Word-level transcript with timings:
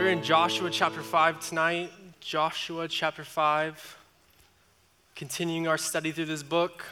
We're 0.00 0.08
in 0.08 0.22
Joshua 0.22 0.70
chapter 0.70 1.02
5 1.02 1.46
tonight. 1.46 1.92
Joshua 2.20 2.88
chapter 2.88 3.22
5. 3.22 3.98
Continuing 5.14 5.68
our 5.68 5.76
study 5.76 6.10
through 6.10 6.24
this 6.24 6.42
book. 6.42 6.86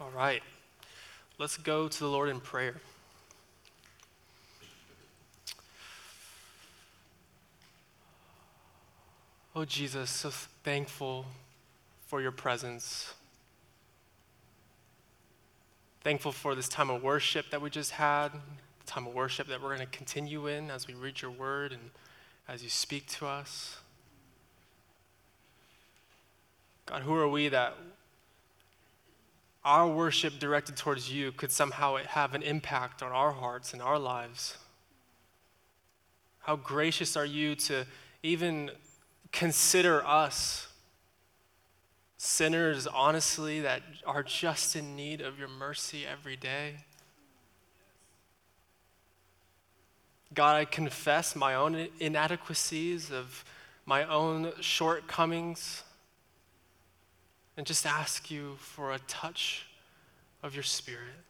All 0.00 0.12
right. 0.14 0.40
Let's 1.38 1.56
go 1.56 1.88
to 1.88 1.98
the 1.98 2.06
Lord 2.06 2.28
in 2.28 2.38
prayer. 2.38 2.76
Oh, 9.56 9.64
Jesus, 9.64 10.10
so 10.10 10.30
thankful 10.30 11.26
for 12.06 12.22
your 12.22 12.30
presence. 12.30 13.14
Thankful 16.02 16.32
for 16.32 16.54
this 16.54 16.68
time 16.68 16.90
of 16.90 17.02
worship 17.02 17.50
that 17.50 17.60
we 17.60 17.70
just 17.70 17.92
had, 17.92 18.28
the 18.28 18.86
time 18.86 19.06
of 19.06 19.14
worship 19.14 19.48
that 19.48 19.60
we're 19.60 19.74
going 19.74 19.86
to 19.86 19.96
continue 19.96 20.46
in 20.46 20.70
as 20.70 20.86
we 20.86 20.94
read 20.94 21.20
your 21.20 21.32
word 21.32 21.72
and 21.72 21.90
as 22.46 22.62
you 22.62 22.68
speak 22.68 23.06
to 23.08 23.26
us. 23.26 23.78
God, 26.86 27.02
who 27.02 27.14
are 27.14 27.28
we 27.28 27.48
that 27.48 27.76
our 29.64 29.88
worship 29.88 30.38
directed 30.38 30.76
towards 30.76 31.12
you 31.12 31.32
could 31.32 31.50
somehow 31.50 31.96
have 31.96 32.32
an 32.32 32.42
impact 32.42 33.02
on 33.02 33.10
our 33.10 33.32
hearts 33.32 33.72
and 33.72 33.82
our 33.82 33.98
lives? 33.98 34.56
How 36.40 36.56
gracious 36.56 37.16
are 37.16 37.26
you 37.26 37.56
to 37.56 37.84
even 38.22 38.70
consider 39.32 40.06
us 40.06 40.67
sinners, 42.18 42.88
honestly, 42.88 43.60
that 43.60 43.80
are 44.04 44.24
just 44.24 44.74
in 44.76 44.96
need 44.96 45.20
of 45.20 45.38
your 45.38 45.48
mercy 45.48 46.04
every 46.04 46.36
day. 46.36 46.74
God, 50.34 50.56
I 50.56 50.64
confess 50.64 51.34
my 51.34 51.54
own 51.54 51.88
inadequacies, 52.00 53.10
of 53.10 53.44
my 53.86 54.04
own 54.04 54.52
shortcomings, 54.60 55.84
and 57.56 57.64
just 57.66 57.86
ask 57.86 58.30
you 58.30 58.56
for 58.58 58.92
a 58.92 58.98
touch 59.06 59.66
of 60.42 60.54
your 60.54 60.64
Spirit. 60.64 61.24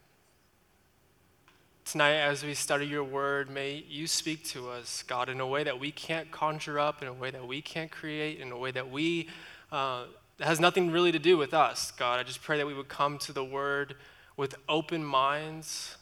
Tonight, 1.84 2.16
as 2.16 2.44
we 2.44 2.54
study 2.54 2.86
your 2.86 3.04
word, 3.04 3.48
may 3.48 3.84
you 3.88 4.06
speak 4.06 4.44
to 4.46 4.68
us, 4.68 5.02
God, 5.06 5.28
in 5.28 5.40
a 5.40 5.46
way 5.46 5.64
that 5.64 5.78
we 5.78 5.90
can't 5.90 6.30
conjure 6.30 6.78
up, 6.78 7.02
in 7.02 7.08
a 7.08 7.12
way 7.12 7.30
that 7.30 7.46
we 7.46 7.62
can't 7.62 7.90
create, 7.90 8.40
in 8.40 8.52
a 8.52 8.58
way 8.58 8.70
that 8.70 8.90
we 8.90 9.28
uh, 9.70 10.04
that 10.38 10.46
has 10.46 10.60
nothing 10.60 10.90
really 10.90 11.12
to 11.12 11.18
do 11.18 11.36
with 11.36 11.52
us, 11.52 11.90
God. 11.90 12.20
I 12.20 12.22
just 12.22 12.42
pray 12.42 12.56
that 12.58 12.66
we 12.66 12.74
would 12.74 12.88
come 12.88 13.18
to 13.18 13.32
the 13.32 13.44
word 13.44 13.96
with 14.36 14.54
open 14.68 15.04
minds, 15.04 15.96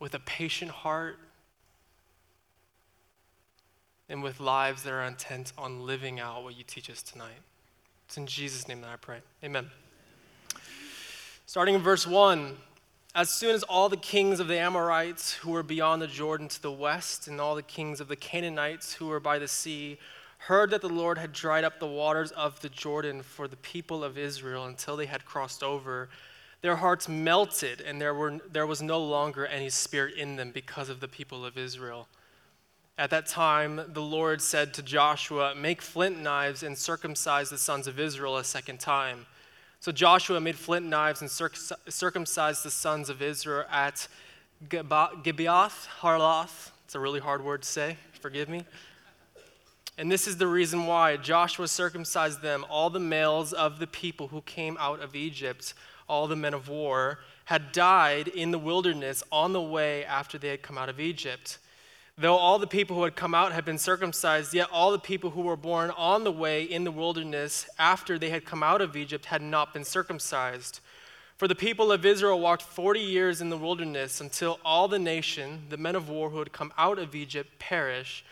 with 0.00 0.14
a 0.14 0.18
patient 0.18 0.70
heart, 0.70 1.18
and 4.08 4.22
with 4.22 4.40
lives 4.40 4.82
that 4.82 4.92
are 4.92 5.02
intent 5.02 5.52
on 5.58 5.86
living 5.86 6.20
out 6.20 6.42
what 6.42 6.56
you 6.56 6.64
teach 6.64 6.88
us 6.88 7.02
tonight. 7.02 7.40
It's 8.06 8.16
in 8.16 8.26
Jesus' 8.26 8.66
name 8.66 8.80
that 8.80 8.90
I 8.90 8.96
pray. 8.96 9.18
Amen. 9.42 9.70
Starting 11.46 11.74
in 11.74 11.82
verse 11.82 12.06
1 12.06 12.56
As 13.14 13.28
soon 13.28 13.54
as 13.54 13.62
all 13.62 13.90
the 13.90 13.96
kings 13.96 14.40
of 14.40 14.48
the 14.48 14.58
Amorites 14.58 15.34
who 15.34 15.50
were 15.50 15.62
beyond 15.62 16.00
the 16.00 16.06
Jordan 16.06 16.48
to 16.48 16.62
the 16.62 16.72
west, 16.72 17.28
and 17.28 17.40
all 17.40 17.54
the 17.54 17.62
kings 17.62 18.00
of 18.00 18.08
the 18.08 18.16
Canaanites 18.16 18.94
who 18.94 19.06
were 19.06 19.20
by 19.20 19.38
the 19.38 19.48
sea, 19.48 19.98
heard 20.46 20.70
that 20.70 20.82
the 20.82 20.88
Lord 20.90 21.16
had 21.16 21.32
dried 21.32 21.64
up 21.64 21.78
the 21.78 21.86
waters 21.86 22.30
of 22.32 22.60
the 22.60 22.68
Jordan 22.68 23.22
for 23.22 23.48
the 23.48 23.56
people 23.56 24.04
of 24.04 24.18
Israel 24.18 24.66
until 24.66 24.94
they 24.94 25.06
had 25.06 25.24
crossed 25.24 25.62
over, 25.62 26.10
their 26.60 26.76
hearts 26.76 27.08
melted, 27.08 27.80
and 27.80 27.98
there, 27.98 28.12
were, 28.12 28.38
there 28.52 28.66
was 28.66 28.82
no 28.82 29.02
longer 29.02 29.46
any 29.46 29.70
spirit 29.70 30.16
in 30.16 30.36
them 30.36 30.50
because 30.50 30.90
of 30.90 31.00
the 31.00 31.08
people 31.08 31.46
of 31.46 31.56
Israel. 31.56 32.08
At 32.98 33.08
that 33.08 33.26
time, 33.26 33.80
the 33.88 34.02
Lord 34.02 34.42
said 34.42 34.74
to 34.74 34.82
Joshua, 34.82 35.54
Make 35.54 35.80
flint 35.80 36.20
knives 36.20 36.62
and 36.62 36.76
circumcise 36.76 37.48
the 37.48 37.56
sons 37.58 37.86
of 37.86 37.98
Israel 37.98 38.36
a 38.36 38.44
second 38.44 38.80
time. 38.80 39.24
So 39.80 39.92
Joshua 39.92 40.42
made 40.42 40.56
flint 40.56 40.84
knives 40.84 41.22
and 41.22 41.30
circumcised 41.30 42.62
the 42.62 42.70
sons 42.70 43.08
of 43.08 43.22
Israel 43.22 43.64
at 43.70 44.08
Gibeath 44.68 45.86
Harloth. 45.86 46.72
It's 46.84 46.94
a 46.94 47.00
really 47.00 47.20
hard 47.20 47.42
word 47.42 47.62
to 47.62 47.68
say, 47.68 47.96
forgive 48.20 48.50
me. 48.50 48.64
And 49.96 50.10
this 50.10 50.26
is 50.26 50.38
the 50.38 50.46
reason 50.48 50.86
why 50.86 51.16
Joshua 51.16 51.68
circumcised 51.68 52.42
them, 52.42 52.64
all 52.68 52.90
the 52.90 52.98
males 52.98 53.52
of 53.52 53.78
the 53.78 53.86
people 53.86 54.28
who 54.28 54.40
came 54.42 54.76
out 54.80 55.00
of 55.00 55.14
Egypt, 55.14 55.72
all 56.08 56.26
the 56.26 56.34
men 56.34 56.52
of 56.52 56.68
war, 56.68 57.20
had 57.44 57.70
died 57.72 58.26
in 58.28 58.50
the 58.50 58.58
wilderness 58.58 59.22
on 59.30 59.52
the 59.52 59.60
way 59.60 60.04
after 60.04 60.36
they 60.36 60.48
had 60.48 60.62
come 60.62 60.78
out 60.78 60.88
of 60.88 60.98
Egypt. 60.98 61.58
Though 62.18 62.36
all 62.36 62.58
the 62.58 62.66
people 62.66 62.96
who 62.96 63.04
had 63.04 63.16
come 63.16 63.34
out 63.34 63.52
had 63.52 63.64
been 63.64 63.78
circumcised, 63.78 64.54
yet 64.54 64.68
all 64.72 64.90
the 64.90 64.98
people 64.98 65.30
who 65.30 65.42
were 65.42 65.56
born 65.56 65.90
on 65.96 66.24
the 66.24 66.32
way 66.32 66.62
in 66.62 66.84
the 66.84 66.92
wilderness 66.92 67.68
after 67.78 68.18
they 68.18 68.30
had 68.30 68.44
come 68.44 68.62
out 68.62 68.80
of 68.80 68.96
Egypt 68.96 69.26
had 69.26 69.42
not 69.42 69.72
been 69.72 69.84
circumcised. 69.84 70.80
For 71.36 71.48
the 71.48 71.56
people 71.56 71.90
of 71.90 72.06
Israel 72.06 72.40
walked 72.40 72.62
40 72.62 73.00
years 73.00 73.40
in 73.40 73.50
the 73.50 73.56
wilderness 73.56 74.20
until 74.20 74.60
all 74.64 74.86
the 74.86 74.98
nation, 74.98 75.64
the 75.68 75.76
men 75.76 75.96
of 75.96 76.08
war 76.08 76.30
who 76.30 76.38
had 76.38 76.52
come 76.52 76.72
out 76.78 76.98
of 76.98 77.14
Egypt, 77.14 77.58
perished 77.58 78.24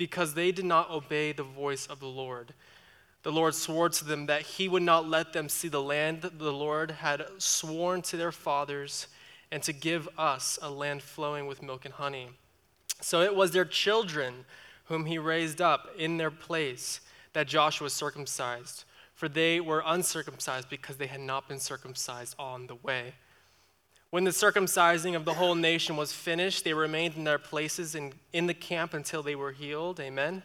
because 0.00 0.32
they 0.32 0.50
did 0.50 0.64
not 0.64 0.88
obey 0.88 1.30
the 1.30 1.42
voice 1.42 1.86
of 1.86 2.00
the 2.00 2.06
Lord. 2.06 2.54
The 3.22 3.30
Lord 3.30 3.54
swore 3.54 3.90
to 3.90 4.02
them 4.02 4.24
that 4.24 4.40
he 4.40 4.66
would 4.66 4.82
not 4.82 5.06
let 5.06 5.34
them 5.34 5.50
see 5.50 5.68
the 5.68 5.82
land 5.82 6.22
the 6.22 6.52
Lord 6.54 6.90
had 6.90 7.22
sworn 7.36 8.00
to 8.02 8.16
their 8.16 8.32
fathers 8.32 9.08
and 9.52 9.62
to 9.62 9.74
give 9.74 10.08
us 10.16 10.58
a 10.62 10.70
land 10.70 11.02
flowing 11.02 11.46
with 11.46 11.62
milk 11.62 11.84
and 11.84 11.92
honey. 11.92 12.30
So 13.02 13.20
it 13.20 13.36
was 13.36 13.50
their 13.50 13.66
children 13.66 14.46
whom 14.86 15.04
he 15.04 15.18
raised 15.18 15.60
up 15.60 15.90
in 15.98 16.16
their 16.16 16.30
place 16.30 17.02
that 17.34 17.46
Joshua 17.46 17.90
circumcised, 17.90 18.84
for 19.12 19.28
they 19.28 19.60
were 19.60 19.82
uncircumcised 19.84 20.70
because 20.70 20.96
they 20.96 21.08
had 21.08 21.20
not 21.20 21.46
been 21.46 21.60
circumcised 21.60 22.34
on 22.38 22.68
the 22.68 22.76
way. 22.76 23.12
When 24.10 24.24
the 24.24 24.30
circumcising 24.30 25.14
of 25.14 25.24
the 25.24 25.34
whole 25.34 25.54
nation 25.54 25.96
was 25.96 26.12
finished, 26.12 26.64
they 26.64 26.74
remained 26.74 27.14
in 27.16 27.22
their 27.22 27.38
places 27.38 27.94
in, 27.94 28.12
in 28.32 28.48
the 28.48 28.54
camp 28.54 28.92
until 28.92 29.22
they 29.22 29.36
were 29.36 29.52
healed. 29.52 30.00
Amen. 30.00 30.42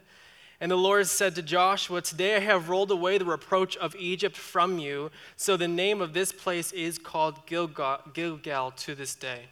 And 0.61 0.71
the 0.71 0.77
Lord 0.77 1.07
said 1.07 1.33
to 1.35 1.41
Joshua, 1.41 2.01
Today 2.01 2.35
I 2.35 2.39
have 2.39 2.69
rolled 2.69 2.91
away 2.91 3.17
the 3.17 3.25
reproach 3.25 3.75
of 3.77 3.95
Egypt 3.95 4.37
from 4.37 4.77
you. 4.77 5.09
So 5.35 5.57
the 5.57 5.67
name 5.67 5.99
of 5.99 6.13
this 6.13 6.31
place 6.31 6.71
is 6.73 6.99
called 6.99 7.45
Gilgal, 7.47 8.01
Gilgal 8.13 8.71
to 8.71 8.93
this 8.93 9.15
day. 9.15 9.47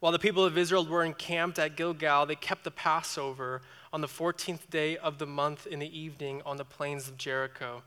While 0.00 0.12
the 0.12 0.18
people 0.18 0.44
of 0.44 0.56
Israel 0.56 0.86
were 0.86 1.04
encamped 1.04 1.58
at 1.58 1.76
Gilgal, 1.76 2.26
they 2.26 2.36
kept 2.36 2.64
the 2.64 2.70
Passover 2.70 3.60
on 3.92 4.00
the 4.00 4.06
14th 4.06 4.70
day 4.70 4.96
of 4.96 5.18
the 5.18 5.26
month 5.26 5.66
in 5.66 5.78
the 5.78 5.98
evening 5.98 6.42
on 6.46 6.56
the 6.56 6.64
plains 6.64 7.06
of 7.06 7.18
Jericho. 7.18 7.82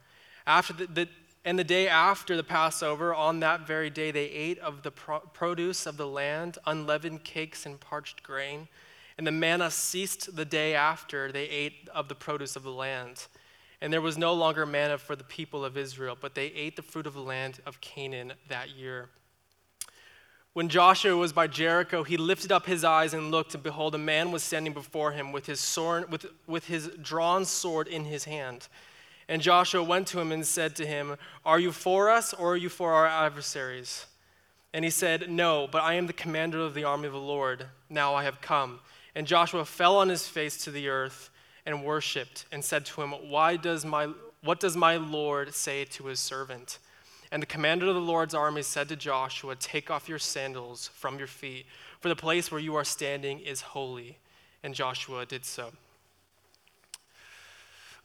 After 0.45 0.73
the, 0.73 0.87
the 0.87 1.09
and 1.45 1.57
the 1.57 1.63
day 1.63 1.87
after 1.87 2.35
the 2.35 2.43
Passover, 2.43 3.13
on 3.13 3.39
that 3.39 3.65
very 3.65 3.89
day, 3.89 4.11
they 4.11 4.25
ate 4.25 4.59
of 4.59 4.83
the 4.83 4.91
produce 4.91 5.85
of 5.85 5.97
the 5.97 6.07
land, 6.07 6.57
unleavened 6.65 7.23
cakes 7.23 7.65
and 7.65 7.79
parched 7.79 8.23
grain. 8.23 8.67
And 9.17 9.25
the 9.25 9.31
manna 9.31 9.71
ceased 9.71 10.35
the 10.35 10.45
day 10.45 10.75
after 10.75 11.31
they 11.31 11.45
ate 11.45 11.89
of 11.93 12.07
the 12.07 12.15
produce 12.15 12.55
of 12.55 12.63
the 12.63 12.71
land. 12.71 13.27
And 13.81 13.91
there 13.91 14.01
was 14.01 14.17
no 14.17 14.33
longer 14.33 14.65
manna 14.65 14.97
for 14.97 15.15
the 15.15 15.23
people 15.23 15.63
of 15.63 15.77
Israel, 15.77 16.17
but 16.19 16.35
they 16.35 16.47
ate 16.47 16.75
the 16.75 16.81
fruit 16.81 17.07
of 17.07 17.13
the 17.13 17.21
land 17.21 17.59
of 17.65 17.79
Canaan 17.79 18.33
that 18.49 18.69
year. 18.71 19.09
When 20.53 20.67
Joshua 20.67 21.15
was 21.15 21.31
by 21.31 21.47
Jericho, 21.47 22.03
he 22.03 22.17
lifted 22.17 22.51
up 22.51 22.65
his 22.65 22.83
eyes 22.83 23.13
and 23.13 23.31
looked, 23.31 23.53
and 23.53 23.63
behold, 23.63 23.95
a 23.95 23.99
man 23.99 24.31
was 24.31 24.43
standing 24.43 24.73
before 24.73 25.13
him 25.13 25.31
with 25.31 25.45
his, 25.45 25.59
sword, 25.61 26.11
with, 26.11 26.25
with 26.47 26.65
his 26.65 26.89
drawn 27.01 27.45
sword 27.45 27.87
in 27.87 28.05
his 28.05 28.25
hand. 28.25 28.67
And 29.29 29.43
Joshua 29.43 29.83
went 29.83 30.07
to 30.07 30.19
him 30.19 30.31
and 30.31 30.45
said 30.45 30.75
to 30.77 30.87
him, 30.87 31.15
Are 31.45 31.59
you 31.59 31.71
for 31.71 32.09
us 32.09 32.33
or 32.33 32.53
are 32.53 32.57
you 32.57 32.67
for 32.67 32.93
our 32.93 33.05
adversaries? 33.05 34.07
And 34.73 34.83
he 34.83 34.89
said, 34.89 35.29
No, 35.29 35.67
but 35.71 35.83
I 35.83 35.93
am 35.93 36.07
the 36.07 36.13
commander 36.13 36.59
of 36.59 36.73
the 36.73 36.83
army 36.83 37.05
of 37.05 37.13
the 37.13 37.19
Lord. 37.19 37.67
Now 37.91 38.15
I 38.15 38.23
have 38.23 38.41
come. 38.41 38.79
And 39.13 39.27
Joshua 39.27 39.65
fell 39.65 39.97
on 39.97 40.09
his 40.09 40.27
face 40.27 40.57
to 40.63 40.71
the 40.71 40.89
earth 40.89 41.29
and 41.63 41.85
worshipped 41.85 42.45
and 42.51 42.65
said 42.65 42.87
to 42.87 43.01
him, 43.03 43.11
Why 43.11 43.55
does 43.55 43.85
my, 43.85 44.11
What 44.41 44.59
does 44.59 44.75
my 44.75 44.97
Lord 44.97 45.53
say 45.53 45.85
to 45.85 46.07
his 46.07 46.19
servant? 46.19 46.79
And 47.31 47.39
the 47.39 47.47
commander 47.47 47.85
of 47.85 47.93
the 47.93 48.01
Lord's 48.01 48.33
army 48.33 48.63
said 48.63 48.89
to 48.89 48.95
Joshua, 48.95 49.55
Take 49.55 49.91
off 49.91 50.09
your 50.09 50.17
sandals 50.17 50.89
from 50.95 51.19
your 51.19 51.27
feet, 51.27 51.67
for 51.99 52.09
the 52.09 52.15
place 52.15 52.51
where 52.51 52.59
you 52.59 52.75
are 52.75 52.83
standing 52.83 53.39
is 53.41 53.61
holy. 53.61 54.17
And 54.63 54.73
Joshua 54.73 55.27
did 55.27 55.45
so. 55.45 55.71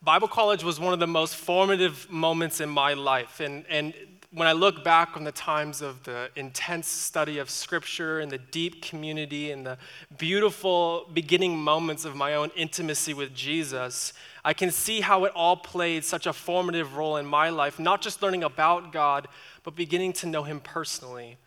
Bible 0.05 0.29
college 0.29 0.63
was 0.63 0.79
one 0.79 0.93
of 0.93 0.99
the 1.01 1.07
most 1.07 1.35
formative 1.35 2.11
moments 2.11 2.61
in 2.61 2.69
my 2.69 2.93
life. 2.93 3.41
And, 3.41 3.65
and 3.71 3.95
when 4.33 4.47
I 4.47 4.53
look 4.53 4.85
back 4.85 5.17
on 5.17 5.25
the 5.25 5.33
times 5.33 5.81
of 5.81 6.03
the 6.03 6.29
intense 6.37 6.89
study 6.89 7.39
of 7.39 7.49
Scripture 7.49 8.21
and 8.21 8.31
the 8.31 8.37
deep 8.37 8.83
community 8.83 9.51
and 9.51 9.65
the 9.65 9.79
beautiful 10.19 11.09
beginning 11.15 11.57
moments 11.57 12.05
of 12.05 12.15
my 12.15 12.35
own 12.35 12.51
intimacy 12.55 13.15
with 13.15 13.35
Jesus, 13.35 14.13
I 14.45 14.53
can 14.53 14.71
see 14.71 15.01
how 15.01 15.25
it 15.25 15.33
all 15.35 15.57
played 15.57 16.05
such 16.05 16.27
a 16.27 16.35
formative 16.35 16.99
role 16.99 17.17
in 17.17 17.25
my 17.25 17.49
life, 17.49 17.79
not 17.79 18.03
just 18.03 18.21
learning 18.21 18.45
about 18.45 18.93
God, 18.93 19.27
but 19.63 19.75
beginning 19.75 20.13
to 20.15 20.27
know 20.27 20.43
Him 20.43 20.61
personally. 20.61 21.39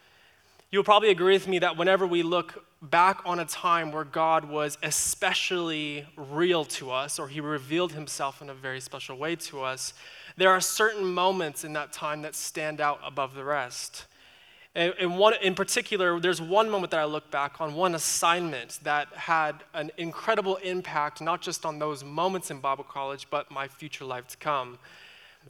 You'll 0.70 0.84
probably 0.84 1.12
agree 1.12 1.34
with 1.34 1.48
me 1.48 1.60
that 1.60 1.78
whenever 1.78 2.06
we 2.06 2.24
look 2.24 2.66
back 2.82 3.22
on 3.26 3.40
a 3.40 3.46
time 3.46 3.94
where 3.94 4.04
God 4.04 4.44
was 4.44 4.78
especially 4.84 6.06
real 6.18 6.66
to 6.66 6.92
us, 6.92 7.20
or 7.20 7.30
He 7.30 7.40
revealed 7.40 7.94
Himself 7.94 8.42
in 8.42 8.50
a 8.50 8.54
very 8.54 8.82
special 8.82 9.18
way 9.18 9.38
to 9.38 9.62
us, 9.62 9.94
there 10.36 10.50
are 10.50 10.60
certain 10.60 11.06
moments 11.06 11.64
in 11.64 11.72
that 11.74 11.94
time 11.94 12.22
that 12.24 12.36
stand 12.36 12.82
out 12.82 13.00
above 13.06 13.34
the 13.34 13.46
rest. 13.46 14.08
And, 14.76 15.18
one, 15.18 15.36
in 15.42 15.56
particular, 15.56 16.20
there's 16.20 16.42
one 16.42 16.70
moment 16.70 16.92
that 16.92 17.00
I 17.00 17.06
look 17.06 17.32
back 17.32 17.62
on, 17.62 17.74
one 17.74 17.96
assignment 17.96 18.80
that 18.84 19.08
had 19.14 19.64
an 19.74 19.90
incredible 19.98 20.58
impact, 20.58 21.22
not 21.22 21.42
just 21.42 21.66
on 21.66 21.80
those 21.80 22.04
moments 22.04 22.52
in 22.52 22.60
Bible 22.60 22.84
college, 22.84 23.28
but 23.32 23.50
my 23.50 23.70
future 23.70 24.06
life 24.06 24.28
to 24.28 24.38
come. 24.38 24.78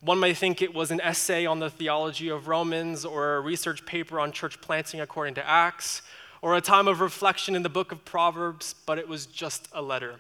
One 0.02 0.20
may 0.20 0.34
think 0.36 0.62
it 0.62 0.76
was 0.76 0.92
an 0.92 1.02
essay 1.02 1.46
on 1.48 1.60
the 1.60 1.72
theology 1.72 2.30
of 2.30 2.48
Romans, 2.48 3.04
or 3.04 3.38
a 3.38 3.42
research 3.42 3.86
paper 3.86 4.20
on 4.20 4.32
church 4.32 4.62
planting 4.62 5.02
according 5.02 5.34
to 5.36 5.50
Acts, 5.50 6.04
or 6.42 6.56
a 6.56 6.62
time 6.62 6.88
of 6.88 7.00
reflection 7.00 7.56
in 7.56 7.64
the 7.64 7.70
book 7.70 7.92
of 7.92 8.06
Proverbs, 8.06 8.76
but 8.86 9.00
it 9.00 9.08
was 9.08 9.26
just 9.26 9.68
a 9.74 9.82
letter. 9.82 10.20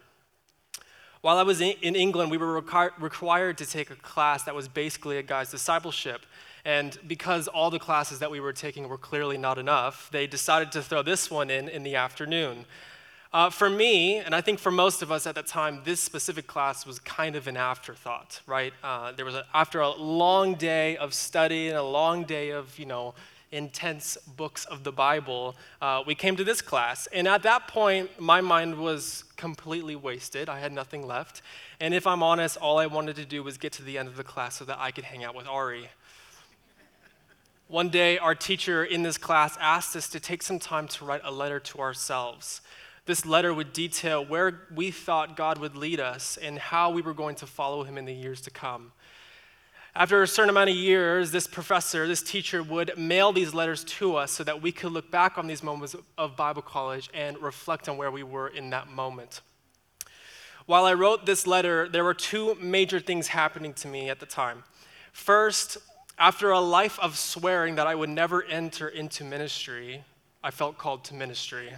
While 1.21 1.37
I 1.37 1.43
was 1.43 1.61
in 1.61 1.95
England, 1.95 2.31
we 2.31 2.37
were 2.37 2.53
required 2.53 3.57
to 3.59 3.65
take 3.65 3.91
a 3.91 3.95
class 3.95 4.43
that 4.43 4.55
was 4.55 4.67
basically 4.67 5.17
a 5.19 5.23
guy's 5.23 5.51
discipleship. 5.51 6.25
And 6.65 6.97
because 7.07 7.47
all 7.47 7.69
the 7.69 7.79
classes 7.79 8.19
that 8.19 8.31
we 8.31 8.39
were 8.39 8.53
taking 8.53 8.89
were 8.89 8.97
clearly 8.97 9.37
not 9.37 9.57
enough, 9.57 10.09
they 10.11 10.25
decided 10.25 10.71
to 10.73 10.81
throw 10.81 11.01
this 11.01 11.29
one 11.29 11.49
in 11.49 11.69
in 11.69 11.83
the 11.83 11.95
afternoon. 11.95 12.65
Uh, 13.37 13.51
for 13.51 13.69
me, 13.69 14.17
and 14.17 14.33
I 14.33 14.41
think 14.41 14.57
for 14.57 14.71
most 14.71 15.03
of 15.03 15.11
us 15.11 15.27
at 15.27 15.35
that 15.35 15.45
time, 15.45 15.81
this 15.83 15.99
specific 15.99 16.47
class 16.47 16.87
was 16.87 16.97
kind 16.97 17.35
of 17.35 17.45
an 17.45 17.55
afterthought, 17.55 18.41
right? 18.47 18.73
Uh, 18.83 19.11
there 19.11 19.25
was 19.25 19.35
a, 19.35 19.45
after 19.53 19.79
a 19.79 19.91
long 19.91 20.55
day 20.55 20.97
of 20.97 21.13
study 21.13 21.67
and 21.67 21.77
a 21.77 21.83
long 21.83 22.23
day 22.23 22.49
of, 22.49 22.79
you 22.79 22.87
know, 22.87 23.13
intense 23.51 24.17
books 24.37 24.65
of 24.65 24.83
the 24.83 24.91
Bible, 24.91 25.55
uh, 25.83 26.01
we 26.07 26.15
came 26.15 26.35
to 26.35 26.43
this 26.43 26.63
class. 26.63 27.07
And 27.13 27.27
at 27.27 27.43
that 27.43 27.67
point, 27.67 28.19
my 28.19 28.41
mind 28.41 28.75
was 28.79 29.23
completely 29.35 29.95
wasted. 29.95 30.49
I 30.49 30.57
had 30.57 30.71
nothing 30.71 31.05
left. 31.05 31.43
And 31.79 31.93
if 31.93 32.07
I'm 32.07 32.23
honest, 32.23 32.57
all 32.57 32.79
I 32.79 32.87
wanted 32.87 33.17
to 33.17 33.25
do 33.25 33.43
was 33.43 33.59
get 33.59 33.71
to 33.73 33.83
the 33.83 33.99
end 33.99 34.07
of 34.07 34.17
the 34.17 34.23
class 34.23 34.55
so 34.55 34.65
that 34.65 34.79
I 34.79 34.89
could 34.89 35.03
hang 35.03 35.23
out 35.23 35.35
with 35.35 35.45
Ari. 35.45 35.91
One 37.67 37.89
day, 37.89 38.17
our 38.17 38.33
teacher 38.33 38.83
in 38.83 39.03
this 39.03 39.19
class 39.19 39.55
asked 39.61 39.95
us 39.95 40.09
to 40.09 40.19
take 40.19 40.41
some 40.41 40.57
time 40.57 40.87
to 40.87 41.05
write 41.05 41.21
a 41.23 41.31
letter 41.31 41.59
to 41.59 41.77
ourselves. 41.77 42.61
This 43.07 43.25
letter 43.25 43.53
would 43.53 43.71
detail 43.71 44.23
where 44.23 44.67
we 44.75 44.91
thought 44.91 45.37
God 45.37 45.59
would 45.59 45.77
lead 45.77 46.01
us 46.01 46.37
and 46.37 46.59
how 46.59 46.91
we 46.91 47.01
were 47.01 47.13
going 47.13 47.35
to 47.37 47.47
follow 47.47 47.83
him 47.83 47.97
in 47.97 48.03
the 48.03 48.13
years 48.13 48.41
to 48.41 48.51
come. 48.51 48.91
After 49.95 50.21
a 50.21 50.27
certain 50.27 50.49
amount 50.49 50.69
of 50.69 50.75
years, 50.75 51.31
this 51.31 51.47
professor, 51.47 52.05
this 52.05 52.21
teacher 52.21 52.61
would 52.61 52.97
mail 52.97 53.31
these 53.31 53.53
letters 53.53 53.85
to 53.85 54.17
us 54.17 54.31
so 54.31 54.43
that 54.43 54.61
we 54.61 54.73
could 54.73 54.91
look 54.91 55.09
back 55.09 55.37
on 55.37 55.47
these 55.47 55.63
moments 55.63 55.95
of 56.17 56.35
Bible 56.35 56.61
college 56.61 57.09
and 57.13 57.41
reflect 57.41 57.87
on 57.87 57.95
where 57.95 58.11
we 58.11 58.23
were 58.23 58.49
in 58.49 58.69
that 58.71 58.89
moment. 58.89 59.39
While 60.65 60.83
I 60.83 60.93
wrote 60.93 61.25
this 61.25 61.47
letter, 61.47 61.87
there 61.87 62.03
were 62.03 62.13
two 62.13 62.55
major 62.55 62.99
things 62.99 63.29
happening 63.29 63.73
to 63.75 63.87
me 63.87 64.09
at 64.09 64.19
the 64.19 64.25
time. 64.25 64.65
First, 65.13 65.77
after 66.19 66.51
a 66.51 66.59
life 66.59 66.99
of 66.99 67.17
swearing 67.17 67.75
that 67.75 67.87
I 67.87 67.95
would 67.95 68.09
never 68.09 68.43
enter 68.43 68.89
into 68.89 69.23
ministry, 69.23 70.03
I 70.43 70.51
felt 70.51 70.77
called 70.77 71.05
to 71.05 71.13
ministry. 71.13 71.71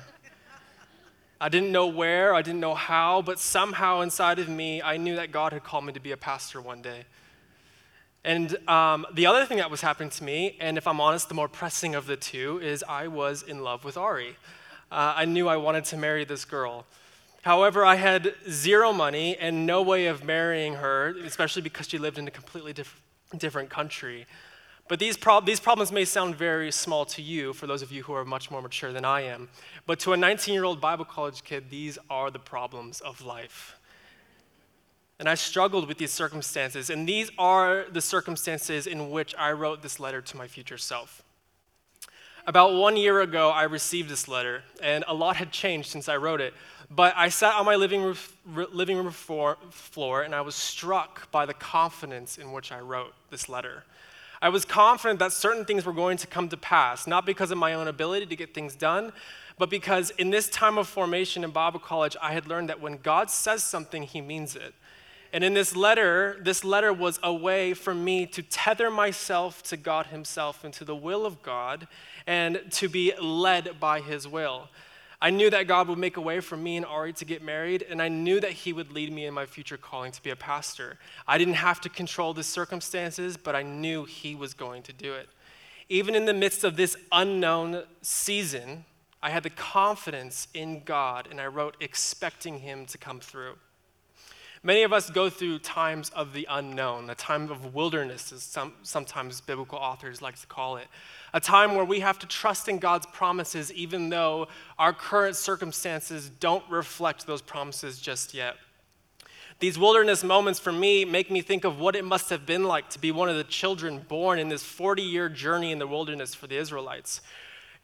I 1.41 1.49
didn't 1.49 1.71
know 1.71 1.87
where, 1.87 2.33
I 2.33 2.41
didn't 2.41 2.59
know 2.59 2.75
how, 2.75 3.21
but 3.21 3.39
somehow 3.39 4.01
inside 4.01 4.39
of 4.39 4.49
me, 4.49 4.81
I 4.81 4.97
knew 4.97 5.15
that 5.15 5.31
God 5.31 5.53
had 5.53 5.63
called 5.63 5.85
me 5.85 5.93
to 5.93 5.99
be 5.99 6.11
a 6.11 6.17
pastor 6.17 6.59
one 6.61 6.81
day. 6.81 7.05
And 8.25 8.57
um, 8.67 9.05
the 9.13 9.25
other 9.25 9.45
thing 9.45 9.57
that 9.57 9.71
was 9.71 9.81
happening 9.81 10.09
to 10.09 10.23
me, 10.23 10.57
and 10.59 10.77
if 10.77 10.85
I'm 10.85 10.99
honest, 10.99 11.29
the 11.29 11.35
more 11.35 11.47
pressing 11.47 11.95
of 11.95 12.07
the 12.07 12.17
two, 12.17 12.59
is 12.61 12.83
I 12.87 13.07
was 13.07 13.43
in 13.43 13.63
love 13.63 13.85
with 13.85 13.95
Ari. 13.95 14.35
Uh, 14.91 15.13
I 15.15 15.25
knew 15.25 15.47
I 15.47 15.55
wanted 15.55 15.85
to 15.85 15.97
marry 15.97 16.25
this 16.25 16.43
girl. 16.43 16.85
However, 17.43 17.85
I 17.85 17.95
had 17.95 18.33
zero 18.49 18.91
money 18.91 19.37
and 19.37 19.65
no 19.65 19.81
way 19.81 20.07
of 20.07 20.25
marrying 20.25 20.73
her, 20.75 21.15
especially 21.23 21.61
because 21.61 21.87
she 21.87 21.97
lived 21.97 22.17
in 22.17 22.27
a 22.27 22.31
completely 22.31 22.73
different 22.73 23.03
different 23.37 23.69
country. 23.69 24.25
But 24.89 24.97
these, 24.97 25.15
prob- 25.15 25.45
these 25.45 25.59
problems 25.59 25.91
may 25.91 26.03
sound 26.03 26.35
very 26.35 26.71
small 26.71 27.05
to 27.05 27.21
you, 27.21 27.53
for 27.53 27.67
those 27.67 27.83
of 27.83 27.91
you 27.91 28.03
who 28.03 28.13
are 28.13 28.25
much 28.25 28.49
more 28.49 28.59
mature 28.59 28.91
than 28.91 29.05
I 29.05 29.21
am. 29.21 29.47
But 29.85 29.99
to 29.99 30.13
a 30.13 30.17
19 30.17 30.53
year 30.53 30.63
old 30.65 30.81
Bible 30.81 31.05
college 31.05 31.43
kid, 31.43 31.69
these 31.69 31.99
are 32.09 32.31
the 32.31 32.39
problems 32.39 32.99
of 32.99 33.21
life. 33.21 33.77
And 35.19 35.29
I 35.29 35.35
struggled 35.35 35.87
with 35.87 35.99
these 35.99 36.11
circumstances, 36.11 36.89
and 36.89 37.07
these 37.07 37.29
are 37.37 37.85
the 37.91 38.01
circumstances 38.01 38.87
in 38.87 39.11
which 39.11 39.35
I 39.37 39.51
wrote 39.51 39.83
this 39.83 39.99
letter 39.99 40.21
to 40.21 40.37
my 40.37 40.47
future 40.47 40.77
self. 40.77 41.23
About 42.47 42.73
one 42.73 42.97
year 42.97 43.21
ago, 43.21 43.51
I 43.51 43.63
received 43.63 44.09
this 44.09 44.27
letter, 44.27 44.63
and 44.81 45.03
a 45.07 45.13
lot 45.13 45.35
had 45.35 45.51
changed 45.51 45.89
since 45.89 46.09
I 46.09 46.17
wrote 46.17 46.41
it. 46.41 46.55
But 46.89 47.13
I 47.15 47.29
sat 47.29 47.53
on 47.53 47.65
my 47.65 47.75
living 47.75 48.01
room, 48.01 48.17
living 48.73 48.97
room 48.97 49.11
floor 49.11 50.23
and 50.23 50.33
I 50.33 50.41
was 50.41 50.55
struck 50.55 51.29
by 51.29 51.45
the 51.45 51.53
confidence 51.53 52.39
in 52.39 52.51
which 52.51 52.71
I 52.71 52.79
wrote 52.79 53.13
this 53.29 53.47
letter. 53.47 53.83
I 54.41 54.49
was 54.49 54.63
confident 54.63 55.19
that 55.19 55.33
certain 55.33 55.65
things 55.65 55.85
were 55.85 55.93
going 55.93 56.17
to 56.17 56.27
come 56.27 56.47
to 56.49 56.57
pass, 56.57 57.07
not 57.07 57.25
because 57.25 57.51
of 57.51 57.57
my 57.57 57.73
own 57.73 57.87
ability 57.87 58.25
to 58.27 58.35
get 58.35 58.53
things 58.53 58.75
done, 58.75 59.11
but 59.57 59.69
because 59.69 60.11
in 60.11 60.29
this 60.29 60.49
time 60.49 60.77
of 60.77 60.87
formation 60.87 61.43
in 61.43 61.51
Bible 61.51 61.79
college, 61.79 62.15
I 62.21 62.31
had 62.31 62.47
learned 62.47 62.69
that 62.69 62.79
when 62.79 62.97
God 62.97 63.29
says 63.29 63.63
something, 63.63 64.03
he 64.03 64.21
means 64.21 64.55
it. 64.55 64.73
And 65.31 65.43
in 65.43 65.53
this 65.53 65.75
letter, 65.75 66.39
this 66.41 66.63
letter 66.63 66.91
was 66.91 67.19
a 67.21 67.33
way 67.33 67.73
for 67.73 67.93
me 67.93 68.25
to 68.27 68.41
tether 68.41 68.89
myself 68.89 69.61
to 69.63 69.77
God 69.77 70.07
Himself 70.07 70.63
and 70.63 70.73
to 70.75 70.85
the 70.85 70.95
will 70.95 71.25
of 71.25 71.43
God 71.43 71.87
and 72.25 72.61
to 72.71 72.89
be 72.89 73.13
led 73.21 73.79
by 73.79 73.99
His 73.99 74.27
will. 74.27 74.69
I 75.21 75.31
knew 75.31 75.49
that 75.49 75.67
God 75.67 75.89
would 75.89 75.97
make 75.97 76.15
a 76.15 76.21
way 76.21 76.39
for 76.39 76.55
me 76.55 76.77
and 76.77 76.85
Ari 76.85 77.13
to 77.13 77.25
get 77.25 77.43
married, 77.43 77.85
and 77.89 78.01
I 78.01 78.07
knew 78.07 78.39
that 78.39 78.51
He 78.51 78.71
would 78.71 78.93
lead 78.93 79.11
me 79.11 79.25
in 79.25 79.33
my 79.33 79.45
future 79.45 79.75
calling 79.75 80.13
to 80.13 80.23
be 80.23 80.29
a 80.29 80.35
pastor. 80.35 80.97
I 81.27 81.37
didn't 81.37 81.55
have 81.55 81.81
to 81.81 81.89
control 81.89 82.33
the 82.33 82.43
circumstances, 82.43 83.35
but 83.35 83.53
I 83.55 83.63
knew 83.63 84.05
He 84.05 84.33
was 84.33 84.53
going 84.53 84.83
to 84.83 84.93
do 84.93 85.13
it. 85.13 85.27
Even 85.89 86.15
in 86.15 86.25
the 86.25 86.33
midst 86.33 86.63
of 86.63 86.77
this 86.77 86.95
unknown 87.11 87.83
season, 88.01 88.85
I 89.21 89.31
had 89.31 89.43
the 89.43 89.49
confidence 89.49 90.47
in 90.53 90.83
God, 90.85 91.27
and 91.29 91.41
I 91.41 91.47
wrote 91.47 91.75
expecting 91.81 92.59
Him 92.59 92.85
to 92.85 92.97
come 92.97 93.19
through. 93.19 93.55
Many 94.63 94.83
of 94.83 94.91
us 94.91 95.09
go 95.09 95.29
through 95.29 95.59
times 95.59 96.09
of 96.11 96.33
the 96.33 96.45
unknown, 96.49 97.09
a 97.09 97.15
time 97.15 97.49
of 97.49 97.73
wilderness, 97.73 98.31
as 98.31 98.43
some, 98.43 98.73
sometimes 98.83 99.39
biblical 99.41 99.77
authors 99.77 100.21
like 100.21 100.39
to 100.39 100.47
call 100.47 100.77
it. 100.77 100.87
A 101.33 101.39
time 101.39 101.75
where 101.75 101.85
we 101.85 101.99
have 101.99 102.19
to 102.19 102.27
trust 102.27 102.67
in 102.67 102.79
God's 102.79 103.05
promises, 103.07 103.71
even 103.73 104.09
though 104.09 104.47
our 104.77 104.93
current 104.93 105.35
circumstances 105.35 106.29
don't 106.39 106.63
reflect 106.69 107.27
those 107.27 107.41
promises 107.41 107.99
just 107.99 108.33
yet. 108.33 108.55
These 109.59 109.77
wilderness 109.77 110.23
moments 110.23 110.59
for 110.59 110.71
me 110.71 111.03
make 111.03 111.29
me 111.29 111.41
think 111.41 111.65
of 111.65 111.79
what 111.79 111.95
it 111.95 112.05
must 112.05 112.29
have 112.29 112.45
been 112.45 112.63
like 112.63 112.89
to 112.91 112.99
be 112.99 113.11
one 113.11 113.27
of 113.27 113.35
the 113.35 113.43
children 113.43 113.99
born 114.07 114.39
in 114.39 114.47
this 114.47 114.63
40 114.63 115.01
year 115.01 115.27
journey 115.27 115.71
in 115.71 115.79
the 115.79 115.87
wilderness 115.87 116.33
for 116.33 116.47
the 116.47 116.55
Israelites. 116.55 117.21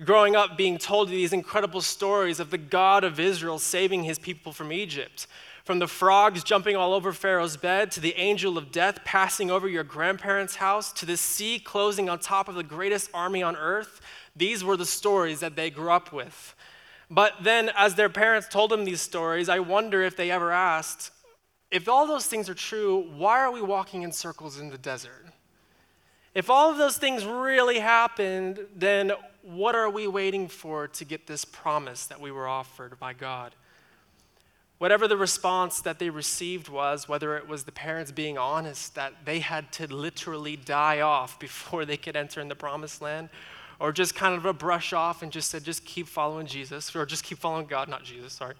Growing 0.03 0.35
up, 0.35 0.57
being 0.57 0.77
told 0.77 1.07
these 1.07 1.31
incredible 1.31 1.79
stories 1.79 2.41
of 2.41 2.49
the 2.49 2.57
God 2.57 3.05
of 3.05 3.17
Israel 3.17 3.57
saving 3.57 4.03
his 4.03 4.19
people 4.19 4.51
from 4.51 4.73
Egypt, 4.73 5.25
from 5.63 5.79
the 5.79 5.87
frogs 5.87 6.43
jumping 6.43 6.75
all 6.75 6.93
over 6.93 7.13
Pharaoh's 7.13 7.55
bed, 7.55 7.91
to 7.91 8.01
the 8.01 8.13
angel 8.17 8.57
of 8.57 8.73
death 8.73 8.99
passing 9.05 9.49
over 9.49 9.69
your 9.69 9.85
grandparents' 9.85 10.57
house, 10.57 10.91
to 10.91 11.05
the 11.05 11.15
sea 11.15 11.59
closing 11.59 12.09
on 12.09 12.19
top 12.19 12.49
of 12.49 12.55
the 12.55 12.63
greatest 12.63 13.09
army 13.13 13.41
on 13.41 13.55
earth, 13.55 14.01
these 14.35 14.65
were 14.65 14.75
the 14.75 14.85
stories 14.85 15.39
that 15.39 15.55
they 15.55 15.69
grew 15.69 15.91
up 15.91 16.11
with. 16.11 16.53
But 17.09 17.33
then, 17.41 17.71
as 17.77 17.95
their 17.95 18.09
parents 18.09 18.49
told 18.49 18.71
them 18.71 18.83
these 18.83 19.01
stories, 19.01 19.47
I 19.47 19.59
wonder 19.59 20.03
if 20.03 20.17
they 20.17 20.29
ever 20.29 20.51
asked, 20.51 21.11
if 21.71 21.87
all 21.87 22.05
those 22.05 22.25
things 22.25 22.49
are 22.49 22.53
true, 22.53 23.09
why 23.15 23.39
are 23.39 23.51
we 23.51 23.61
walking 23.61 24.01
in 24.01 24.11
circles 24.11 24.59
in 24.59 24.69
the 24.69 24.77
desert? 24.77 25.27
If 26.33 26.49
all 26.49 26.69
of 26.69 26.77
those 26.77 26.97
things 26.97 27.25
really 27.25 27.79
happened, 27.79 28.59
then 28.75 29.13
what 29.45 29.75
are 29.75 29.89
we 29.89 30.07
waiting 30.07 30.47
for 30.47 30.87
to 30.87 31.05
get 31.05 31.27
this 31.27 31.45
promise 31.45 32.07
that 32.07 32.19
we 32.19 32.31
were 32.31 32.47
offered 32.47 32.99
by 32.99 33.13
God? 33.13 33.53
Whatever 34.79 35.07
the 35.07 35.15
response 35.15 35.79
that 35.81 35.99
they 35.99 36.09
received 36.09 36.67
was, 36.67 37.07
whether 37.07 37.37
it 37.37 37.47
was 37.47 37.63
the 37.63 37.71
parents 37.71 38.11
being 38.11 38.37
honest 38.37 38.95
that 38.95 39.13
they 39.23 39.39
had 39.39 39.71
to 39.73 39.93
literally 39.93 40.55
die 40.55 41.01
off 41.01 41.39
before 41.39 41.85
they 41.85 41.97
could 41.97 42.15
enter 42.15 42.41
in 42.41 42.47
the 42.47 42.55
promised 42.55 43.01
land, 43.01 43.29
or 43.79 43.91
just 43.91 44.15
kind 44.15 44.33
of 44.35 44.45
a 44.45 44.53
brush 44.53 44.93
off 44.93 45.21
and 45.21 45.31
just 45.31 45.51
said, 45.51 45.63
just 45.63 45.85
keep 45.85 46.07
following 46.07 46.47
Jesus, 46.47 46.95
or 46.95 47.05
just 47.05 47.23
keep 47.23 47.37
following 47.37 47.67
God, 47.67 47.87
not 47.87 48.03
Jesus, 48.03 48.33
sorry. 48.33 48.55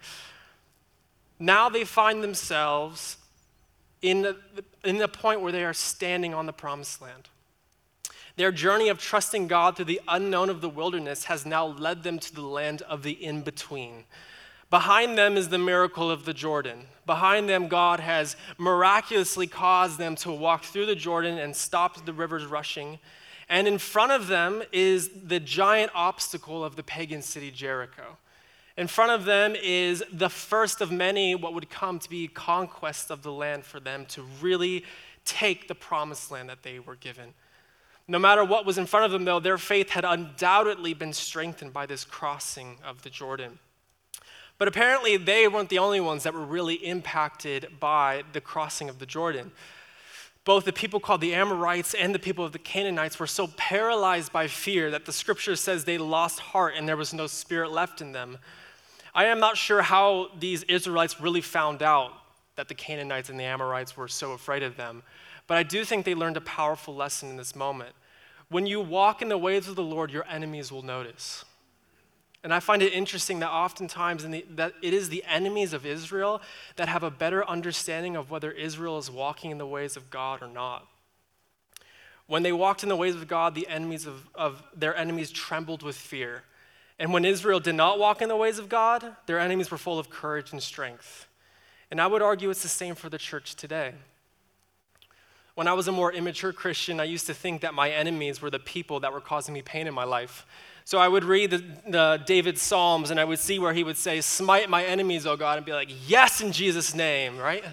Now 1.39 1.67
they 1.67 1.83
find 1.83 2.21
themselves 2.21 3.17
in 4.01 4.21
the, 4.21 4.37
in 4.83 4.97
the 4.97 5.07
point 5.07 5.41
where 5.41 5.51
they 5.51 5.63
are 5.63 5.73
standing 5.73 6.33
on 6.33 6.45
the 6.45 6.53
promised 6.53 7.01
land. 7.01 7.29
Their 8.35 8.51
journey 8.51 8.89
of 8.89 8.99
trusting 8.99 9.47
God 9.47 9.75
through 9.75 9.85
the 9.85 10.01
unknown 10.07 10.49
of 10.49 10.61
the 10.61 10.69
wilderness 10.69 11.25
has 11.25 11.45
now 11.45 11.65
led 11.65 12.03
them 12.03 12.19
to 12.19 12.35
the 12.35 12.41
land 12.41 12.81
of 12.83 13.03
the 13.03 13.11
in 13.11 13.41
between 13.41 14.03
Behind 14.69 15.17
them 15.17 15.37
is 15.37 15.49
the 15.49 15.57
miracle 15.57 16.09
of 16.09 16.25
the 16.25 16.33
Jordan. 16.33 16.87
Behind 17.05 17.47
them, 17.47 17.67
God 17.67 17.99
has 17.99 18.35
miraculously 18.57 19.47
caused 19.47 19.97
them 19.99 20.15
to 20.17 20.31
walk 20.31 20.63
through 20.63 20.87
the 20.87 20.95
Jordan 20.95 21.37
and 21.37 21.55
stop 21.55 22.03
the 22.05 22.13
rivers 22.13 22.45
rushing. 22.45 22.99
And 23.47 23.67
in 23.67 23.77
front 23.77 24.11
of 24.11 24.27
them 24.27 24.63
is 24.71 25.09
the 25.23 25.39
giant 25.39 25.91
obstacle 25.93 26.63
of 26.63 26.75
the 26.75 26.83
pagan 26.83 27.21
city 27.21 27.51
Jericho. 27.51 28.17
In 28.75 28.87
front 28.87 29.11
of 29.11 29.25
them 29.25 29.55
is 29.55 30.03
the 30.11 30.29
first 30.29 30.81
of 30.81 30.91
many, 30.91 31.35
what 31.35 31.53
would 31.53 31.69
come 31.69 31.99
to 31.99 32.09
be 32.09 32.27
conquest 32.27 33.11
of 33.11 33.21
the 33.21 33.31
land 33.31 33.63
for 33.63 33.79
them 33.79 34.05
to 34.07 34.23
really 34.41 34.83
take 35.23 35.67
the 35.67 35.75
promised 35.75 36.31
land 36.31 36.49
that 36.49 36.63
they 36.63 36.79
were 36.79 36.95
given. 36.95 37.33
No 38.07 38.19
matter 38.19 38.43
what 38.43 38.65
was 38.65 38.77
in 38.77 38.85
front 38.85 39.05
of 39.05 39.11
them, 39.11 39.25
though, 39.25 39.39
their 39.39 39.57
faith 39.57 39.89
had 39.89 40.05
undoubtedly 40.05 40.93
been 40.93 41.13
strengthened 41.13 41.73
by 41.73 41.85
this 41.85 42.05
crossing 42.05 42.77
of 42.85 43.01
the 43.01 43.09
Jordan. 43.09 43.59
But 44.57 44.67
apparently, 44.67 45.17
they 45.17 45.47
weren't 45.47 45.69
the 45.69 45.79
only 45.79 45.99
ones 45.99 46.23
that 46.23 46.33
were 46.33 46.45
really 46.45 46.75
impacted 46.75 47.67
by 47.79 48.23
the 48.31 48.41
crossing 48.41 48.89
of 48.89 48.99
the 48.99 49.05
Jordan. 49.05 49.51
Both 50.45 50.65
the 50.65 50.73
people 50.73 50.99
called 50.99 51.21
the 51.21 51.33
Amorites 51.33 51.95
and 51.95 52.13
the 52.13 52.19
people 52.19 52.45
of 52.45 52.51
the 52.51 52.59
Canaanites 52.59 53.19
were 53.19 53.27
so 53.27 53.47
paralyzed 53.57 54.31
by 54.31 54.47
fear 54.47 54.91
that 54.91 55.05
the 55.05 55.11
scripture 55.11 55.55
says 55.55 55.83
they 55.83 55.97
lost 55.97 56.39
heart 56.39 56.75
and 56.77 56.87
there 56.87 56.95
was 56.95 57.13
no 57.13 57.25
spirit 57.25 57.71
left 57.71 57.99
in 57.99 58.11
them. 58.11 58.37
I 59.15 59.25
am 59.25 59.39
not 59.39 59.57
sure 59.57 59.81
how 59.81 60.29
these 60.39 60.61
Israelites 60.63 61.19
really 61.19 61.41
found 61.41 61.81
out 61.81 62.11
that 62.57 62.67
the 62.67 62.75
Canaanites 62.75 63.29
and 63.29 63.39
the 63.39 63.43
Amorites 63.43 63.97
were 63.97 64.07
so 64.07 64.33
afraid 64.33 64.61
of 64.61 64.77
them. 64.77 65.01
But 65.47 65.57
I 65.57 65.63
do 65.63 65.85
think 65.85 66.05
they 66.05 66.15
learned 66.15 66.37
a 66.37 66.41
powerful 66.41 66.95
lesson 66.95 67.29
in 67.29 67.37
this 67.37 67.55
moment. 67.55 67.95
When 68.49 68.65
you 68.65 68.81
walk 68.81 69.21
in 69.21 69.29
the 69.29 69.37
ways 69.37 69.67
of 69.67 69.75
the 69.75 69.83
Lord, 69.83 70.11
your 70.11 70.25
enemies 70.29 70.71
will 70.71 70.81
notice. 70.81 71.45
And 72.43 72.53
I 72.53 72.59
find 72.59 72.83
it 72.83 72.93
interesting 72.93 73.39
that 73.39 73.49
oftentimes 73.49 74.23
the, 74.23 74.45
that 74.51 74.73
it 74.83 74.93
is 74.93 75.09
the 75.09 75.23
enemies 75.27 75.73
of 75.73 75.83
Israel 75.83 76.41
that 76.75 76.87
have 76.87 77.01
a 77.01 77.09
better 77.09 77.47
understanding 77.47 78.15
of 78.15 78.29
whether 78.29 78.51
Israel 78.51 78.99
is 78.99 79.09
walking 79.09 79.49
in 79.49 79.57
the 79.57 79.65
ways 79.65 79.97
of 79.97 80.11
God 80.11 80.43
or 80.43 80.47
not. 80.47 80.87
When 82.27 82.43
they 82.43 82.51
walked 82.51 82.83
in 82.83 82.89
the 82.89 82.95
ways 82.95 83.15
of 83.15 83.27
God, 83.27 83.55
the 83.55 83.67
enemies 83.67 84.05
of, 84.05 84.27
of 84.35 84.61
their 84.75 84.95
enemies 84.95 85.31
trembled 85.31 85.81
with 85.81 85.95
fear. 85.95 86.43
And 86.99 87.11
when 87.11 87.25
Israel 87.25 87.59
did 87.59 87.75
not 87.75 87.99
walk 87.99 88.21
in 88.21 88.29
the 88.29 88.35
ways 88.35 88.59
of 88.59 88.69
God, 88.69 89.15
their 89.25 89.39
enemies 89.39 89.69
were 89.71 89.77
full 89.77 89.97
of 89.97 90.09
courage 90.09 90.51
and 90.51 90.61
strength. 90.61 91.27
And 91.89 91.99
I 91.99 92.07
would 92.07 92.21
argue 92.21 92.51
it's 92.51 92.63
the 92.63 92.67
same 92.67 92.93
for 92.93 93.09
the 93.09 93.17
church 93.17 93.55
today. 93.55 93.93
When 95.55 95.69
I 95.69 95.73
was 95.73 95.87
a 95.87 95.91
more 95.93 96.11
immature 96.11 96.51
Christian, 96.51 96.99
I 96.99 97.05
used 97.05 97.27
to 97.27 97.33
think 97.33 97.61
that 97.61 97.73
my 97.73 97.89
enemies 97.89 98.41
were 98.41 98.49
the 98.49 98.59
people 98.59 98.99
that 98.99 99.13
were 99.13 99.21
causing 99.21 99.53
me 99.53 99.61
pain 99.61 99.87
in 99.87 99.93
my 99.93 100.03
life. 100.03 100.45
So 100.83 100.97
I 100.97 101.07
would 101.07 101.23
read 101.23 101.49
the, 101.49 101.63
the 101.87 102.23
David's 102.25 102.61
Psalms 102.61 103.09
and 103.09 103.19
I 103.19 103.23
would 103.23 103.39
see 103.39 103.57
where 103.57 103.73
he 103.73 103.83
would 103.83 103.95
say, 103.95 104.19
Smite 104.19 104.69
my 104.69 104.83
enemies, 104.83 105.25
O 105.25 105.37
God, 105.37 105.57
and 105.57 105.65
be 105.65 105.71
like, 105.71 105.89
Yes, 106.07 106.41
in 106.41 106.51
Jesus' 106.51 106.93
name, 106.93 107.37
right? 107.37 107.63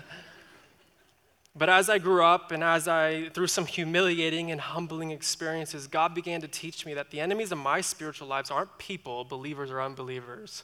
But 1.57 1.69
as 1.69 1.91
I 1.91 1.99
grew 1.99 2.25
up 2.25 2.53
and 2.53 2.63
as 2.63 2.87
I, 2.87 3.29
through 3.31 3.49
some 3.49 3.67
humiliating 3.67 4.51
and 4.53 4.61
humbling 4.61 5.11
experiences, 5.11 5.87
God 5.87 6.15
began 6.15 6.41
to 6.41 6.49
teach 6.49 6.87
me 6.87 6.95
that 6.95 7.11
the 7.11 7.21
enemies 7.21 7.53
of 7.53 7.59
my 7.59 7.81
spiritual 7.81 8.29
lives 8.29 8.51
aren't 8.51 8.79
people, 8.79 9.25
believers 9.25 9.71
or 9.71 9.83
unbelievers. 9.83 10.63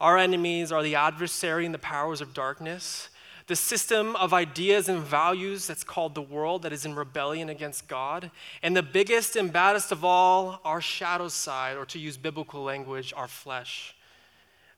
Our 0.00 0.16
enemies 0.16 0.70
are 0.70 0.82
the 0.84 0.94
adversary 0.94 1.66
and 1.66 1.74
the 1.74 1.80
powers 1.80 2.20
of 2.20 2.32
darkness 2.32 3.10
the 3.48 3.56
system 3.56 4.14
of 4.16 4.34
ideas 4.34 4.88
and 4.88 5.00
values 5.00 5.66
that's 5.66 5.82
called 5.82 6.14
the 6.14 6.22
world 6.22 6.62
that 6.62 6.72
is 6.72 6.84
in 6.84 6.94
rebellion 6.94 7.48
against 7.48 7.88
God. 7.88 8.30
And 8.62 8.76
the 8.76 8.82
biggest 8.82 9.36
and 9.36 9.52
baddest 9.52 9.90
of 9.90 10.04
all, 10.04 10.60
our 10.64 10.82
shadow 10.82 11.28
side, 11.28 11.76
or 11.76 11.86
to 11.86 11.98
use 11.98 12.18
biblical 12.18 12.62
language, 12.62 13.12
our 13.16 13.26
flesh. 13.26 13.96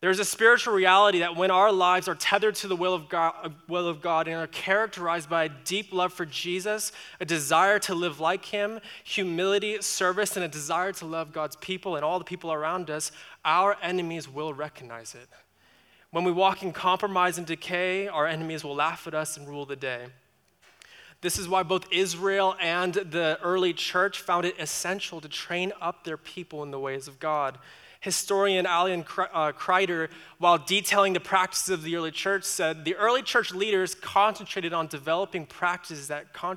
There's 0.01 0.21
a 0.21 0.25
spiritual 0.25 0.73
reality 0.73 1.19
that 1.19 1.37
when 1.37 1.51
our 1.51 1.71
lives 1.71 2.09
are 2.09 2.15
tethered 2.15 2.55
to 2.57 2.69
the 2.69 2.77
will 2.77 2.95
of, 2.95 3.11
God, 3.11 3.35
uh, 3.43 3.51
will 3.69 3.87
of 3.87 4.01
God 4.01 4.29
and 4.29 4.37
are 4.37 4.47
characterized 4.47 5.29
by 5.29 5.45
a 5.45 5.51
deep 5.65 5.93
love 5.93 6.13
for 6.13 6.25
Jesus, 6.25 6.93
a 7.21 7.27
desire 7.27 7.79
to 7.81 7.95
live 7.95 8.19
like 8.19 8.47
Him, 8.47 8.81
humility, 9.05 9.83
service, 9.83 10.37
and 10.37 10.45
a 10.45 10.49
desire 10.49 10.93
to 10.93 11.07
love 11.07 11.33
God's 11.33 11.57
people 11.57 11.97
and 11.97 12.05
all 12.05 12.19
the 12.19 12.25
people 12.25 12.51
around 12.51 12.89
us, 12.89 13.13
our 13.45 13.77
enemies 13.83 14.27
will 14.27 14.55
recognize 14.55 15.15
it. 15.15 15.29
When 16.13 16.25
we 16.25 16.33
walk 16.33 16.63
in 16.63 16.73
compromise 16.73 17.39
and 17.39 17.47
decay, 17.47 18.09
our 18.09 18.27
enemies 18.27 18.65
will 18.65 18.75
laugh 18.75 19.07
at 19.07 19.15
us 19.15 19.37
and 19.37 19.49
rule 19.49 19.65
the 19.65 19.77
day. 19.77 20.07
This 21.21 21.39
is 21.39 21.49
why 21.49 21.63
both 21.63 21.87
Israel 21.93 22.57
and 22.61 22.95
the 22.95 23.39
early 23.43 23.73
church 23.73 24.21
found 24.21 24.47
it 24.47 24.59
essential 24.59 25.21
to 25.21 25.29
train 25.29 25.73
up 25.81 26.05
their 26.05 26.17
people 26.17 26.63
in 26.63 26.71
the 26.71 26.81
ways 26.81 27.07
of 27.07 27.21
God. 27.21 27.59
Historian 28.01 28.65
Alan 28.65 29.01
uh, 29.01 29.53
Kreider, 29.53 30.09
while 30.39 30.57
detailing 30.57 31.13
the 31.13 31.21
practices 31.21 31.69
of 31.69 31.83
the 31.83 31.95
early 31.95 32.11
church, 32.11 32.45
said 32.45 32.85
the 32.87 32.97
early 32.97 33.23
church 33.23 33.53
leaders 33.53 33.95
concentrated 33.95 34.73
on 34.73 34.87
developing 34.87 35.45
practices 35.45 36.09
that 36.09 36.33
con- 36.33 36.57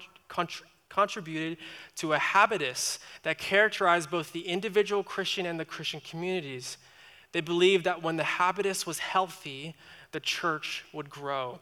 contributed 0.89 1.57
to 1.97 2.13
a 2.13 2.17
habitus 2.17 2.99
that 3.23 3.37
characterized 3.37 4.09
both 4.09 4.31
the 4.31 4.47
individual 4.47 5.03
Christian 5.03 5.45
and 5.45 5.59
the 5.59 5.65
Christian 5.65 5.99
communities. 5.99 6.77
They 7.33 7.41
believed 7.41 7.83
that 7.83 8.01
when 8.01 8.15
the 8.15 8.23
habitus 8.23 8.87
was 8.87 8.99
healthy, 8.99 9.75
the 10.11 10.19
church 10.19 10.85
would 10.93 11.09
grow. 11.09 11.59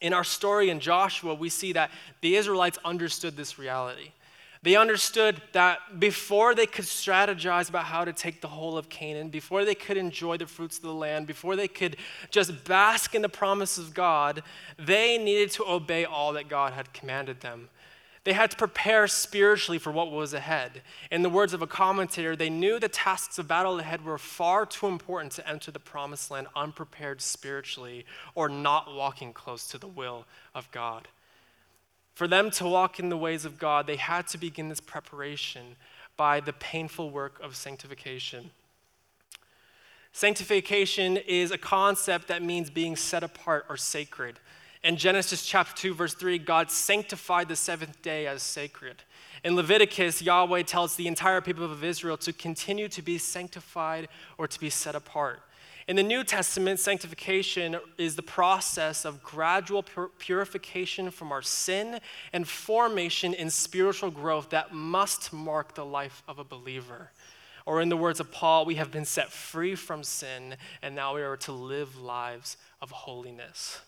In 0.00 0.12
our 0.12 0.24
story 0.24 0.70
in 0.70 0.78
Joshua, 0.78 1.34
we 1.34 1.48
see 1.48 1.72
that 1.72 1.90
the 2.20 2.36
Israelites 2.36 2.78
understood 2.84 3.36
this 3.36 3.58
reality. 3.58 4.12
They 4.62 4.76
understood 4.76 5.40
that 5.52 6.00
before 6.00 6.54
they 6.54 6.66
could 6.66 6.86
strategize 6.86 7.68
about 7.68 7.84
how 7.84 8.04
to 8.04 8.12
take 8.12 8.40
the 8.40 8.48
whole 8.48 8.76
of 8.76 8.88
Canaan, 8.88 9.28
before 9.28 9.64
they 9.64 9.74
could 9.74 9.96
enjoy 9.96 10.36
the 10.36 10.46
fruits 10.46 10.76
of 10.76 10.82
the 10.82 10.92
land, 10.92 11.26
before 11.26 11.56
they 11.56 11.68
could 11.68 11.96
just 12.30 12.64
bask 12.64 13.14
in 13.14 13.22
the 13.22 13.28
promises 13.28 13.86
of 13.86 13.94
God, 13.94 14.42
they 14.78 15.18
needed 15.18 15.50
to 15.52 15.64
obey 15.64 16.04
all 16.04 16.32
that 16.32 16.48
God 16.48 16.72
had 16.72 16.92
commanded 16.92 17.40
them. 17.40 17.68
They 18.26 18.32
had 18.32 18.50
to 18.50 18.56
prepare 18.56 19.06
spiritually 19.06 19.78
for 19.78 19.92
what 19.92 20.10
was 20.10 20.34
ahead. 20.34 20.82
In 21.12 21.22
the 21.22 21.30
words 21.30 21.52
of 21.52 21.62
a 21.62 21.66
commentator, 21.68 22.34
they 22.34 22.50
knew 22.50 22.80
the 22.80 22.88
tasks 22.88 23.38
of 23.38 23.46
battle 23.46 23.78
ahead 23.78 24.04
were 24.04 24.18
far 24.18 24.66
too 24.66 24.88
important 24.88 25.30
to 25.34 25.48
enter 25.48 25.70
the 25.70 25.78
promised 25.78 26.28
land 26.32 26.48
unprepared 26.56 27.20
spiritually 27.20 28.04
or 28.34 28.48
not 28.48 28.92
walking 28.92 29.32
close 29.32 29.68
to 29.68 29.78
the 29.78 29.86
will 29.86 30.24
of 30.56 30.68
God. 30.72 31.06
For 32.14 32.26
them 32.26 32.50
to 32.50 32.64
walk 32.64 32.98
in 32.98 33.10
the 33.10 33.16
ways 33.16 33.44
of 33.44 33.60
God, 33.60 33.86
they 33.86 33.94
had 33.94 34.26
to 34.26 34.38
begin 34.38 34.70
this 34.70 34.80
preparation 34.80 35.76
by 36.16 36.40
the 36.40 36.52
painful 36.52 37.10
work 37.10 37.38
of 37.40 37.54
sanctification. 37.54 38.50
Sanctification 40.10 41.16
is 41.16 41.52
a 41.52 41.58
concept 41.58 42.26
that 42.26 42.42
means 42.42 42.70
being 42.70 42.96
set 42.96 43.22
apart 43.22 43.66
or 43.68 43.76
sacred. 43.76 44.40
In 44.82 44.96
Genesis 44.96 45.44
chapter 45.44 45.74
2, 45.74 45.94
verse 45.94 46.14
3, 46.14 46.38
God 46.38 46.70
sanctified 46.70 47.48
the 47.48 47.56
seventh 47.56 48.02
day 48.02 48.26
as 48.26 48.42
sacred. 48.42 49.02
In 49.42 49.56
Leviticus, 49.56 50.22
Yahweh 50.22 50.62
tells 50.62 50.96
the 50.96 51.06
entire 51.06 51.40
people 51.40 51.64
of 51.64 51.84
Israel 51.84 52.16
to 52.18 52.32
continue 52.32 52.88
to 52.88 53.02
be 53.02 53.18
sanctified 53.18 54.08
or 54.38 54.46
to 54.46 54.60
be 54.60 54.70
set 54.70 54.94
apart. 54.94 55.40
In 55.88 55.94
the 55.94 56.02
New 56.02 56.24
Testament, 56.24 56.80
sanctification 56.80 57.76
is 57.96 58.16
the 58.16 58.22
process 58.22 59.04
of 59.04 59.22
gradual 59.22 59.84
pur- 59.84 60.08
purification 60.18 61.12
from 61.12 61.30
our 61.30 61.42
sin 61.42 62.00
and 62.32 62.46
formation 62.46 63.32
in 63.32 63.50
spiritual 63.50 64.10
growth 64.10 64.50
that 64.50 64.74
must 64.74 65.32
mark 65.32 65.74
the 65.74 65.84
life 65.84 66.24
of 66.26 66.40
a 66.40 66.44
believer. 66.44 67.12
Or, 67.66 67.80
in 67.80 67.88
the 67.88 67.96
words 67.96 68.18
of 68.18 68.32
Paul, 68.32 68.64
we 68.64 68.76
have 68.76 68.90
been 68.90 69.04
set 69.04 69.30
free 69.30 69.76
from 69.76 70.02
sin 70.02 70.56
and 70.82 70.94
now 70.96 71.14
we 71.14 71.22
are 71.22 71.36
to 71.38 71.52
live 71.52 71.96
lives 71.96 72.56
of 72.82 72.90
holiness. 72.90 73.80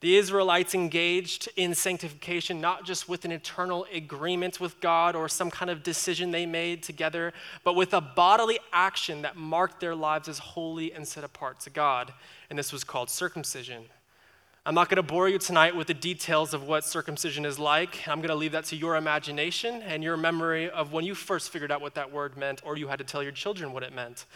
The 0.00 0.16
Israelites 0.16 0.74
engaged 0.74 1.48
in 1.56 1.74
sanctification 1.74 2.60
not 2.60 2.84
just 2.84 3.08
with 3.08 3.24
an 3.24 3.32
eternal 3.32 3.86
agreement 3.92 4.60
with 4.60 4.78
God 4.80 5.16
or 5.16 5.26
some 5.26 5.50
kind 5.50 5.70
of 5.70 5.82
decision 5.82 6.30
they 6.30 6.44
made 6.44 6.82
together, 6.82 7.32
but 7.64 7.76
with 7.76 7.94
a 7.94 8.02
bodily 8.02 8.58
action 8.74 9.22
that 9.22 9.36
marked 9.36 9.80
their 9.80 9.94
lives 9.94 10.28
as 10.28 10.38
holy 10.38 10.92
and 10.92 11.08
set 11.08 11.24
apart 11.24 11.60
to 11.60 11.70
God. 11.70 12.12
And 12.50 12.58
this 12.58 12.74
was 12.74 12.84
called 12.84 13.08
circumcision. 13.08 13.84
I'm 14.66 14.74
not 14.74 14.88
going 14.90 14.96
to 14.96 15.02
bore 15.02 15.28
you 15.28 15.38
tonight 15.38 15.74
with 15.76 15.86
the 15.86 15.94
details 15.94 16.52
of 16.52 16.64
what 16.64 16.84
circumcision 16.84 17.46
is 17.46 17.58
like. 17.58 18.06
I'm 18.06 18.18
going 18.18 18.30
to 18.30 18.34
leave 18.34 18.52
that 18.52 18.64
to 18.64 18.76
your 18.76 18.96
imagination 18.96 19.80
and 19.82 20.02
your 20.02 20.16
memory 20.16 20.68
of 20.68 20.92
when 20.92 21.04
you 21.04 21.14
first 21.14 21.50
figured 21.50 21.70
out 21.70 21.80
what 21.80 21.94
that 21.94 22.12
word 22.12 22.36
meant 22.36 22.62
or 22.64 22.76
you 22.76 22.88
had 22.88 22.98
to 22.98 23.04
tell 23.04 23.22
your 23.22 23.32
children 23.32 23.72
what 23.72 23.84
it 23.84 23.94
meant. 23.94 24.26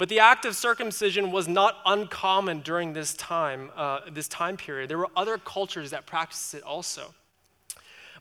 But 0.00 0.08
the 0.08 0.20
act 0.20 0.46
of 0.46 0.56
circumcision 0.56 1.30
was 1.30 1.46
not 1.46 1.76
uncommon 1.84 2.60
during 2.60 2.94
this 2.94 3.12
time, 3.12 3.68
uh, 3.76 4.00
this 4.10 4.28
time 4.28 4.56
period. 4.56 4.88
There 4.88 4.96
were 4.96 5.10
other 5.14 5.36
cultures 5.36 5.90
that 5.90 6.06
practiced 6.06 6.54
it 6.54 6.62
also. 6.62 7.14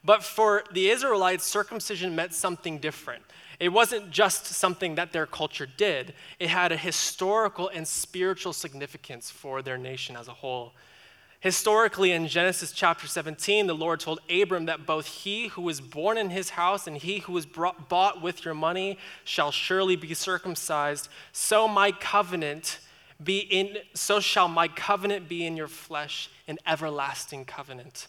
But 0.04 0.22
for 0.22 0.66
the 0.74 0.90
Israelites, 0.90 1.46
circumcision 1.46 2.18
meant 2.18 2.34
something 2.34 2.80
different. 2.80 3.24
It 3.62 3.70
wasn't 3.70 4.12
just 4.12 4.48
something 4.48 4.96
that 4.96 5.14
their 5.14 5.26
culture 5.26 5.70
did, 5.78 6.16
it 6.38 6.50
had 6.50 6.74
a 6.74 6.78
historical 6.78 7.70
and 7.70 7.88
spiritual 7.88 8.52
significance 8.52 9.32
for 9.32 9.62
their 9.62 9.78
nation 9.78 10.18
as 10.18 10.28
a 10.28 10.34
whole. 10.34 10.74
Historically, 11.42 12.12
in 12.12 12.28
Genesis 12.28 12.74
chapter 12.74 13.08
17, 13.08 13.68
the 13.68 13.74
Lord 13.74 14.02
told 14.02 14.20
Abram 14.30 14.66
that 14.66 14.86
both 14.86 15.08
he 15.08 15.48
who 15.48 15.62
was 15.62 15.80
born 15.80 16.18
in 16.18 16.30
his 16.30 16.50
house 16.52 16.86
and 16.86 16.98
he 16.98 17.20
who 17.20 17.32
was 17.32 17.46
brought, 17.46 17.88
bought 17.88 18.22
with 18.22 18.44
your 18.44 18.54
money 18.54 18.98
shall 19.24 19.50
surely 19.50 19.96
be 19.96 20.14
circumcised. 20.14 21.08
So 21.32 21.66
my 21.66 21.94
covenant 21.94 22.80
be 23.24 23.40
in, 23.40 23.78
so 23.94 24.20
shall 24.20 24.50
my 24.50 24.68
covenant 24.68 25.30
be 25.30 25.46
in 25.46 25.56
your 25.56 25.70
flesh, 25.70 26.30
an 26.46 26.58
everlasting 26.68 27.46
covenant. 27.46 28.08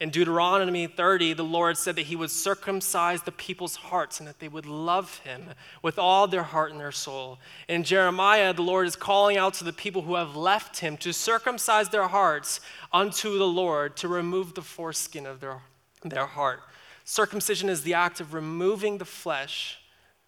In 0.00 0.10
Deuteronomy 0.10 0.86
30, 0.86 1.34
the 1.34 1.44
Lord 1.44 1.78
said 1.78 1.96
that 1.96 2.06
He 2.06 2.16
would 2.16 2.30
circumcise 2.30 3.22
the 3.22 3.32
people's 3.32 3.76
hearts 3.76 4.18
and 4.18 4.28
that 4.28 4.40
they 4.40 4.48
would 4.48 4.66
love 4.66 5.18
Him 5.18 5.50
with 5.82 5.98
all 5.98 6.26
their 6.26 6.42
heart 6.42 6.72
and 6.72 6.80
their 6.80 6.92
soul. 6.92 7.38
In 7.68 7.84
Jeremiah, 7.84 8.52
the 8.52 8.62
Lord 8.62 8.86
is 8.86 8.96
calling 8.96 9.36
out 9.36 9.54
to 9.54 9.64
the 9.64 9.72
people 9.72 10.02
who 10.02 10.16
have 10.16 10.34
left 10.34 10.80
Him 10.80 10.96
to 10.98 11.12
circumcise 11.12 11.90
their 11.90 12.08
hearts 12.08 12.60
unto 12.92 13.38
the 13.38 13.46
Lord, 13.46 13.96
to 13.98 14.08
remove 14.08 14.54
the 14.54 14.62
foreskin 14.62 15.26
of 15.26 15.40
their, 15.40 15.60
their 16.02 16.26
heart. 16.26 16.60
Circumcision 17.04 17.68
is 17.68 17.82
the 17.82 17.94
act 17.94 18.20
of 18.20 18.34
removing 18.34 18.98
the 18.98 19.04
flesh 19.04 19.78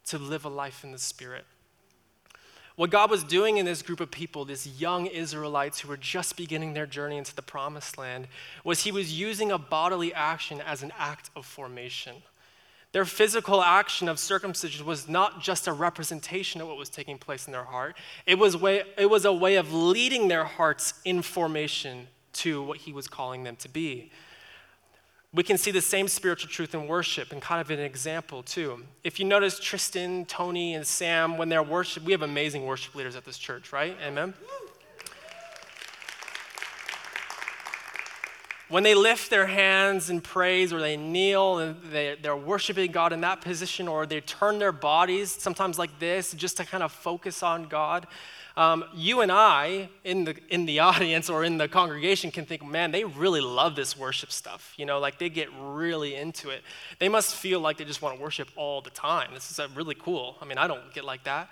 to 0.06 0.18
live 0.18 0.44
a 0.44 0.48
life 0.48 0.84
in 0.84 0.92
the 0.92 0.98
Spirit. 0.98 1.46
What 2.76 2.90
God 2.90 3.08
was 3.08 3.22
doing 3.22 3.58
in 3.58 3.66
this 3.66 3.82
group 3.82 4.00
of 4.00 4.10
people, 4.10 4.44
these 4.44 4.80
young 4.80 5.06
Israelites 5.06 5.80
who 5.80 5.88
were 5.88 5.96
just 5.96 6.36
beginning 6.36 6.74
their 6.74 6.86
journey 6.86 7.16
into 7.16 7.34
the 7.34 7.42
promised 7.42 7.96
land, 7.96 8.26
was 8.64 8.82
He 8.82 8.90
was 8.90 9.18
using 9.18 9.52
a 9.52 9.58
bodily 9.58 10.12
action 10.12 10.60
as 10.60 10.82
an 10.82 10.92
act 10.98 11.30
of 11.36 11.46
formation. 11.46 12.16
Their 12.90 13.04
physical 13.04 13.62
action 13.62 14.08
of 14.08 14.18
circumcision 14.18 14.86
was 14.86 15.08
not 15.08 15.40
just 15.40 15.68
a 15.68 15.72
representation 15.72 16.60
of 16.60 16.68
what 16.68 16.76
was 16.76 16.88
taking 16.88 17.18
place 17.18 17.46
in 17.46 17.52
their 17.52 17.64
heart, 17.64 17.96
it 18.26 18.38
was, 18.38 18.56
way, 18.56 18.82
it 18.98 19.10
was 19.10 19.24
a 19.24 19.32
way 19.32 19.54
of 19.56 19.72
leading 19.72 20.26
their 20.28 20.44
hearts 20.44 20.94
in 21.04 21.22
formation 21.22 22.08
to 22.34 22.62
what 22.62 22.78
He 22.78 22.92
was 22.92 23.06
calling 23.06 23.44
them 23.44 23.54
to 23.56 23.68
be 23.68 24.10
we 25.34 25.42
can 25.42 25.58
see 25.58 25.72
the 25.72 25.80
same 25.80 26.06
spiritual 26.06 26.48
truth 26.48 26.74
in 26.74 26.86
worship 26.86 27.32
and 27.32 27.42
kind 27.42 27.60
of 27.60 27.68
an 27.70 27.80
example 27.80 28.44
too. 28.44 28.84
If 29.02 29.18
you 29.18 29.26
notice 29.26 29.58
Tristan, 29.58 30.24
Tony, 30.26 30.74
and 30.74 30.86
Sam, 30.86 31.36
when 31.36 31.48
they're 31.48 31.62
worship, 31.62 32.04
we 32.04 32.12
have 32.12 32.22
amazing 32.22 32.64
worship 32.64 32.94
leaders 32.94 33.16
at 33.16 33.24
this 33.24 33.36
church, 33.36 33.72
right? 33.72 33.96
Amen? 34.06 34.32
When 38.68 38.84
they 38.84 38.94
lift 38.94 39.28
their 39.28 39.46
hands 39.46 40.08
in 40.08 40.20
praise 40.20 40.72
or 40.72 40.80
they 40.80 40.96
kneel 40.96 41.58
and 41.58 41.82
they, 41.90 42.16
they're 42.20 42.36
worshiping 42.36 42.92
God 42.92 43.12
in 43.12 43.20
that 43.22 43.40
position 43.40 43.88
or 43.88 44.06
they 44.06 44.20
turn 44.20 44.58
their 44.58 44.72
bodies, 44.72 45.30
sometimes 45.30 45.78
like 45.78 45.98
this, 45.98 46.32
just 46.32 46.56
to 46.58 46.64
kind 46.64 46.82
of 46.82 46.92
focus 46.92 47.42
on 47.42 47.64
God, 47.64 48.06
um, 48.56 48.84
you 48.94 49.20
and 49.20 49.32
I 49.32 49.88
in 50.04 50.24
the, 50.24 50.36
in 50.48 50.66
the 50.66 50.78
audience 50.90 51.28
or 51.28 51.44
in 51.44 51.58
the 51.58 51.68
congregation 51.68 52.30
can 52.30 52.44
think, 52.44 52.64
man, 52.64 52.92
they 52.92 53.04
really 53.04 53.40
love 53.40 53.74
this 53.74 53.96
worship 53.96 54.30
stuff. 54.30 54.74
You 54.76 54.86
know, 54.86 54.98
like 54.98 55.18
they 55.18 55.28
get 55.28 55.48
really 55.58 56.14
into 56.14 56.50
it. 56.50 56.62
They 56.98 57.08
must 57.08 57.34
feel 57.34 57.60
like 57.60 57.78
they 57.78 57.84
just 57.84 58.02
want 58.02 58.16
to 58.16 58.22
worship 58.22 58.48
all 58.56 58.80
the 58.80 58.90
time. 58.90 59.30
This 59.34 59.50
is 59.50 59.76
really 59.76 59.96
cool. 59.96 60.36
I 60.40 60.44
mean, 60.44 60.58
I 60.58 60.66
don't 60.66 60.92
get 60.94 61.04
like 61.04 61.24
that. 61.24 61.50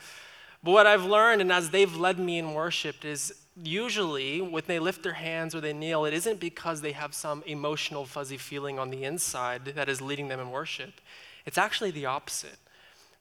But 0.63 0.71
what 0.71 0.87
I've 0.87 1.05
learned, 1.05 1.41
and 1.41 1.51
as 1.51 1.71
they've 1.71 1.95
led 1.97 2.21
me 2.21 2.39
in 2.39 2.55
worship, 2.55 3.05
is 3.05 3.35
usually 3.61 4.41
when 4.41 4.63
they 4.67 4.79
lift 4.79 5.03
their 5.03 5.13
hands 5.13 5.57
or 5.57 5.61
they 5.61 5.73
kneel, 5.73 6.05
it 6.05 6.15
isn't 6.15 6.39
because 6.39 6.81
they 6.81 6.93
have 6.93 7.15
some 7.15 7.43
emotional, 7.47 8.05
fuzzy 8.07 8.37
feeling 8.37 8.79
on 8.79 8.91
the 8.91 9.03
inside 9.03 9.65
that 9.65 9.89
is 9.89 10.01
leading 10.01 10.29
them 10.29 10.39
in 10.39 10.53
worship. 10.53 11.01
It's 11.47 11.59
actually 11.59 11.91
the 11.91 12.07
opposite. 12.07 12.59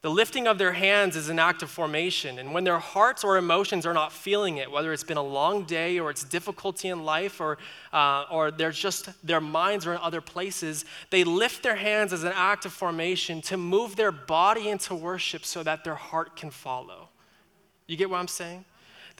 The 0.02 0.10
lifting 0.10 0.48
of 0.48 0.58
their 0.58 0.74
hands 0.74 1.16
is 1.16 1.30
an 1.30 1.38
act 1.38 1.62
of 1.62 1.70
formation. 1.70 2.40
And 2.40 2.54
when 2.54 2.64
their 2.64 2.80
hearts 2.80 3.24
or 3.24 3.38
emotions 3.38 3.86
are 3.86 3.94
not 3.94 4.12
feeling 4.12 4.58
it, 4.58 4.72
whether 4.72 4.92
it's 4.92 5.04
been 5.04 5.18
a 5.18 5.24
long 5.24 5.64
day 5.64 6.00
or 6.00 6.10
it's 6.10 6.24
difficulty 6.24 6.88
in 6.88 7.06
life 7.06 7.40
or, 7.40 7.60
uh, 7.94 8.26
or 8.32 8.50
there's 8.50 8.80
just 8.80 9.10
their 9.24 9.40
minds 9.40 9.86
are 9.86 9.94
in 9.94 10.00
other 10.00 10.20
places, 10.20 10.86
they 11.12 11.24
lift 11.24 11.62
their 11.62 11.76
hands 11.76 12.14
as 12.14 12.24
an 12.24 12.34
act 12.36 12.66
of 12.66 12.74
formation 12.74 13.42
to 13.44 13.58
move 13.58 13.96
their 13.96 14.12
body 14.12 14.70
into 14.70 14.96
worship 14.96 15.46
so 15.46 15.62
that 15.62 15.84
their 15.84 15.96
heart 15.96 16.36
can 16.36 16.50
follow. 16.50 17.10
You 17.86 17.96
get 17.96 18.10
what 18.10 18.18
I'm 18.18 18.28
saying? 18.28 18.66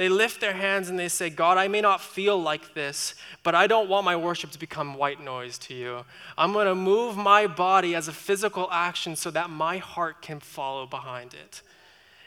They 0.02 0.10
lift 0.10 0.42
their 0.42 0.54
hands 0.54 0.90
and 0.90 0.98
they 0.98 1.10
say, 1.10 1.30
God, 1.30 1.60
I 1.60 1.68
may 1.68 1.80
not 1.80 2.02
feel 2.02 2.36
like 2.36 2.74
this, 2.74 3.14
but 3.44 3.54
I 3.54 3.68
don't 3.68 3.88
want 3.88 4.04
my 4.04 4.16
worship 4.16 4.50
to 4.50 4.58
become 4.58 4.96
white 4.96 5.24
noise 5.24 5.60
to 5.60 5.76
you. 5.76 6.06
I'm 6.40 6.54
going 6.54 6.66
to 6.66 6.74
move 6.74 7.16
my 7.16 7.46
body 7.46 7.94
as 7.94 8.08
a 8.08 8.12
physical 8.12 8.68
action 8.72 9.16
so 9.16 9.30
that 9.30 9.52
my 9.52 9.78
heart 9.78 10.24
can 10.24 10.40
follow 10.40 10.88
behind 10.88 11.36
it. 11.36 11.62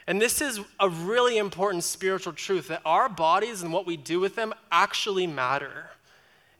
And 0.07 0.21
this 0.21 0.39
is 0.39 0.61
a 0.79 0.87
really 0.87 1.37
important 1.37 1.83
spiritual 1.83 2.31
truth 2.31 2.69
that 2.69 2.81
our 2.85 3.09
bodies 3.09 3.61
and 3.61 3.73
what 3.73 3.85
we 3.85 3.97
do 3.97 4.21
with 4.21 4.37
them 4.37 4.53
actually 4.71 5.27
matter. 5.27 5.89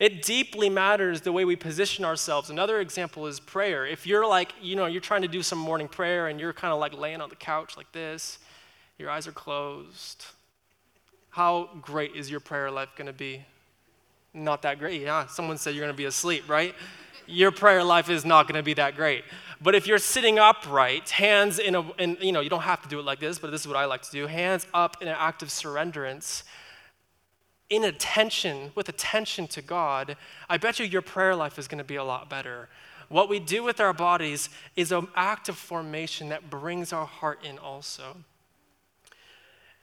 It 0.02 0.22
deeply 0.22 0.70
matters 0.70 1.22
the 1.22 1.32
way 1.32 1.46
we 1.46 1.56
position 1.56 2.04
ourselves. 2.04 2.50
Another 2.50 2.82
example 2.82 3.26
is 3.26 3.40
prayer. 3.40 3.86
If 3.86 4.06
you're 4.06 4.28
like, 4.28 4.52
you 4.62 4.76
know, 4.76 4.86
you're 4.86 5.00
trying 5.00 5.22
to 5.22 5.30
do 5.30 5.42
some 5.42 5.60
morning 5.60 5.88
prayer 5.88 6.28
and 6.28 6.42
you're 6.42 6.52
kind 6.52 6.74
of 6.74 6.80
like 6.82 6.92
laying 6.92 7.22
on 7.22 7.30
the 7.30 7.38
couch 7.38 7.78
like 7.78 7.90
this, 7.94 8.40
your 8.98 9.10
eyes 9.10 9.28
are 9.28 9.32
closed, 9.32 10.26
how 11.36 11.68
great 11.82 12.16
is 12.16 12.32
your 12.32 12.40
prayer 12.40 12.72
life 12.72 12.88
going 12.96 13.08
to 13.08 13.14
be? 13.14 13.44
Not 14.34 14.62
that 14.62 14.80
great. 14.80 15.02
Yeah, 15.02 15.28
someone 15.28 15.58
said 15.58 15.76
you're 15.76 15.84
going 15.84 15.94
to 15.94 15.98
be 15.98 16.06
asleep, 16.06 16.48
right? 16.48 16.74
Your 17.28 17.52
prayer 17.52 17.84
life 17.84 18.10
is 18.10 18.24
not 18.24 18.48
going 18.48 18.56
to 18.56 18.64
be 18.64 18.74
that 18.76 18.96
great. 18.96 19.26
But 19.62 19.76
if 19.76 19.86
you're 19.86 19.98
sitting 19.98 20.40
upright, 20.40 21.10
hands 21.10 21.60
in 21.60 21.76
a, 21.76 21.92
in, 21.96 22.16
you 22.22 22.32
know, 22.32 22.40
you 22.40 22.50
don't 22.50 22.62
have 22.62 22.82
to 22.84 22.88
do 22.88 23.00
it 23.00 23.04
like 23.04 23.20
this, 23.20 23.38
but 23.38 23.52
this 23.52 23.60
is 23.60 23.68
what 23.68 23.76
I 23.76 23.84
like 23.84 24.02
to 24.04 24.12
do 24.12 24.28
hands 24.28 24.66
up 24.74 25.02
in 25.02 25.10
an 25.10 25.16
act 25.20 25.44
of 25.44 25.50
surrenderance, 25.50 26.44
in 27.70 27.84
attention, 27.84 28.72
with 28.74 28.88
attention 28.88 29.46
to 29.48 29.62
God, 29.62 30.16
I 30.50 30.56
bet 30.56 30.80
you 30.80 30.86
your 30.86 31.02
prayer 31.02 31.36
life 31.36 31.60
is 31.60 31.68
going 31.68 31.80
to 31.80 31.84
be 31.84 31.98
a 31.98 32.04
lot 32.06 32.30
better. 32.30 32.70
What 33.10 33.28
we 33.28 33.42
do 33.42 33.62
with 33.62 33.82
our 33.82 33.92
bodies 33.92 34.48
is 34.78 34.94
an 34.94 35.10
act 35.18 35.50
of 35.50 35.58
formation 35.58 36.30
that 36.30 36.50
brings 36.50 36.94
our 36.94 37.06
heart 37.06 37.44
in 37.44 37.58
also. 37.58 38.16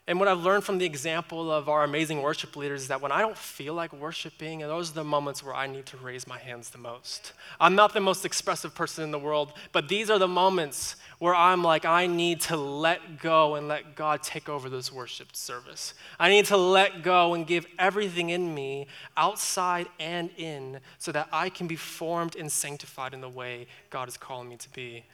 And 0.08 0.18
what 0.18 0.28
I've 0.28 0.40
learned 0.40 0.64
from 0.64 0.78
the 0.78 0.84
example 0.84 1.52
of 1.52 1.68
our 1.68 1.84
amazing 1.84 2.22
worship 2.22 2.56
leaders 2.56 2.82
is 2.82 2.88
that 2.88 3.00
when 3.00 3.12
I 3.12 3.20
don't 3.20 3.38
feel 3.38 3.72
like 3.72 3.92
worshiping, 3.92 4.58
those 4.58 4.90
are 4.90 4.94
the 4.94 5.04
moments 5.04 5.44
where 5.44 5.54
I 5.54 5.68
need 5.68 5.86
to 5.86 5.96
raise 5.96 6.26
my 6.26 6.38
hands 6.38 6.70
the 6.70 6.78
most. 6.78 7.34
I'm 7.60 7.76
not 7.76 7.94
the 7.94 8.00
most 8.00 8.24
expressive 8.24 8.74
person 8.74 9.04
in 9.04 9.12
the 9.12 9.18
world, 9.18 9.52
but 9.70 9.88
these 9.88 10.10
are 10.10 10.18
the 10.18 10.26
moments 10.26 10.96
where 11.20 11.36
I'm 11.36 11.62
like, 11.62 11.84
I 11.84 12.08
need 12.08 12.40
to 12.42 12.56
let 12.56 13.20
go 13.20 13.54
and 13.54 13.68
let 13.68 13.94
God 13.94 14.24
take 14.24 14.48
over 14.48 14.68
this 14.68 14.90
worship 14.90 15.36
service. 15.36 15.94
I 16.18 16.30
need 16.30 16.46
to 16.46 16.56
let 16.56 17.04
go 17.04 17.34
and 17.34 17.46
give 17.46 17.64
everything 17.78 18.30
in 18.30 18.52
me, 18.52 18.88
outside 19.16 19.86
and 20.00 20.30
in, 20.36 20.80
so 20.98 21.12
that 21.12 21.28
I 21.32 21.48
can 21.48 21.68
be 21.68 21.76
formed 21.76 22.34
and 22.34 22.50
sanctified 22.50 23.14
in 23.14 23.20
the 23.20 23.28
way 23.28 23.68
God 23.90 24.08
is 24.08 24.16
calling 24.16 24.48
me 24.48 24.56
to 24.56 24.70
be. 24.70 25.04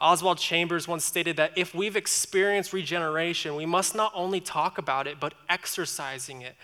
Oswald 0.00 0.38
Chambers 0.38 0.88
once 0.88 1.04
stated 1.04 1.36
that 1.36 1.52
if 1.56 1.74
we've 1.74 1.96
experienced 1.96 2.72
regeneration, 2.72 3.54
we 3.54 3.66
must 3.66 3.94
not 3.94 4.12
only 4.14 4.40
talk 4.40 4.78
about 4.78 5.06
it, 5.06 5.20
but 5.20 5.34
exercising 5.48 6.42
it. 6.42 6.56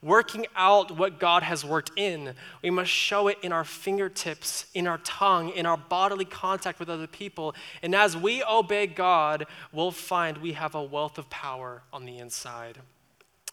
Working 0.00 0.46
out 0.54 0.96
what 0.96 1.18
God 1.18 1.42
has 1.42 1.64
worked 1.64 1.90
in, 1.96 2.34
we 2.62 2.70
must 2.70 2.90
show 2.90 3.26
it 3.26 3.38
in 3.42 3.50
our 3.50 3.64
fingertips, 3.64 4.66
in 4.72 4.86
our 4.86 4.98
tongue, 4.98 5.50
in 5.50 5.66
our 5.66 5.76
bodily 5.76 6.24
contact 6.24 6.78
with 6.78 6.88
other 6.88 7.08
people. 7.08 7.54
And 7.82 7.96
as 7.96 8.16
we 8.16 8.44
obey 8.44 8.86
God, 8.86 9.46
we'll 9.72 9.90
find 9.90 10.38
we 10.38 10.52
have 10.52 10.76
a 10.76 10.82
wealth 10.82 11.18
of 11.18 11.28
power 11.30 11.82
on 11.92 12.04
the 12.04 12.18
inside. 12.18 12.78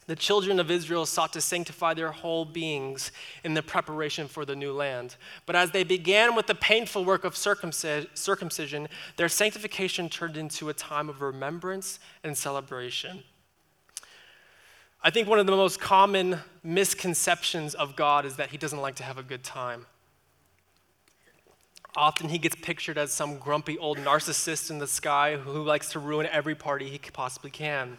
The 0.06 0.14
children 0.14 0.60
of 0.60 0.70
Israel 0.70 1.04
sought 1.04 1.32
to 1.32 1.40
sanctify 1.40 1.94
their 1.94 2.12
whole 2.12 2.44
beings 2.44 3.10
in 3.42 3.54
the 3.54 3.62
preparation 3.62 4.28
for 4.28 4.44
the 4.44 4.54
new 4.54 4.72
land. 4.72 5.16
But 5.46 5.56
as 5.56 5.72
they 5.72 5.82
began 5.82 6.36
with 6.36 6.46
the 6.46 6.54
painful 6.54 7.04
work 7.04 7.24
of 7.24 7.36
circumcision, 7.36 8.88
their 9.16 9.28
sanctification 9.28 10.08
turned 10.08 10.36
into 10.36 10.68
a 10.68 10.74
time 10.74 11.08
of 11.08 11.22
remembrance 11.22 11.98
and 12.22 12.38
celebration. 12.38 13.24
I 15.02 15.10
think 15.10 15.28
one 15.28 15.40
of 15.40 15.46
the 15.46 15.52
most 15.52 15.80
common 15.80 16.38
misconceptions 16.62 17.74
of 17.74 17.96
God 17.96 18.24
is 18.24 18.36
that 18.36 18.50
he 18.50 18.58
doesn't 18.58 18.80
like 18.80 18.94
to 18.96 19.02
have 19.02 19.18
a 19.18 19.24
good 19.24 19.42
time. 19.42 19.86
Often 21.96 22.28
he 22.28 22.38
gets 22.38 22.54
pictured 22.56 22.96
as 22.96 23.12
some 23.12 23.38
grumpy 23.38 23.76
old 23.78 23.98
narcissist 23.98 24.70
in 24.70 24.78
the 24.78 24.86
sky 24.86 25.36
who 25.36 25.62
likes 25.62 25.90
to 25.92 25.98
ruin 25.98 26.28
every 26.30 26.54
party 26.54 26.90
he 26.90 26.98
possibly 26.98 27.50
can. 27.50 27.98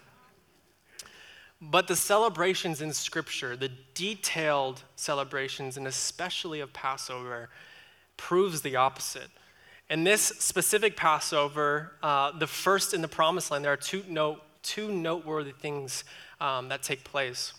But 1.62 1.88
the 1.88 1.96
celebrations 1.96 2.82
in 2.82 2.94
Scripture, 2.94 3.56
the 3.56 3.72
detailed 3.94 4.84
celebrations, 4.96 5.76
and 5.76 5.88
especially 5.88 6.60
of 6.60 6.72
Passover, 6.72 7.50
proves 8.16 8.62
the 8.62 8.76
opposite. 8.76 9.30
In 9.90 10.04
this 10.04 10.22
specific 10.22 10.96
Passover, 10.96 11.94
uh, 12.04 12.38
the 12.38 12.48
first 12.48 12.94
in 12.94 13.02
the 13.02 13.08
Promised 13.08 13.50
Land, 13.50 13.66
there 13.66 13.74
are 13.74 13.78
two, 13.78 14.04
note, 14.08 14.42
two 14.62 14.92
noteworthy 14.92 15.52
things 15.52 16.04
um, 16.40 16.70
that 16.70 16.84
take 16.84 17.04
place. 17.04 17.54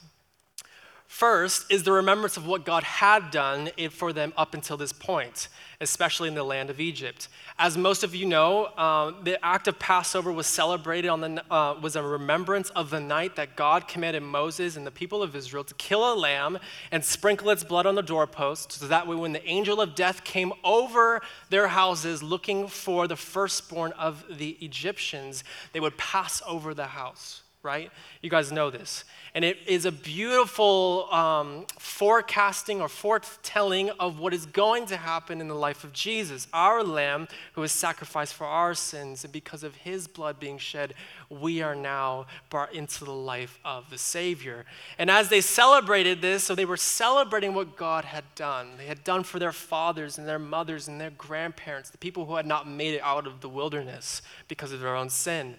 First 1.09 1.73
is 1.73 1.83
the 1.83 1.93
remembrance 1.93 2.37
of 2.37 2.47
what 2.47 2.67
God 2.67 2.85
had 2.85 3.31
done 3.31 3.71
for 3.91 4.13
them 4.13 4.35
up 4.37 4.53
until 4.53 4.77
this 4.77 4.93
point, 4.93 5.49
especially 5.81 6.27
in 6.27 6.35
the 6.35 6.43
land 6.43 6.71
of 6.71 6.81
Egypt. 6.81 7.29
As 7.57 7.77
most 7.77 8.03
of 8.03 8.13
you 8.13 8.27
know, 8.27 8.65
uh, 8.65 9.13
the 9.23 9.45
act 9.45 9.69
of 9.69 9.79
Passover 9.79 10.33
was 10.33 10.49
celebrated 10.49 11.09
on 11.09 11.21
the 11.21 11.45
uh, 11.53 11.79
was 11.81 11.95
a 11.95 12.03
remembrance 12.03 12.71
of 12.71 12.91
the 12.91 12.99
night 12.99 13.37
that 13.37 13.55
God 13.55 13.87
commanded 13.87 14.23
Moses 14.23 14.77
and 14.77 14.85
the 14.85 14.91
people 14.91 15.23
of 15.23 15.37
Israel 15.37 15.63
to 15.65 15.75
kill 15.75 16.13
a 16.13 16.17
lamb 16.17 16.59
and 16.91 17.05
sprinkle 17.05 17.51
its 17.51 17.63
blood 17.63 17.87
on 17.87 17.95
the 17.95 18.03
doorpost, 18.03 18.73
so 18.73 18.89
that 18.89 19.07
way 19.07 19.15
when 19.15 19.33
the 19.33 19.47
angel 19.49 19.81
of 19.81 19.95
death 19.95 20.25
came 20.25 20.53
over 20.65 21.23
their 21.51 21.69
houses 21.69 22.23
looking 22.23 22.67
for 22.67 23.07
the 23.07 23.17
firstborn 23.17 23.93
of 23.93 24.25
the 24.29 24.57
Egyptians, 24.61 25.45
they 25.73 25.81
would 25.81 25.97
pass 25.97 26.43
over 26.47 26.75
the 26.75 26.87
house 26.87 27.43
right? 27.63 27.91
You 28.23 28.31
guys 28.31 28.53
know 28.53 28.71
this. 28.71 29.05
And 29.39 29.45
it 29.45 29.59
is 29.69 29.85
a 29.85 29.93
beautiful 29.93 31.07
um, 31.13 31.67
forecasting 31.79 32.81
or 32.81 32.89
foretelling 32.89 33.89
of 34.01 34.19
what 34.19 34.35
is 34.35 34.47
going 34.47 34.87
to 34.87 34.97
happen 34.97 35.41
in 35.41 35.47
the 35.47 35.55
life 35.55 35.85
of 35.85 35.93
Jesus, 35.93 36.49
our 36.53 36.83
Lamb 36.83 37.29
who 37.53 37.61
was 37.61 37.71
sacrificed 37.71 38.35
for 38.35 38.49
our 38.49 38.75
sins. 38.75 39.23
And 39.23 39.33
because 39.33 39.63
of 39.63 39.77
his 39.77 40.09
blood 40.09 40.41
being 40.41 40.59
shed, 40.59 40.93
we 41.31 41.63
are 41.63 41.77
now 41.77 42.27
brought 42.51 42.75
into 42.75 43.05
the 43.05 43.15
life 43.15 43.61
of 43.65 43.89
the 43.91 43.97
Savior. 43.97 44.65
And 44.99 45.09
as 45.09 45.29
they 45.29 45.41
celebrated 45.41 46.21
this, 46.21 46.43
so 46.43 46.57
they 46.57 46.65
were 46.65 46.77
celebrating 46.77 47.55
what 47.55 47.77
God 47.77 48.07
had 48.07 48.25
done. 48.35 48.71
They 48.77 48.87
had 48.87 49.05
done 49.05 49.23
for 49.23 49.39
their 49.39 49.53
fathers 49.53 50.19
and 50.19 50.27
their 50.27 50.41
mothers 50.41 50.89
and 50.89 51.01
their 51.01 51.11
grandparents, 51.11 51.91
the 51.91 51.99
people 51.99 52.27
who 52.27 52.35
had 52.35 52.47
not 52.47 52.69
made 52.69 52.95
it 52.95 53.03
out 53.03 53.29
of 53.29 53.41
the 53.41 53.49
wilderness 53.49 54.21
because 54.49 54.73
of 54.73 54.81
their 54.81 54.97
own 54.97 55.11
sin. 55.11 55.55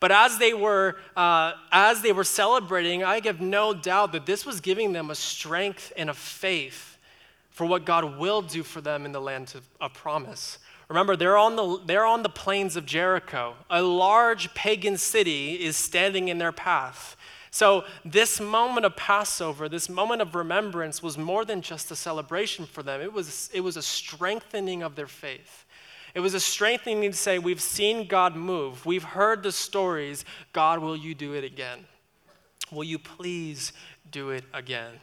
But 0.00 0.12
as 0.12 0.38
they 0.38 0.54
were, 0.54 0.96
uh, 1.16 1.52
as 1.72 2.02
they 2.02 2.12
were 2.12 2.24
celebrating, 2.24 3.02
I 3.02 3.20
have 3.24 3.40
no 3.40 3.74
doubt 3.74 4.12
that 4.12 4.26
this 4.26 4.46
was 4.46 4.60
giving 4.60 4.92
them 4.92 5.10
a 5.10 5.14
strength 5.14 5.92
and 5.96 6.08
a 6.08 6.14
faith 6.14 6.98
for 7.50 7.66
what 7.66 7.84
God 7.84 8.18
will 8.18 8.42
do 8.42 8.62
for 8.62 8.80
them 8.80 9.04
in 9.04 9.10
the 9.10 9.20
land 9.20 9.52
of, 9.56 9.66
of 9.80 9.92
promise. 9.92 10.58
Remember, 10.88 11.16
they're 11.16 11.36
on, 11.36 11.56
the, 11.56 11.80
they're 11.84 12.06
on 12.06 12.22
the 12.22 12.28
plains 12.28 12.76
of 12.76 12.86
Jericho. 12.86 13.56
A 13.68 13.82
large 13.82 14.54
pagan 14.54 14.96
city 14.96 15.54
is 15.54 15.76
standing 15.76 16.28
in 16.28 16.38
their 16.38 16.52
path. 16.52 17.16
So, 17.50 17.84
this 18.04 18.40
moment 18.40 18.86
of 18.86 18.94
Passover, 18.94 19.68
this 19.68 19.88
moment 19.88 20.22
of 20.22 20.34
remembrance, 20.34 21.02
was 21.02 21.18
more 21.18 21.44
than 21.44 21.62
just 21.62 21.90
a 21.90 21.96
celebration 21.96 22.66
for 22.66 22.82
them. 22.82 23.00
It 23.00 23.12
was, 23.12 23.50
it 23.52 23.60
was 23.60 23.76
a 23.76 23.82
strengthening 23.82 24.82
of 24.82 24.94
their 24.94 25.06
faith. 25.06 25.64
It 26.18 26.20
was 26.20 26.34
a 26.34 26.40
strengthening 26.40 27.12
to 27.12 27.16
say, 27.16 27.38
We've 27.38 27.60
seen 27.60 28.08
God 28.08 28.34
move. 28.34 28.84
We've 28.84 29.04
heard 29.04 29.44
the 29.44 29.52
stories. 29.52 30.24
God, 30.52 30.80
will 30.80 30.96
you 30.96 31.14
do 31.14 31.34
it 31.34 31.44
again? 31.44 31.84
Will 32.72 32.82
you 32.82 32.98
please 32.98 33.72
do 34.10 34.30
it 34.30 34.42
again? 34.52 34.94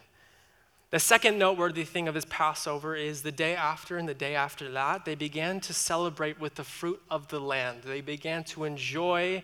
The 0.91 0.99
second 0.99 1.39
noteworthy 1.39 1.85
thing 1.85 2.09
of 2.09 2.15
this 2.15 2.25
Passover 2.29 2.97
is 2.97 3.21
the 3.21 3.31
day 3.31 3.55
after 3.55 3.97
and 3.97 4.09
the 4.09 4.13
day 4.13 4.35
after 4.35 4.69
that, 4.73 5.05
they 5.05 5.15
began 5.15 5.61
to 5.61 5.73
celebrate 5.73 6.37
with 6.37 6.55
the 6.55 6.65
fruit 6.65 7.01
of 7.09 7.29
the 7.29 7.39
land. 7.39 7.83
They 7.83 8.01
began 8.01 8.43
to 8.43 8.65
enjoy 8.65 9.41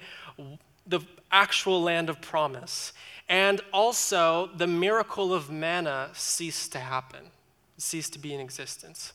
the 0.86 1.00
actual 1.32 1.82
land 1.82 2.10
of 2.10 2.20
promise. 2.20 2.92
And 3.30 3.62
also, 3.72 4.50
the 4.58 4.68
miracle 4.68 5.34
of 5.34 5.50
manna 5.50 6.10
ceased 6.12 6.74
to 6.74 6.80
happen, 6.80 7.28
ceased 7.78 8.12
to 8.12 8.20
be 8.20 8.34
in 8.34 8.42
existence. 8.42 9.14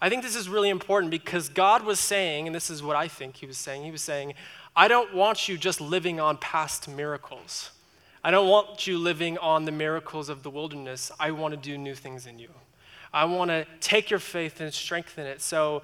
I 0.00 0.08
think 0.08 0.22
this 0.22 0.36
is 0.36 0.48
really 0.48 0.68
important 0.68 1.10
because 1.10 1.48
God 1.48 1.84
was 1.84 1.98
saying, 1.98 2.46
and 2.46 2.54
this 2.54 2.70
is 2.70 2.82
what 2.82 2.96
I 2.96 3.08
think 3.08 3.36
He 3.36 3.46
was 3.46 3.56
saying, 3.56 3.84
He 3.84 3.90
was 3.90 4.02
saying, 4.02 4.34
I 4.74 4.88
don't 4.88 5.14
want 5.14 5.48
you 5.48 5.56
just 5.56 5.80
living 5.80 6.20
on 6.20 6.36
past 6.36 6.88
miracles. 6.88 7.70
I 8.22 8.30
don't 8.30 8.48
want 8.48 8.86
you 8.86 8.98
living 8.98 9.38
on 9.38 9.64
the 9.64 9.72
miracles 9.72 10.28
of 10.28 10.42
the 10.42 10.50
wilderness. 10.50 11.12
I 11.18 11.30
want 11.30 11.54
to 11.54 11.56
do 11.56 11.78
new 11.78 11.94
things 11.94 12.26
in 12.26 12.38
you. 12.38 12.50
I 13.12 13.24
want 13.24 13.50
to 13.50 13.64
take 13.80 14.10
your 14.10 14.18
faith 14.18 14.60
and 14.60 14.74
strengthen 14.74 15.26
it. 15.26 15.40
So 15.40 15.82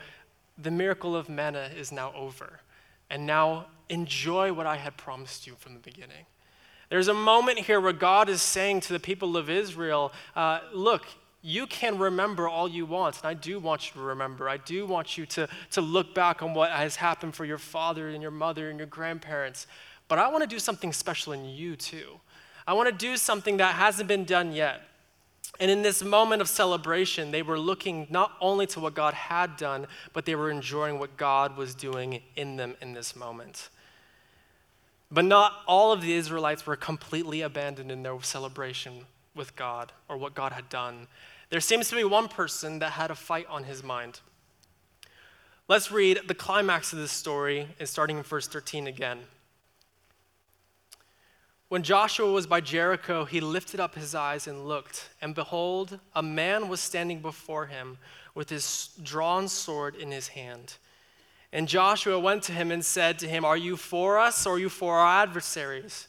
the 0.59 0.70
miracle 0.70 1.16
of 1.16 1.29
manna 1.29 1.70
is 1.75 1.92
now 1.92 2.12
over. 2.14 2.61
And 3.09 3.27
now 3.27 3.66
enjoy 3.88 4.53
what 4.53 4.66
I 4.66 4.77
had 4.77 4.96
promised 4.96 5.46
you 5.46 5.55
from 5.59 5.75
the 5.75 5.81
beginning. 5.81 6.27
There's 6.88 7.09
a 7.09 7.14
moment 7.14 7.61
here 7.61 7.81
where 7.81 7.92
God 7.92 8.29
is 8.29 8.42
saying 8.42 8.81
to 8.81 8.92
the 8.92 9.01
people 9.01 9.37
of 9.37 9.48
Israel, 9.48 10.12
uh, 10.37 10.61
Look, 10.75 11.07
you 11.42 11.66
can 11.66 11.98
remember 11.98 12.48
all 12.48 12.68
you 12.68 12.87
want, 12.87 13.18
and 13.18 13.26
I 13.26 13.35
do 13.35 13.59
want 13.59 13.88
you 13.88 14.00
to 14.00 14.07
remember. 14.07 14.48
I 14.48 14.59
do 14.59 14.87
want 14.87 15.18
you 15.18 15.26
to, 15.26 15.48
to 15.72 15.81
look 15.81 16.14
back 16.14 16.40
on 16.40 16.55
what 16.55 16.70
has 16.70 16.96
happened 16.96 17.35
for 17.35 17.44
your 17.44 17.59
father 17.59 18.09
and 18.09 18.22
your 18.22 18.31
mother 18.31 18.70
and 18.70 18.78
your 18.78 18.87
grandparents. 18.87 19.66
But 20.07 20.20
I 20.20 20.28
want 20.28 20.42
to 20.42 20.48
do 20.48 20.61
something 20.61 20.92
special 20.92 21.33
in 21.33 21.44
you 21.44 21.74
too. 21.74 22.20
I 22.64 22.74
want 22.74 22.88
to 22.88 22.94
do 22.94 23.16
something 23.16 23.57
that 23.57 23.74
hasn't 23.74 24.09
been 24.09 24.24
done 24.24 24.52
yet. 24.52 24.83
And 25.59 25.70
in 25.70 25.83
this 25.83 26.02
moment 26.02 26.40
of 26.40 26.48
celebration, 26.48 27.33
they 27.33 27.42
were 27.42 27.59
looking 27.59 28.07
not 28.09 28.33
only 28.40 28.66
to 28.68 28.81
what 28.81 28.94
God 28.94 29.12
had 29.12 29.57
done, 29.57 29.87
but 30.12 30.24
they 30.24 30.35
were 30.35 30.50
enjoying 30.50 30.98
what 30.98 31.16
God 31.16 31.57
was 31.57 31.74
doing 31.74 32.22
in 32.37 32.57
them 32.57 32.76
in 32.81 32.94
this 32.94 33.16
moment. 33.16 33.68
But 35.11 35.24
not 35.24 35.52
all 35.66 35.92
of 35.92 36.00
the 36.00 36.14
Israelites 36.14 36.66
were 36.66 36.76
completely 36.76 37.42
abandoned 37.42 37.90
in 37.90 38.02
their 38.02 38.20
celebration 38.22 39.07
with 39.35 39.55
God 39.57 39.92
or 40.09 40.16
what 40.16 40.35
God 40.35 40.52
had 40.52 40.68
done. 40.68 41.07
There 41.52 41.60
seems 41.60 41.90
to 41.90 41.96
be 41.96 42.02
one 42.02 42.28
person 42.28 42.78
that 42.78 42.92
had 42.92 43.10
a 43.10 43.14
fight 43.14 43.46
on 43.46 43.64
his 43.64 43.82
mind. 43.82 44.20
Let's 45.68 45.92
read 45.92 46.20
the 46.26 46.34
climax 46.34 46.94
of 46.94 46.98
this 46.98 47.12
story, 47.12 47.68
and 47.78 47.86
starting 47.86 48.16
in 48.16 48.22
verse 48.22 48.48
13 48.48 48.86
again. 48.86 49.18
When 51.68 51.82
Joshua 51.82 52.32
was 52.32 52.46
by 52.46 52.62
Jericho, 52.62 53.26
he 53.26 53.42
lifted 53.42 53.80
up 53.80 53.94
his 53.96 54.14
eyes 54.14 54.46
and 54.46 54.66
looked, 54.66 55.10
and 55.20 55.34
behold, 55.34 56.00
a 56.14 56.22
man 56.22 56.70
was 56.70 56.80
standing 56.80 57.20
before 57.20 57.66
him 57.66 57.98
with 58.34 58.48
his 58.48 58.88
drawn 59.02 59.46
sword 59.46 59.94
in 59.94 60.10
his 60.10 60.28
hand. 60.28 60.78
And 61.52 61.68
Joshua 61.68 62.18
went 62.18 62.44
to 62.44 62.52
him 62.52 62.70
and 62.70 62.82
said 62.82 63.18
to 63.18 63.28
him, 63.28 63.44
Are 63.44 63.58
you 63.58 63.76
for 63.76 64.18
us 64.18 64.46
or 64.46 64.54
are 64.54 64.58
you 64.58 64.70
for 64.70 64.96
our 64.96 65.22
adversaries? 65.22 66.08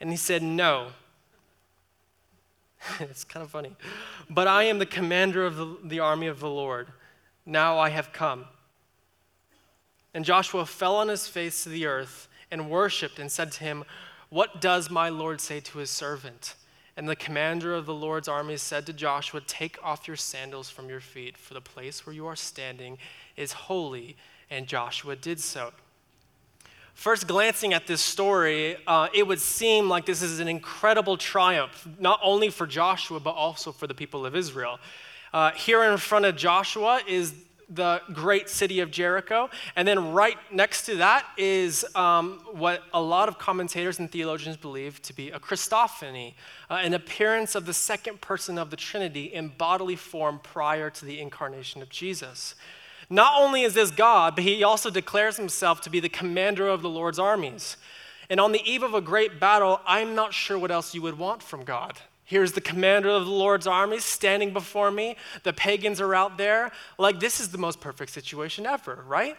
And 0.00 0.10
he 0.10 0.16
said, 0.16 0.42
No 0.42 0.88
it's 3.00 3.24
kind 3.24 3.44
of 3.44 3.50
funny. 3.50 3.72
But 4.28 4.46
I 4.48 4.64
am 4.64 4.78
the 4.78 4.86
commander 4.86 5.44
of 5.44 5.56
the, 5.56 5.76
the 5.84 6.00
army 6.00 6.26
of 6.26 6.40
the 6.40 6.50
Lord. 6.50 6.88
Now 7.44 7.78
I 7.78 7.90
have 7.90 8.12
come. 8.12 8.46
And 10.14 10.24
Joshua 10.24 10.66
fell 10.66 10.96
on 10.96 11.08
his 11.08 11.28
face 11.28 11.62
to 11.64 11.68
the 11.68 11.86
earth 11.86 12.28
and 12.50 12.70
worshiped 12.70 13.18
and 13.18 13.30
said 13.30 13.52
to 13.52 13.64
him, 13.64 13.84
What 14.28 14.60
does 14.60 14.90
my 14.90 15.08
Lord 15.08 15.40
say 15.40 15.60
to 15.60 15.78
his 15.78 15.90
servant? 15.90 16.54
And 16.96 17.06
the 17.06 17.16
commander 17.16 17.74
of 17.74 17.84
the 17.84 17.94
Lord's 17.94 18.28
army 18.28 18.56
said 18.56 18.86
to 18.86 18.92
Joshua, 18.92 19.42
Take 19.46 19.76
off 19.82 20.08
your 20.08 20.16
sandals 20.16 20.70
from 20.70 20.88
your 20.88 21.00
feet, 21.00 21.36
for 21.36 21.52
the 21.52 21.60
place 21.60 22.06
where 22.06 22.14
you 22.14 22.26
are 22.26 22.36
standing 22.36 22.96
is 23.36 23.52
holy. 23.52 24.16
And 24.48 24.66
Joshua 24.66 25.16
did 25.16 25.40
so. 25.40 25.72
First, 26.96 27.28
glancing 27.28 27.74
at 27.74 27.86
this 27.86 28.00
story, 28.00 28.78
uh, 28.86 29.08
it 29.12 29.26
would 29.26 29.38
seem 29.38 29.86
like 29.86 30.06
this 30.06 30.22
is 30.22 30.40
an 30.40 30.48
incredible 30.48 31.18
triumph, 31.18 31.86
not 31.98 32.18
only 32.22 32.48
for 32.48 32.66
Joshua, 32.66 33.20
but 33.20 33.32
also 33.32 33.70
for 33.70 33.86
the 33.86 33.92
people 33.92 34.24
of 34.24 34.34
Israel. 34.34 34.80
Uh, 35.30 35.50
here 35.50 35.84
in 35.84 35.98
front 35.98 36.24
of 36.24 36.36
Joshua 36.36 37.02
is 37.06 37.34
the 37.68 38.00
great 38.14 38.48
city 38.48 38.80
of 38.80 38.90
Jericho. 38.90 39.50
And 39.76 39.86
then 39.86 40.12
right 40.12 40.38
next 40.50 40.86
to 40.86 40.96
that 40.96 41.26
is 41.36 41.84
um, 41.94 42.40
what 42.52 42.82
a 42.94 43.02
lot 43.02 43.28
of 43.28 43.38
commentators 43.38 43.98
and 43.98 44.10
theologians 44.10 44.56
believe 44.56 45.02
to 45.02 45.12
be 45.12 45.30
a 45.30 45.38
Christophany, 45.38 46.32
uh, 46.70 46.74
an 46.82 46.94
appearance 46.94 47.54
of 47.54 47.66
the 47.66 47.74
second 47.74 48.22
person 48.22 48.56
of 48.56 48.70
the 48.70 48.76
Trinity 48.76 49.24
in 49.34 49.48
bodily 49.48 49.96
form 49.96 50.40
prior 50.42 50.88
to 50.88 51.04
the 51.04 51.20
incarnation 51.20 51.82
of 51.82 51.90
Jesus. 51.90 52.54
Not 53.08 53.40
only 53.40 53.62
is 53.62 53.74
this 53.74 53.90
God, 53.90 54.34
but 54.34 54.44
he 54.44 54.64
also 54.64 54.90
declares 54.90 55.36
himself 55.36 55.80
to 55.82 55.90
be 55.90 56.00
the 56.00 56.08
commander 56.08 56.68
of 56.68 56.82
the 56.82 56.88
Lord's 56.88 57.18
armies. 57.18 57.76
And 58.28 58.40
on 58.40 58.52
the 58.52 58.62
eve 58.68 58.82
of 58.82 58.94
a 58.94 59.00
great 59.00 59.38
battle, 59.38 59.80
I'm 59.86 60.14
not 60.14 60.34
sure 60.34 60.58
what 60.58 60.70
else 60.70 60.94
you 60.94 61.02
would 61.02 61.18
want 61.18 61.42
from 61.42 61.64
God. 61.64 61.98
Here's 62.24 62.52
the 62.52 62.60
commander 62.60 63.08
of 63.08 63.24
the 63.24 63.30
Lord's 63.30 63.68
armies 63.68 64.04
standing 64.04 64.52
before 64.52 64.90
me. 64.90 65.16
The 65.44 65.52
pagans 65.52 66.00
are 66.00 66.12
out 66.12 66.36
there. 66.36 66.72
Like, 66.98 67.20
this 67.20 67.38
is 67.38 67.50
the 67.50 67.58
most 67.58 67.80
perfect 67.80 68.10
situation 68.10 68.66
ever, 68.66 69.04
right? 69.06 69.36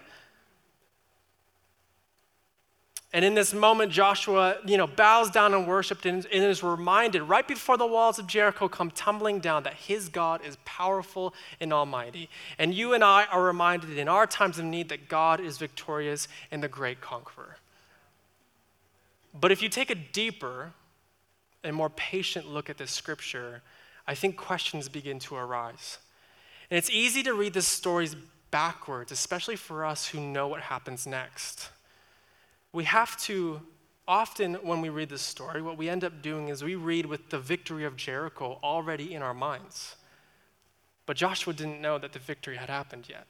And 3.13 3.23
in 3.23 3.35
this 3.35 3.53
moment, 3.53 3.91
Joshua, 3.91 4.57
you 4.65 4.75
know, 4.75 4.85
bows 4.85 5.31
down 5.31 5.53
and 5.53 5.65
worshipped 5.65 6.05
and, 6.05 6.25
and 6.25 6.43
is 6.43 6.61
reminded 6.61 7.21
right 7.23 7.47
before 7.47 7.77
the 7.77 7.85
walls 7.85 8.19
of 8.19 8.27
Jericho 8.27 8.67
come 8.67 8.91
tumbling 8.91 9.39
down 9.39 9.63
that 9.63 9.75
his 9.75 10.09
God 10.09 10.41
is 10.45 10.57
powerful 10.65 11.33
and 11.61 11.71
almighty. 11.71 12.29
And 12.57 12.73
you 12.73 12.93
and 12.93 13.03
I 13.03 13.25
are 13.25 13.41
reminded 13.41 13.97
in 13.97 14.09
our 14.09 14.27
times 14.27 14.59
of 14.59 14.65
need 14.65 14.89
that 14.89 15.07
God 15.07 15.39
is 15.39 15.57
victorious 15.57 16.27
and 16.51 16.61
the 16.61 16.67
great 16.67 16.99
conqueror. 16.99 17.57
But 19.33 19.51
if 19.51 19.61
you 19.61 19.69
take 19.69 19.89
a 19.89 19.95
deeper 19.95 20.73
and 21.63 21.75
more 21.75 21.89
patient 21.91 22.47
look 22.47 22.69
at 22.69 22.77
this 22.77 22.91
scripture, 22.91 23.61
I 24.05 24.15
think 24.15 24.35
questions 24.35 24.89
begin 24.89 25.19
to 25.19 25.35
arise. 25.35 25.99
And 26.69 26.77
it's 26.77 26.89
easy 26.89 27.23
to 27.23 27.33
read 27.33 27.53
the 27.53 27.61
stories 27.61 28.17
backwards, 28.51 29.13
especially 29.13 29.55
for 29.55 29.85
us 29.85 30.07
who 30.07 30.19
know 30.19 30.49
what 30.49 30.61
happens 30.61 31.07
next 31.07 31.69
we 32.73 32.84
have 32.84 33.17
to, 33.21 33.62
often 34.08 34.56
when 34.56 34.82
we 34.82 34.89
read 34.89 35.10
this 35.10 35.21
story, 35.21 35.62
what 35.62 35.77
we 35.77 35.89
end 35.89 36.03
up 36.03 36.21
doing 36.21 36.49
is 36.49 36.63
we 36.63 36.75
read 36.75 37.06
with 37.06 37.30
the 37.30 37.39
victory 37.39 37.86
of 37.86 37.95
Jericho 37.95 38.60
already 38.63 39.13
in 39.13 39.21
our 39.21 39.34
minds. 39.34 39.95
But 41.06 41.17
Joshua 41.17 41.53
didn't 41.53 41.82
know 41.82 41.97
that 41.97 42.13
the 42.13 42.19
victory 42.19 42.58
had 42.58 42.69
happened 42.69 43.08
yet. 43.10 43.25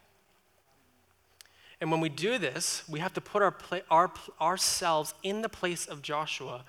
And 1.80 1.91
when 1.91 2.02
we 2.02 2.10
do 2.10 2.39
this, 2.39 2.84
we 2.89 3.00
have 3.00 3.13
to 3.13 3.21
put 3.21 3.43
our, 3.43 3.56
our, 3.91 4.12
ourselves 4.41 5.13
in 5.21 5.43
the 5.43 5.50
place 5.50 5.86
of 5.86 6.02
Joshua, 6.02 6.63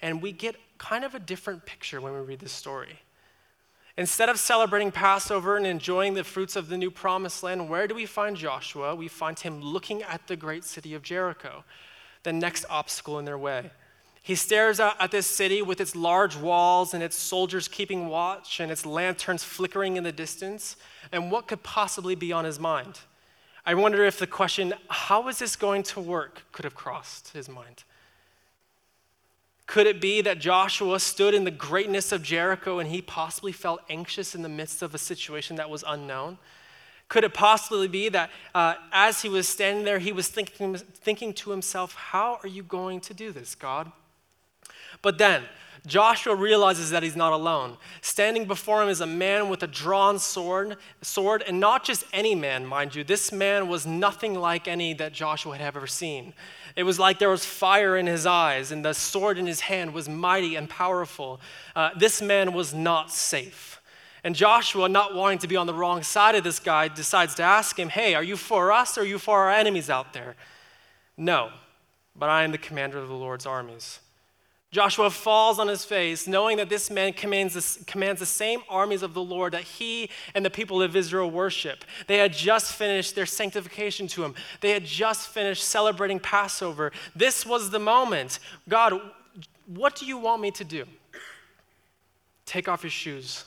and 0.00 0.22
we 0.22 0.30
get 0.30 0.54
kind 0.78 1.04
of 1.04 1.14
a 1.14 1.18
different 1.18 1.66
picture 1.66 2.00
when 2.00 2.12
we 2.12 2.20
read 2.20 2.38
this 2.38 2.52
story. 2.52 3.00
Instead 3.96 4.28
of 4.28 4.38
celebrating 4.38 4.90
Passover 4.90 5.56
and 5.56 5.66
enjoying 5.66 6.14
the 6.14 6.24
fruits 6.24 6.56
of 6.56 6.68
the 6.68 6.78
new 6.78 6.90
promised 6.90 7.42
land, 7.42 7.68
where 7.68 7.86
do 7.86 7.94
we 7.94 8.06
find 8.06 8.36
Joshua? 8.36 8.94
We 8.94 9.08
find 9.08 9.38
him 9.38 9.60
looking 9.60 10.02
at 10.02 10.28
the 10.28 10.36
great 10.36 10.64
city 10.64 10.94
of 10.94 11.02
Jericho 11.02 11.64
the 12.22 12.32
next 12.32 12.64
obstacle 12.68 13.18
in 13.18 13.24
their 13.24 13.38
way. 13.38 13.70
He 14.22 14.36
stares 14.36 14.78
out 14.78 14.94
at 15.00 15.10
this 15.10 15.26
city 15.26 15.62
with 15.62 15.80
its 15.80 15.96
large 15.96 16.36
walls 16.36 16.94
and 16.94 17.02
its 17.02 17.16
soldiers 17.16 17.66
keeping 17.66 18.08
watch 18.08 18.60
and 18.60 18.70
its 18.70 18.86
lanterns 18.86 19.42
flickering 19.42 19.96
in 19.96 20.04
the 20.04 20.12
distance. 20.12 20.76
And 21.10 21.32
what 21.32 21.48
could 21.48 21.64
possibly 21.64 22.14
be 22.14 22.32
on 22.32 22.44
his 22.44 22.60
mind? 22.60 23.00
I 23.66 23.74
wonder 23.74 24.04
if 24.04 24.18
the 24.18 24.26
question, 24.28 24.74
how 24.88 25.28
is 25.28 25.38
this 25.38 25.56
going 25.56 25.82
to 25.84 26.00
work, 26.00 26.42
could 26.52 26.64
have 26.64 26.74
crossed 26.74 27.32
his 27.32 27.48
mind. 27.48 27.84
Could 29.66 29.86
it 29.86 30.00
be 30.00 30.20
that 30.20 30.38
Joshua 30.38 31.00
stood 31.00 31.34
in 31.34 31.44
the 31.44 31.50
greatness 31.50 32.12
of 32.12 32.22
Jericho 32.22 32.78
and 32.78 32.90
he 32.90 33.00
possibly 33.00 33.52
felt 33.52 33.80
anxious 33.88 34.34
in 34.34 34.42
the 34.42 34.48
midst 34.48 34.82
of 34.82 34.94
a 34.94 34.98
situation 34.98 35.56
that 35.56 35.70
was 35.70 35.84
unknown? 35.86 36.38
Could 37.12 37.24
it 37.24 37.34
possibly 37.34 37.88
be 37.88 38.08
that 38.08 38.30
uh, 38.54 38.76
as 38.90 39.20
he 39.20 39.28
was 39.28 39.46
standing 39.46 39.84
there, 39.84 39.98
he 39.98 40.12
was 40.12 40.28
thinking, 40.28 40.74
thinking 40.76 41.34
to 41.34 41.50
himself, 41.50 41.92
How 41.94 42.40
are 42.42 42.48
you 42.48 42.62
going 42.62 43.02
to 43.02 43.12
do 43.12 43.32
this, 43.32 43.54
God? 43.54 43.92
But 45.02 45.18
then, 45.18 45.42
Joshua 45.86 46.34
realizes 46.34 46.88
that 46.88 47.02
he's 47.02 47.14
not 47.14 47.34
alone. 47.34 47.76
Standing 48.00 48.46
before 48.46 48.82
him 48.82 48.88
is 48.88 49.02
a 49.02 49.06
man 49.06 49.50
with 49.50 49.62
a 49.62 49.66
drawn 49.66 50.18
sword, 50.18 50.78
sword, 51.02 51.44
and 51.46 51.60
not 51.60 51.84
just 51.84 52.06
any 52.14 52.34
man, 52.34 52.64
mind 52.64 52.94
you. 52.94 53.04
This 53.04 53.30
man 53.30 53.68
was 53.68 53.86
nothing 53.86 54.34
like 54.34 54.66
any 54.66 54.94
that 54.94 55.12
Joshua 55.12 55.58
had 55.58 55.66
ever 55.66 55.86
seen. 55.86 56.32
It 56.76 56.84
was 56.84 56.98
like 56.98 57.18
there 57.18 57.28
was 57.28 57.44
fire 57.44 57.98
in 57.98 58.06
his 58.06 58.24
eyes, 58.24 58.72
and 58.72 58.82
the 58.82 58.94
sword 58.94 59.36
in 59.36 59.46
his 59.46 59.60
hand 59.60 59.92
was 59.92 60.08
mighty 60.08 60.56
and 60.56 60.66
powerful. 60.66 61.42
Uh, 61.76 61.90
this 61.94 62.22
man 62.22 62.54
was 62.54 62.72
not 62.72 63.12
safe. 63.12 63.81
And 64.24 64.36
Joshua, 64.36 64.88
not 64.88 65.14
wanting 65.14 65.38
to 65.38 65.48
be 65.48 65.56
on 65.56 65.66
the 65.66 65.74
wrong 65.74 66.02
side 66.02 66.34
of 66.34 66.44
this 66.44 66.60
guy, 66.60 66.88
decides 66.88 67.34
to 67.36 67.42
ask 67.42 67.78
him, 67.78 67.88
Hey, 67.88 68.14
are 68.14 68.22
you 68.22 68.36
for 68.36 68.70
us 68.72 68.96
or 68.96 69.02
are 69.02 69.04
you 69.04 69.18
for 69.18 69.40
our 69.40 69.50
enemies 69.50 69.90
out 69.90 70.12
there? 70.12 70.36
No, 71.16 71.50
but 72.14 72.28
I 72.28 72.44
am 72.44 72.52
the 72.52 72.58
commander 72.58 72.98
of 72.98 73.08
the 73.08 73.14
Lord's 73.14 73.46
armies. 73.46 74.00
Joshua 74.72 75.10
falls 75.10 75.58
on 75.58 75.68
his 75.68 75.84
face, 75.84 76.26
knowing 76.26 76.56
that 76.56 76.70
this 76.70 76.90
man 76.90 77.12
commands 77.12 77.52
the, 77.52 77.84
commands 77.84 78.20
the 78.20 78.26
same 78.26 78.60
armies 78.70 79.02
of 79.02 79.12
the 79.12 79.22
Lord 79.22 79.52
that 79.52 79.64
he 79.64 80.08
and 80.34 80.42
the 80.42 80.50
people 80.50 80.80
of 80.80 80.96
Israel 80.96 81.30
worship. 81.30 81.84
They 82.06 82.16
had 82.16 82.32
just 82.32 82.72
finished 82.72 83.14
their 83.14 83.26
sanctification 83.26 84.06
to 84.08 84.24
him, 84.24 84.34
they 84.62 84.70
had 84.70 84.86
just 84.86 85.28
finished 85.28 85.64
celebrating 85.64 86.18
Passover. 86.18 86.90
This 87.14 87.44
was 87.44 87.68
the 87.68 87.78
moment. 87.78 88.38
God, 88.66 88.98
what 89.66 89.94
do 89.94 90.06
you 90.06 90.16
want 90.16 90.40
me 90.40 90.50
to 90.52 90.64
do? 90.64 90.86
Take 92.46 92.66
off 92.66 92.82
your 92.82 92.90
shoes, 92.90 93.44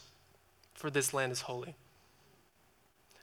for 0.75 0.89
this 0.89 1.13
land 1.13 1.31
is 1.31 1.41
holy. 1.41 1.75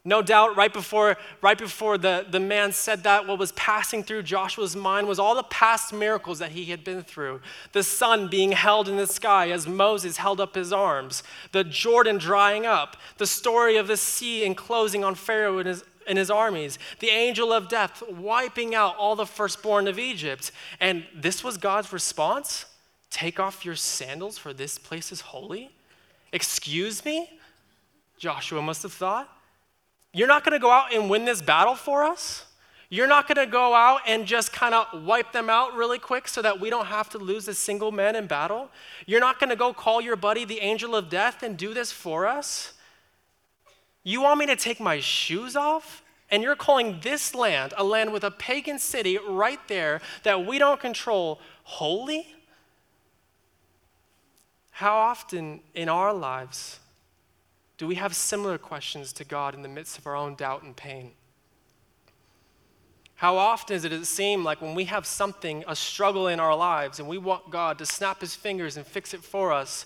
No 0.04 0.20
doubt, 0.20 0.56
right 0.56 0.72
before, 0.72 1.16
right 1.42 1.56
before 1.56 1.96
the, 1.96 2.26
the 2.28 2.40
man 2.40 2.72
said 2.72 3.04
that, 3.04 3.28
what 3.28 3.38
was 3.38 3.52
passing 3.52 4.02
through 4.02 4.24
Joshua's 4.24 4.74
mind 4.74 5.06
was 5.06 5.20
all 5.20 5.36
the 5.36 5.44
past 5.44 5.92
miracles 5.92 6.40
that 6.40 6.50
he 6.50 6.64
had 6.64 6.82
been 6.82 7.04
through. 7.04 7.40
The 7.70 7.84
sun 7.84 8.26
being 8.26 8.50
held 8.50 8.88
in 8.88 8.96
the 8.96 9.06
sky 9.06 9.50
as 9.52 9.68
Moses 9.68 10.16
held 10.16 10.40
up 10.40 10.56
his 10.56 10.72
arms, 10.72 11.22
the 11.52 11.62
Jordan 11.62 12.18
drying 12.18 12.66
up, 12.66 12.96
the 13.18 13.28
story 13.28 13.76
of 13.76 13.86
the 13.86 13.96
sea 13.96 14.44
enclosing 14.44 15.04
on 15.04 15.14
Pharaoh 15.14 15.58
and 15.58 15.68
his, 15.68 15.84
and 16.08 16.18
his 16.18 16.32
armies, 16.32 16.80
the 16.98 17.10
angel 17.10 17.52
of 17.52 17.68
death 17.68 18.02
wiping 18.10 18.74
out 18.74 18.96
all 18.96 19.14
the 19.14 19.24
firstborn 19.24 19.86
of 19.86 20.00
Egypt. 20.00 20.50
And 20.80 21.04
this 21.14 21.44
was 21.44 21.56
God's 21.56 21.92
response 21.92 22.66
Take 23.10 23.38
off 23.38 23.62
your 23.62 23.74
sandals, 23.74 24.38
for 24.38 24.54
this 24.54 24.78
place 24.78 25.12
is 25.12 25.20
holy? 25.20 25.70
Excuse 26.32 27.04
me? 27.04 27.28
Joshua 28.22 28.62
must 28.62 28.84
have 28.84 28.92
thought. 28.92 29.28
You're 30.12 30.28
not 30.28 30.44
going 30.44 30.52
to 30.52 30.60
go 30.60 30.70
out 30.70 30.94
and 30.94 31.10
win 31.10 31.24
this 31.24 31.42
battle 31.42 31.74
for 31.74 32.04
us? 32.04 32.46
You're 32.88 33.08
not 33.08 33.26
going 33.26 33.44
to 33.44 33.50
go 33.50 33.74
out 33.74 34.02
and 34.06 34.26
just 34.26 34.52
kind 34.52 34.76
of 34.76 35.02
wipe 35.02 35.32
them 35.32 35.50
out 35.50 35.74
really 35.74 35.98
quick 35.98 36.28
so 36.28 36.40
that 36.40 36.60
we 36.60 36.70
don't 36.70 36.86
have 36.86 37.10
to 37.10 37.18
lose 37.18 37.48
a 37.48 37.54
single 37.54 37.90
man 37.90 38.14
in 38.14 38.28
battle? 38.28 38.70
You're 39.06 39.18
not 39.18 39.40
going 39.40 39.50
to 39.50 39.56
go 39.56 39.72
call 39.72 40.00
your 40.00 40.14
buddy 40.14 40.44
the 40.44 40.60
angel 40.60 40.94
of 40.94 41.10
death 41.10 41.42
and 41.42 41.56
do 41.56 41.74
this 41.74 41.90
for 41.90 42.28
us? 42.28 42.74
You 44.04 44.22
want 44.22 44.38
me 44.38 44.46
to 44.46 44.54
take 44.54 44.78
my 44.78 45.00
shoes 45.00 45.56
off? 45.56 46.04
And 46.30 46.44
you're 46.44 46.54
calling 46.54 47.00
this 47.02 47.34
land, 47.34 47.74
a 47.76 47.82
land 47.82 48.12
with 48.12 48.22
a 48.22 48.30
pagan 48.30 48.78
city 48.78 49.18
right 49.18 49.58
there 49.66 50.00
that 50.22 50.46
we 50.46 50.60
don't 50.60 50.78
control, 50.78 51.40
holy? 51.64 52.28
How 54.70 54.94
often 54.94 55.58
in 55.74 55.88
our 55.88 56.14
lives 56.14 56.78
do 57.82 57.88
we 57.88 57.96
have 57.96 58.14
similar 58.14 58.58
questions 58.58 59.12
to 59.12 59.24
God 59.24 59.56
in 59.56 59.62
the 59.62 59.68
midst 59.68 59.98
of 59.98 60.06
our 60.06 60.14
own 60.14 60.36
doubt 60.36 60.62
and 60.62 60.76
pain? 60.76 61.10
How 63.16 63.36
often 63.36 63.74
does 63.74 63.84
it 63.84 64.04
seem 64.04 64.44
like 64.44 64.62
when 64.62 64.76
we 64.76 64.84
have 64.84 65.04
something, 65.04 65.64
a 65.66 65.74
struggle 65.74 66.28
in 66.28 66.38
our 66.38 66.54
lives, 66.54 67.00
and 67.00 67.08
we 67.08 67.18
want 67.18 67.50
God 67.50 67.78
to 67.78 67.84
snap 67.84 68.20
his 68.20 68.36
fingers 68.36 68.76
and 68.76 68.86
fix 68.86 69.14
it 69.14 69.24
for 69.24 69.50
us, 69.52 69.84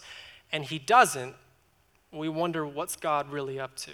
and 0.53 0.63
he 0.63 0.79
doesn't, 0.79 1.35
we 2.13 2.29
wonder 2.29 2.67
what's 2.67 2.97
God 2.97 3.33
really 3.33 3.59
up 3.59 3.75
to? 3.77 3.93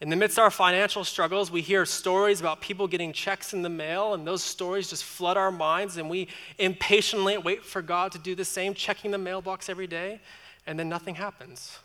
In 0.00 0.08
the 0.08 0.16
midst 0.16 0.38
of 0.38 0.44
our 0.44 0.50
financial 0.50 1.04
struggles, 1.04 1.50
we 1.50 1.60
hear 1.60 1.84
stories 1.84 2.40
about 2.40 2.62
people 2.62 2.88
getting 2.88 3.12
checks 3.12 3.52
in 3.52 3.60
the 3.60 3.68
mail, 3.68 4.14
and 4.14 4.26
those 4.26 4.42
stories 4.42 4.88
just 4.88 5.04
flood 5.04 5.36
our 5.36 5.52
minds, 5.52 5.98
and 5.98 6.08
we 6.08 6.28
impatiently 6.56 7.36
wait 7.36 7.62
for 7.62 7.82
God 7.82 8.12
to 8.12 8.18
do 8.18 8.34
the 8.34 8.46
same, 8.46 8.72
checking 8.72 9.10
the 9.10 9.18
mailbox 9.18 9.68
every 9.68 9.86
day, 9.86 10.22
and 10.66 10.78
then 10.78 10.88
nothing 10.88 11.16
happens. 11.16 11.80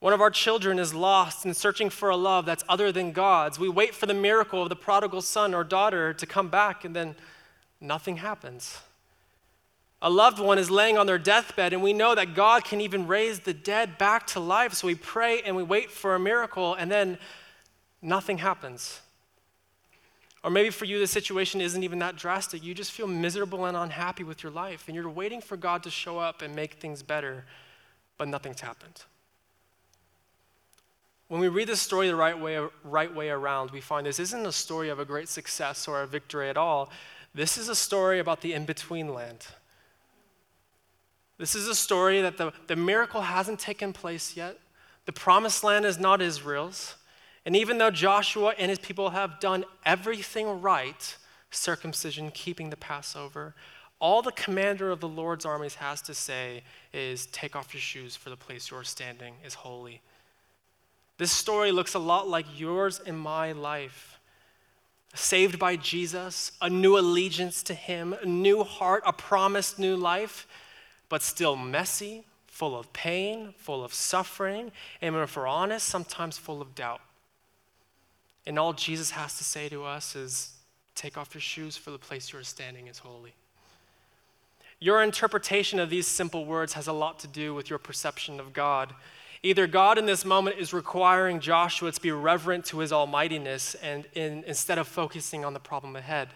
One 0.00 0.12
of 0.12 0.20
our 0.20 0.30
children 0.30 0.78
is 0.78 0.94
lost 0.94 1.44
and 1.44 1.56
searching 1.56 1.90
for 1.90 2.08
a 2.08 2.16
love 2.16 2.46
that's 2.46 2.64
other 2.68 2.92
than 2.92 3.10
God's. 3.10 3.58
We 3.58 3.68
wait 3.68 3.94
for 3.94 4.06
the 4.06 4.14
miracle 4.14 4.62
of 4.62 4.68
the 4.68 4.76
prodigal 4.76 5.22
son 5.22 5.54
or 5.54 5.64
daughter 5.64 6.14
to 6.14 6.26
come 6.26 6.48
back, 6.48 6.84
and 6.84 6.94
then 6.94 7.16
nothing 7.80 8.18
happens. 8.18 8.78
A 10.00 10.08
loved 10.08 10.38
one 10.38 10.58
is 10.58 10.70
laying 10.70 10.96
on 10.96 11.06
their 11.06 11.18
deathbed, 11.18 11.72
and 11.72 11.82
we 11.82 11.92
know 11.92 12.14
that 12.14 12.34
God 12.34 12.64
can 12.64 12.80
even 12.80 13.08
raise 13.08 13.40
the 13.40 13.52
dead 13.52 13.98
back 13.98 14.28
to 14.28 14.40
life. 14.40 14.72
So 14.74 14.86
we 14.86 14.94
pray 14.94 15.42
and 15.42 15.56
we 15.56 15.64
wait 15.64 15.90
for 15.90 16.14
a 16.14 16.20
miracle, 16.20 16.74
and 16.74 16.88
then 16.88 17.18
nothing 18.00 18.38
happens. 18.38 19.00
Or 20.44 20.50
maybe 20.50 20.70
for 20.70 20.84
you, 20.84 21.00
the 21.00 21.08
situation 21.08 21.60
isn't 21.60 21.82
even 21.82 21.98
that 21.98 22.14
drastic. 22.14 22.62
You 22.62 22.72
just 22.72 22.92
feel 22.92 23.08
miserable 23.08 23.64
and 23.64 23.76
unhappy 23.76 24.22
with 24.22 24.44
your 24.44 24.52
life, 24.52 24.84
and 24.86 24.94
you're 24.94 25.10
waiting 25.10 25.40
for 25.40 25.56
God 25.56 25.82
to 25.82 25.90
show 25.90 26.20
up 26.20 26.42
and 26.42 26.54
make 26.54 26.74
things 26.74 27.02
better, 27.02 27.44
but 28.16 28.28
nothing's 28.28 28.60
happened. 28.60 29.02
When 31.28 31.40
we 31.40 31.48
read 31.48 31.68
this 31.68 31.80
story 31.80 32.08
the 32.08 32.16
right 32.16 32.38
way, 32.38 32.58
right 32.82 33.14
way 33.14 33.28
around, 33.28 33.70
we 33.70 33.80
find 33.80 34.06
this 34.06 34.18
isn't 34.18 34.46
a 34.46 34.52
story 34.52 34.88
of 34.88 34.98
a 34.98 35.04
great 35.04 35.28
success 35.28 35.86
or 35.86 36.02
a 36.02 36.06
victory 36.06 36.48
at 36.48 36.56
all. 36.56 36.90
This 37.34 37.58
is 37.58 37.68
a 37.68 37.74
story 37.74 38.18
about 38.18 38.40
the 38.40 38.54
in 38.54 38.64
between 38.64 39.12
land. 39.12 39.46
This 41.36 41.54
is 41.54 41.68
a 41.68 41.74
story 41.74 42.20
that 42.22 42.38
the, 42.38 42.52
the 42.66 42.76
miracle 42.76 43.20
hasn't 43.20 43.60
taken 43.60 43.92
place 43.92 44.36
yet. 44.36 44.58
The 45.04 45.12
promised 45.12 45.62
land 45.62 45.84
is 45.84 45.98
not 45.98 46.20
Israel's. 46.20 46.96
And 47.44 47.54
even 47.54 47.78
though 47.78 47.90
Joshua 47.90 48.54
and 48.58 48.70
his 48.70 48.78
people 48.78 49.10
have 49.10 49.38
done 49.38 49.64
everything 49.84 50.60
right 50.60 51.16
circumcision, 51.50 52.30
keeping 52.30 52.70
the 52.70 52.76
Passover 52.76 53.54
all 54.00 54.22
the 54.22 54.32
commander 54.32 54.90
of 54.90 55.00
the 55.00 55.08
Lord's 55.08 55.44
armies 55.44 55.74
has 55.76 56.00
to 56.02 56.14
say 56.14 56.62
is 56.92 57.26
take 57.26 57.56
off 57.56 57.74
your 57.74 57.80
shoes, 57.80 58.14
for 58.14 58.30
the 58.30 58.36
place 58.36 58.70
you 58.70 58.76
are 58.76 58.84
standing 58.84 59.34
is 59.44 59.54
holy. 59.54 60.00
This 61.18 61.32
story 61.32 61.72
looks 61.72 61.94
a 61.94 61.98
lot 61.98 62.28
like 62.28 62.46
yours 62.58 63.00
and 63.04 63.18
my 63.18 63.52
life. 63.52 64.18
Saved 65.14 65.58
by 65.58 65.76
Jesus, 65.76 66.52
a 66.62 66.70
new 66.70 66.96
allegiance 66.96 67.62
to 67.64 67.74
Him, 67.74 68.14
a 68.22 68.26
new 68.26 68.62
heart, 68.62 69.02
a 69.04 69.12
promised 69.12 69.78
new 69.78 69.96
life, 69.96 70.46
but 71.08 71.22
still 71.22 71.56
messy, 71.56 72.24
full 72.46 72.78
of 72.78 72.92
pain, 72.92 73.52
full 73.56 73.84
of 73.84 73.92
suffering, 73.92 74.70
and 75.00 75.16
if 75.16 75.36
we're 75.36 75.46
honest, 75.46 75.86
sometimes 75.86 76.38
full 76.38 76.62
of 76.62 76.74
doubt. 76.74 77.00
And 78.46 78.58
all 78.58 78.72
Jesus 78.72 79.10
has 79.10 79.36
to 79.38 79.44
say 79.44 79.68
to 79.68 79.84
us 79.84 80.14
is 80.14 80.52
take 80.94 81.18
off 81.18 81.34
your 81.34 81.40
shoes, 81.40 81.76
for 81.76 81.90
the 81.90 81.98
place 81.98 82.32
you 82.32 82.38
are 82.38 82.44
standing 82.44 82.86
is 82.86 82.98
holy. 82.98 83.34
Your 84.80 85.02
interpretation 85.02 85.80
of 85.80 85.90
these 85.90 86.06
simple 86.06 86.44
words 86.44 86.74
has 86.74 86.86
a 86.86 86.92
lot 86.92 87.18
to 87.20 87.26
do 87.26 87.54
with 87.54 87.68
your 87.68 87.78
perception 87.78 88.38
of 88.38 88.52
God. 88.52 88.94
Either 89.42 89.66
God 89.66 89.98
in 89.98 90.06
this 90.06 90.24
moment 90.24 90.58
is 90.58 90.72
requiring 90.72 91.40
Joshua 91.40 91.92
to 91.92 92.00
be 92.00 92.10
reverent 92.10 92.64
to 92.66 92.78
his 92.78 92.92
almightiness 92.92 93.76
and 93.76 94.06
in, 94.14 94.42
instead 94.46 94.78
of 94.78 94.88
focusing 94.88 95.44
on 95.44 95.54
the 95.54 95.60
problem 95.60 95.94
ahead, 95.94 96.28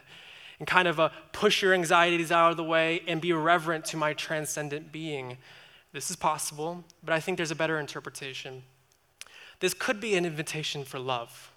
and 0.59 0.69
kind 0.69 0.87
of 0.87 0.99
a 0.99 1.11
push 1.33 1.63
your 1.63 1.75
anxieties 1.75 2.31
out 2.31 2.53
of 2.53 2.57
the 2.57 2.65
way 2.65 3.03
and 3.09 3.21
be 3.21 3.33
reverent 3.33 3.85
to 3.87 3.97
my 3.97 4.13
transcendent 4.13 4.93
being. 4.93 5.39
This 5.93 6.11
is 6.11 6.17
possible, 6.17 6.85
but 7.03 7.13
I 7.13 7.21
think 7.21 7.37
there's 7.37 7.51
a 7.51 7.57
better 7.57 7.79
interpretation. 7.79 8.63
This 9.61 9.75
could 9.75 10.01
be 10.01 10.15
an 10.15 10.25
invitation 10.25 10.85
for 10.85 10.99
love. 10.99 11.52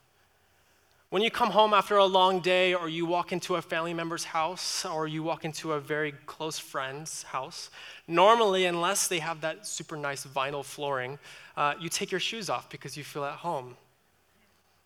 When 1.10 1.22
you 1.22 1.30
come 1.30 1.52
home 1.52 1.74
after 1.74 1.98
a 1.98 2.06
long 2.06 2.40
day, 2.40 2.74
or 2.74 2.90
you 2.90 3.06
walk 3.06 3.32
into 3.32 3.56
a 3.56 3.62
family 3.62 3.94
member's 3.94 4.24
house, 4.24 4.86
or 4.86 5.08
you 5.08 5.22
walk 5.22 5.46
into 5.46 5.74
a 5.74 5.80
very 5.80 6.14
close 6.26 6.58
friend's 6.58 7.24
house, 7.24 7.70
normally, 8.08 8.66
unless 8.66 9.08
they 9.08 9.20
have 9.20 9.42
that 9.42 9.68
super 9.68 9.96
nice 9.96 10.26
vinyl 10.26 10.66
flooring, 10.66 11.20
uh, 11.56 11.76
you 11.80 11.90
take 11.90 12.12
your 12.12 12.20
shoes 12.20 12.50
off 12.50 12.70
because 12.70 12.98
you 12.98 13.04
feel 13.04 13.24
at 13.24 13.36
home. 13.36 13.78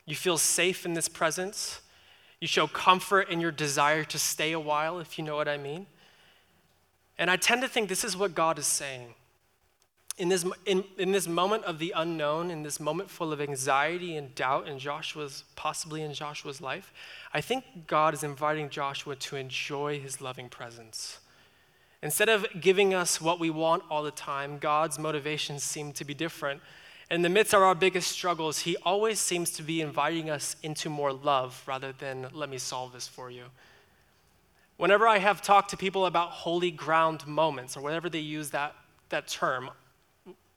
You 0.05 0.15
feel 0.15 0.37
safe 0.37 0.85
in 0.85 0.93
this 0.93 1.07
presence. 1.07 1.81
You 2.41 2.47
show 2.47 2.67
comfort 2.67 3.29
in 3.29 3.39
your 3.39 3.51
desire 3.51 4.03
to 4.03 4.19
stay 4.19 4.51
a 4.51 4.59
while, 4.59 4.99
if 4.99 5.17
you 5.17 5.23
know 5.23 5.35
what 5.35 5.47
I 5.47 5.57
mean. 5.57 5.87
And 7.17 7.29
I 7.29 7.37
tend 7.37 7.61
to 7.61 7.67
think 7.67 7.89
this 7.89 8.03
is 8.03 8.15
what 8.15 8.35
God 8.35 8.59
is 8.59 8.67
saying. 8.67 9.13
In 10.19 10.27
this, 10.29 10.45
in, 10.65 10.83
in 10.97 11.13
this 11.13 11.27
moment 11.27 11.63
of 11.63 11.79
the 11.79 11.93
unknown, 11.95 12.51
in 12.51 12.61
this 12.61 12.79
moment 12.79 13.09
full 13.09 13.31
of 13.31 13.39
anxiety 13.39 14.17
and 14.17 14.35
doubt 14.35 14.67
in 14.67 14.77
Joshua's, 14.77 15.45
possibly 15.55 16.01
in 16.01 16.13
Joshua's 16.13 16.59
life, 16.59 16.91
I 17.33 17.39
think 17.39 17.63
God 17.87 18.13
is 18.13 18.21
inviting 18.21 18.69
Joshua 18.69 19.15
to 19.15 19.37
enjoy 19.37 19.99
his 20.01 20.19
loving 20.19 20.49
presence. 20.49 21.19
Instead 22.01 22.29
of 22.29 22.45
giving 22.59 22.93
us 22.93 23.19
what 23.19 23.39
we 23.39 23.49
want 23.49 23.83
all 23.89 24.03
the 24.03 24.11
time, 24.11 24.57
God's 24.57 24.99
motivations 24.99 25.63
seem 25.63 25.93
to 25.93 26.05
be 26.05 26.13
different. 26.13 26.61
In 27.09 27.23
the 27.23 27.29
midst 27.29 27.53
of 27.53 27.61
our 27.61 27.73
biggest 27.73 28.11
struggles, 28.11 28.59
He 28.59 28.77
always 28.83 29.19
seems 29.19 29.51
to 29.51 29.63
be 29.63 29.81
inviting 29.81 30.29
us 30.29 30.55
into 30.63 30.89
more 30.89 31.11
love 31.11 31.63
rather 31.65 31.91
than, 31.91 32.27
let 32.33 32.49
me 32.49 32.57
solve 32.57 32.93
this 32.93 33.07
for 33.07 33.31
you. 33.31 33.45
Whenever 34.77 35.07
I 35.07 35.17
have 35.17 35.41
talked 35.41 35.71
to 35.71 35.77
people 35.77 36.05
about 36.05 36.29
holy 36.29 36.71
ground 36.71 37.25
moments, 37.25 37.75
or 37.75 37.81
whatever 37.81 38.09
they 38.09 38.19
use 38.19 38.49
that, 38.51 38.75
that 39.09 39.27
term, 39.27 39.69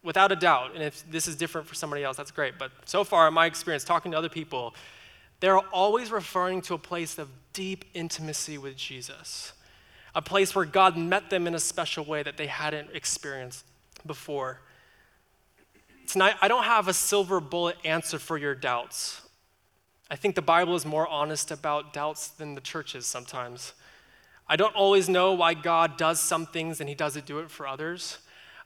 without 0.03 0.33
a 0.33 0.37
doubt, 0.37 0.75
and 0.75 0.83
if 0.83 1.09
this 1.11 1.29
is 1.29 1.37
different 1.37 1.67
for 1.67 1.75
somebody 1.75 2.03
else, 2.03 2.17
that's 2.17 2.31
great. 2.31 2.55
But 2.59 2.73
so 2.85 3.05
far, 3.05 3.29
in 3.29 3.35
my 3.35 3.47
experience, 3.47 3.85
talking 3.85 4.13
to 4.13 4.19
other 4.19 4.29
people, 4.29 4.75
they're 5.41 5.59
always 5.59 6.11
referring 6.11 6.63
to 6.63 6.75
a 6.75 6.79
place 6.79 7.19
of 7.19 7.29
deep 7.53 7.85
intimacy 7.95 8.59
with 8.59 8.77
Jesus 8.77 9.53
a 10.15 10.23
place 10.23 10.55
where 10.55 10.65
God 10.65 10.97
met 10.97 11.31
them 11.31 11.47
in 11.47 11.55
a 11.55 11.61
special 11.61 12.05
way 12.05 12.23
that 12.23 12.37
they 12.37 12.47
hadn't 12.47 12.91
experienced 12.95 13.65
before. 14.05 14.61
Tonight, 16.07 16.35
I 16.43 16.49
don't 16.49 16.65
have 16.65 16.89
a 16.89 16.93
silver 16.93 17.41
bullet 17.41 17.77
answer 17.85 18.19
for 18.19 18.37
your 18.37 18.55
doubts. 18.55 19.23
I 20.11 20.17
think 20.17 20.35
the 20.35 20.43
Bible 20.43 20.75
is 20.75 20.85
more 20.85 21.09
honest 21.09 21.51
about 21.51 21.95
doubts 21.95 22.29
than 22.29 22.55
the 22.55 22.61
church 22.61 22.95
is 22.95 23.07
sometimes. 23.07 23.73
I 24.47 24.57
don't 24.57 24.75
always 24.75 25.09
know 25.09 25.33
why 25.33 25.55
God 25.55 25.97
does 25.97 26.21
some 26.21 26.45
things 26.45 26.81
and 26.81 26.89
he 26.89 26.95
doesn't 26.95 27.25
do 27.25 27.39
it 27.39 27.51
for 27.51 27.67
others. 27.67 28.19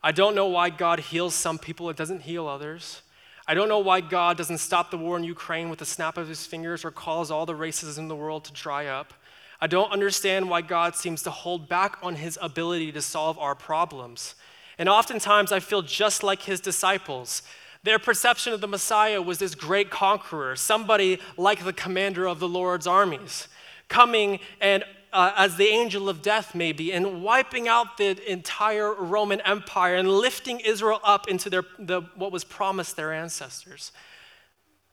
I 0.02 0.12
don't 0.12 0.34
know 0.34 0.46
why 0.46 0.70
God 0.70 1.00
heals 1.00 1.34
some 1.34 1.58
people 1.58 1.88
and 1.88 1.96
doesn't 1.96 2.22
heal 2.22 2.46
others. 2.46 3.02
I 3.48 3.54
don't 3.54 3.68
know 3.68 3.78
why 3.78 4.00
God 4.00 4.36
doesn't 4.36 4.58
stop 4.58 4.90
the 4.90 4.98
war 4.98 5.16
in 5.16 5.24
Ukraine 5.24 5.70
with 5.70 5.80
a 5.80 5.86
snap 5.86 6.16
of 6.16 6.28
his 6.28 6.44
fingers 6.44 6.84
or 6.84 6.90
cause 6.90 7.30
all 7.30 7.46
the 7.46 7.54
races 7.54 7.96
in 7.96 8.08
the 8.08 8.16
world 8.16 8.44
to 8.44 8.52
dry 8.52 8.86
up. 8.86 9.14
I 9.60 9.68
don't 9.68 9.92
understand 9.92 10.50
why 10.50 10.62
God 10.62 10.96
seems 10.96 11.22
to 11.22 11.30
hold 11.30 11.68
back 11.68 11.96
on 12.02 12.16
his 12.16 12.38
ability 12.42 12.92
to 12.92 13.00
solve 13.00 13.38
our 13.38 13.54
problems. 13.54 14.34
And 14.78 14.88
oftentimes 14.88 15.52
I 15.52 15.60
feel 15.60 15.82
just 15.82 16.22
like 16.22 16.42
his 16.42 16.60
disciples. 16.60 17.42
Their 17.82 17.98
perception 17.98 18.52
of 18.52 18.60
the 18.60 18.66
Messiah 18.66 19.22
was 19.22 19.38
this 19.38 19.54
great 19.54 19.90
conqueror, 19.90 20.56
somebody 20.56 21.20
like 21.36 21.64
the 21.64 21.72
commander 21.72 22.26
of 22.26 22.40
the 22.40 22.48
Lord's 22.48 22.86
armies, 22.86 23.46
coming 23.88 24.40
and 24.60 24.84
uh, 25.16 25.32
as 25.34 25.56
the 25.56 25.66
angel 25.68 26.10
of 26.10 26.20
death, 26.20 26.54
maybe, 26.54 26.92
and 26.92 27.22
wiping 27.22 27.68
out 27.68 27.96
the 27.96 28.30
entire 28.30 28.92
Roman 28.92 29.40
Empire 29.40 29.94
and 29.96 30.10
lifting 30.10 30.60
Israel 30.60 31.00
up 31.02 31.26
into 31.26 31.48
their, 31.48 31.64
the, 31.78 32.02
what 32.16 32.30
was 32.30 32.44
promised 32.44 32.96
their 32.96 33.14
ancestors. 33.14 33.92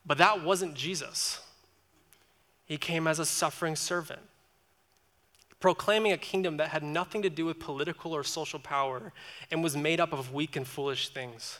But 0.06 0.18
that 0.20 0.42
wasn't 0.42 0.76
Jesus. 0.76 1.42
He 2.66 2.78
came 2.78 3.06
as 3.06 3.20
a 3.20 3.26
suffering 3.26 3.76
servant 3.76 4.22
proclaiming 5.60 6.12
a 6.12 6.18
kingdom 6.18 6.58
that 6.58 6.68
had 6.68 6.84
nothing 6.84 7.22
to 7.22 7.30
do 7.30 7.46
with 7.46 7.58
political 7.58 8.12
or 8.12 8.22
social 8.22 8.60
power 8.60 9.14
and 9.50 9.64
was 9.64 9.78
made 9.78 9.98
up 9.98 10.12
of 10.12 10.34
weak 10.34 10.58
and 10.58 10.68
foolish 10.68 11.08
things. 11.08 11.60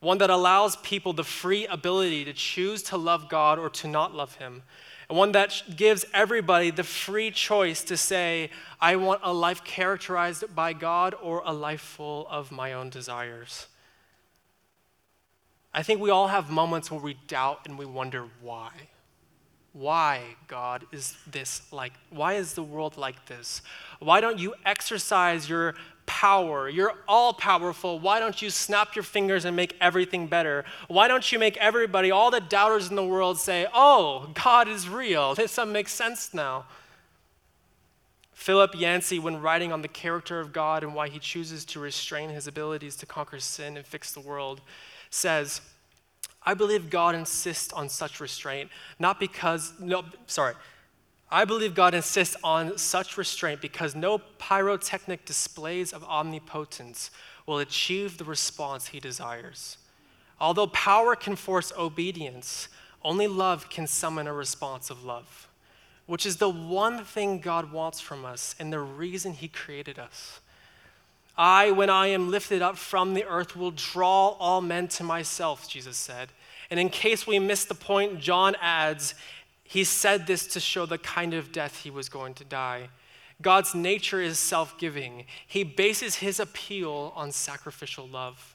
One 0.00 0.18
that 0.18 0.28
allows 0.28 0.74
people 0.78 1.12
the 1.12 1.22
free 1.22 1.66
ability 1.66 2.24
to 2.24 2.32
choose 2.32 2.82
to 2.84 2.96
love 2.96 3.28
God 3.28 3.60
or 3.60 3.70
to 3.70 3.86
not 3.86 4.12
love 4.12 4.34
Him. 4.36 4.64
And 5.08 5.16
one 5.16 5.32
that 5.32 5.62
gives 5.76 6.04
everybody 6.12 6.70
the 6.70 6.82
free 6.82 7.30
choice 7.30 7.84
to 7.84 7.96
say, 7.96 8.50
I 8.80 8.96
want 8.96 9.20
a 9.22 9.32
life 9.32 9.62
characterized 9.64 10.54
by 10.54 10.72
God 10.72 11.14
or 11.22 11.42
a 11.44 11.52
life 11.52 11.80
full 11.80 12.26
of 12.28 12.50
my 12.50 12.72
own 12.72 12.90
desires. 12.90 13.68
I 15.72 15.82
think 15.82 16.00
we 16.00 16.10
all 16.10 16.28
have 16.28 16.50
moments 16.50 16.90
where 16.90 17.00
we 17.00 17.18
doubt 17.28 17.60
and 17.66 17.78
we 17.78 17.84
wonder 17.84 18.24
why. 18.40 18.70
Why, 19.74 20.22
God, 20.48 20.86
is 20.90 21.14
this 21.30 21.70
like? 21.70 21.92
Why 22.08 22.34
is 22.34 22.54
the 22.54 22.62
world 22.62 22.96
like 22.96 23.26
this? 23.26 23.60
Why 23.98 24.22
don't 24.22 24.38
you 24.38 24.54
exercise 24.64 25.50
your 25.50 25.74
power? 26.06 26.68
You're 26.68 26.94
all 27.06 27.32
powerful. 27.32 27.98
Why 27.98 28.18
don't 28.18 28.40
you 28.40 28.50
snap 28.50 28.94
your 28.96 29.02
fingers 29.02 29.44
and 29.44 29.54
make 29.54 29.76
everything 29.80 30.26
better? 30.26 30.64
Why 30.88 31.08
don't 31.08 31.30
you 31.30 31.38
make 31.38 31.56
everybody, 31.58 32.10
all 32.10 32.30
the 32.30 32.40
doubters 32.40 32.88
in 32.88 32.96
the 32.96 33.04
world, 33.04 33.38
say, 33.38 33.66
Oh, 33.74 34.30
God 34.34 34.68
is 34.68 34.88
real? 34.88 35.34
This 35.46 35.58
makes 35.66 35.92
sense 35.92 36.32
now. 36.32 36.64
Philip 38.32 38.74
Yancey, 38.78 39.18
when 39.18 39.40
writing 39.40 39.72
on 39.72 39.82
the 39.82 39.88
character 39.88 40.40
of 40.40 40.52
God 40.52 40.82
and 40.82 40.94
why 40.94 41.08
he 41.08 41.18
chooses 41.18 41.64
to 41.66 41.80
restrain 41.80 42.28
his 42.28 42.46
abilities 42.46 42.94
to 42.96 43.06
conquer 43.06 43.40
sin 43.40 43.76
and 43.76 43.84
fix 43.84 44.12
the 44.12 44.20
world, 44.20 44.60
says, 45.10 45.60
I 46.44 46.54
believe 46.54 46.90
God 46.90 47.14
insists 47.14 47.72
on 47.72 47.88
such 47.88 48.20
restraint, 48.20 48.70
not 48.98 49.18
because, 49.18 49.72
no, 49.80 50.04
sorry. 50.26 50.54
I 51.30 51.44
believe 51.44 51.74
God 51.74 51.94
insists 51.94 52.36
on 52.44 52.78
such 52.78 53.18
restraint 53.18 53.60
because 53.60 53.96
no 53.96 54.18
pyrotechnic 54.38 55.24
displays 55.24 55.92
of 55.92 56.04
omnipotence 56.04 57.10
will 57.46 57.58
achieve 57.58 58.18
the 58.18 58.24
response 58.24 58.88
he 58.88 59.00
desires. 59.00 59.78
Although 60.40 60.68
power 60.68 61.16
can 61.16 61.34
force 61.34 61.72
obedience, 61.76 62.68
only 63.02 63.26
love 63.26 63.68
can 63.70 63.86
summon 63.86 64.26
a 64.26 64.32
response 64.32 64.90
of 64.90 65.04
love, 65.04 65.48
which 66.06 66.26
is 66.26 66.36
the 66.36 66.48
one 66.48 67.04
thing 67.04 67.40
God 67.40 67.72
wants 67.72 68.00
from 68.00 68.24
us 68.24 68.54
and 68.58 68.72
the 68.72 68.80
reason 68.80 69.32
he 69.32 69.48
created 69.48 69.98
us. 69.98 70.40
I, 71.38 71.70
when 71.70 71.90
I 71.90 72.08
am 72.08 72.30
lifted 72.30 72.62
up 72.62 72.76
from 72.78 73.14
the 73.14 73.24
earth, 73.24 73.56
will 73.56 73.70
draw 73.70 74.28
all 74.38 74.60
men 74.60 74.88
to 74.88 75.04
myself, 75.04 75.68
Jesus 75.68 75.96
said. 75.96 76.30
And 76.70 76.80
in 76.80 76.88
case 76.88 77.26
we 77.26 77.38
miss 77.38 77.64
the 77.64 77.74
point, 77.74 78.20
John 78.20 78.56
adds, 78.60 79.14
he 79.66 79.84
said 79.84 80.26
this 80.26 80.46
to 80.48 80.60
show 80.60 80.86
the 80.86 80.98
kind 80.98 81.34
of 81.34 81.52
death 81.52 81.82
he 81.82 81.90
was 81.90 82.08
going 82.08 82.34
to 82.34 82.44
die. 82.44 82.88
God's 83.42 83.74
nature 83.74 84.20
is 84.20 84.38
self 84.38 84.78
giving, 84.78 85.26
he 85.46 85.64
bases 85.64 86.16
his 86.16 86.40
appeal 86.40 87.12
on 87.14 87.32
sacrificial 87.32 88.06
love. 88.06 88.54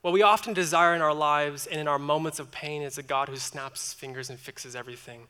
What 0.00 0.12
we 0.12 0.22
often 0.22 0.54
desire 0.54 0.94
in 0.94 1.02
our 1.02 1.14
lives 1.14 1.66
and 1.66 1.80
in 1.80 1.88
our 1.88 1.98
moments 1.98 2.38
of 2.38 2.50
pain 2.50 2.82
is 2.82 2.98
a 2.98 3.02
God 3.02 3.28
who 3.28 3.36
snaps 3.36 3.84
his 3.84 3.94
fingers 3.94 4.30
and 4.30 4.38
fixes 4.38 4.76
everything. 4.76 5.26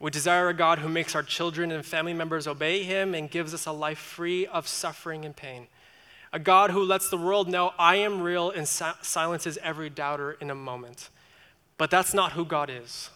We 0.00 0.10
desire 0.10 0.48
a 0.48 0.54
God 0.54 0.80
who 0.80 0.88
makes 0.88 1.14
our 1.14 1.22
children 1.22 1.70
and 1.70 1.86
family 1.86 2.12
members 2.12 2.48
obey 2.48 2.82
him 2.82 3.14
and 3.14 3.30
gives 3.30 3.54
us 3.54 3.66
a 3.66 3.72
life 3.72 3.98
free 3.98 4.46
of 4.46 4.66
suffering 4.66 5.24
and 5.24 5.36
pain. 5.36 5.68
A 6.32 6.40
God 6.40 6.70
who 6.70 6.82
lets 6.82 7.08
the 7.08 7.16
world 7.16 7.48
know 7.48 7.72
I 7.78 7.96
am 7.96 8.20
real 8.20 8.50
and 8.50 8.66
si- 8.66 8.86
silences 9.02 9.58
every 9.62 9.90
doubter 9.90 10.32
in 10.32 10.50
a 10.50 10.54
moment. 10.56 11.08
But 11.78 11.90
that's 11.90 12.14
not 12.14 12.32
who 12.32 12.44
God 12.44 12.70
is 12.70 13.10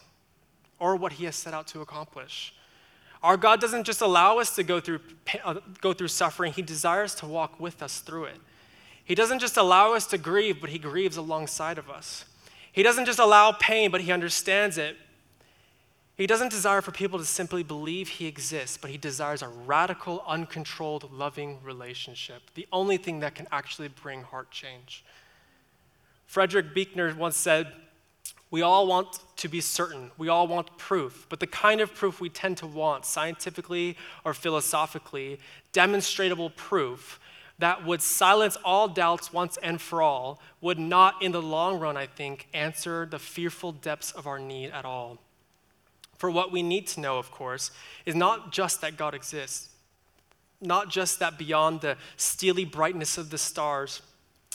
or 0.79 0.95
what 0.95 1.13
he 1.13 1.25
has 1.25 1.35
set 1.35 1.53
out 1.53 1.67
to 1.67 1.81
accomplish. 1.81 2.53
Our 3.23 3.37
God 3.37 3.59
doesn't 3.59 3.85
just 3.85 4.01
allow 4.01 4.39
us 4.39 4.55
to 4.55 4.63
go 4.63 4.79
through, 4.79 4.99
uh, 5.43 5.55
go 5.81 5.93
through 5.93 6.09
suffering, 6.09 6.53
he 6.53 6.61
desires 6.61 7.15
to 7.15 7.25
walk 7.25 7.59
with 7.59 7.81
us 7.81 7.99
through 7.99 8.25
it. 8.25 8.37
He 9.03 9.15
doesn't 9.15 9.39
just 9.39 9.57
allow 9.57 9.93
us 9.93 10.05
to 10.07 10.17
grieve, 10.17 10.61
but 10.61 10.69
he 10.69 10.79
grieves 10.79 11.17
alongside 11.17 11.77
of 11.77 11.89
us. 11.89 12.25
He 12.71 12.83
doesn't 12.83 13.05
just 13.05 13.19
allow 13.19 13.53
pain, 13.53 13.89
but 13.89 14.01
he 14.01 14.11
understands 14.11 14.77
it 14.77 14.97
he 16.17 16.25
doesn't 16.25 16.49
desire 16.49 16.81
for 16.81 16.91
people 16.91 17.19
to 17.19 17.25
simply 17.25 17.61
believe 17.61 18.07
he 18.07 18.25
exists, 18.25 18.75
but 18.75 18.89
he 18.89 18.97
desires 18.97 19.43
a 19.43 19.47
radical, 19.47 20.23
uncontrolled, 20.27 21.11
loving 21.13 21.59
relationship, 21.63 22.41
the 22.55 22.67
only 22.71 22.97
thing 22.97 23.19
that 23.19 23.35
can 23.35 23.47
actually 23.51 23.89
bring 23.89 24.23
heart 24.23 24.49
change. 24.49 25.05
Frederick 26.25 26.73
Buechner 26.73 27.13
once 27.15 27.37
said, 27.37 27.71
We 28.49 28.61
all 28.61 28.87
want 28.87 29.19
to 29.37 29.49
be 29.49 29.59
certain, 29.59 30.11
we 30.17 30.29
all 30.29 30.47
want 30.47 30.77
proof, 30.77 31.25
but 31.29 31.39
the 31.39 31.47
kind 31.47 31.81
of 31.81 31.93
proof 31.93 32.21
we 32.21 32.29
tend 32.29 32.57
to 32.57 32.67
want, 32.67 33.05
scientifically 33.05 33.97
or 34.23 34.33
philosophically, 34.33 35.39
demonstrable 35.73 36.49
proof 36.51 37.19
that 37.59 37.85
would 37.85 38.01
silence 38.01 38.55
all 38.63 38.87
doubts 38.87 39.33
once 39.33 39.57
and 39.57 39.81
for 39.81 40.01
all, 40.01 40.39
would 40.61 40.79
not, 40.79 41.21
in 41.21 41.31
the 41.31 41.41
long 41.41 41.79
run, 41.79 41.97
I 41.97 42.05
think, 42.05 42.47
answer 42.53 43.05
the 43.05 43.19
fearful 43.19 43.71
depths 43.71 44.11
of 44.11 44.27
our 44.27 44.39
need 44.39 44.69
at 44.69 44.85
all. 44.85 45.17
For 46.17 46.31
what 46.31 46.51
we 46.51 46.63
need 46.63 46.87
to 46.87 46.99
know, 46.99 47.17
of 47.17 47.31
course, 47.31 47.71
is 48.05 48.15
not 48.15 48.51
just 48.51 48.81
that 48.81 48.95
God 48.95 49.13
exists, 49.13 49.69
not 50.61 50.89
just 50.89 51.19
that 51.19 51.37
beyond 51.37 51.81
the 51.81 51.97
steely 52.15 52.65
brightness 52.65 53.17
of 53.17 53.29
the 53.29 53.37
stars, 53.37 54.01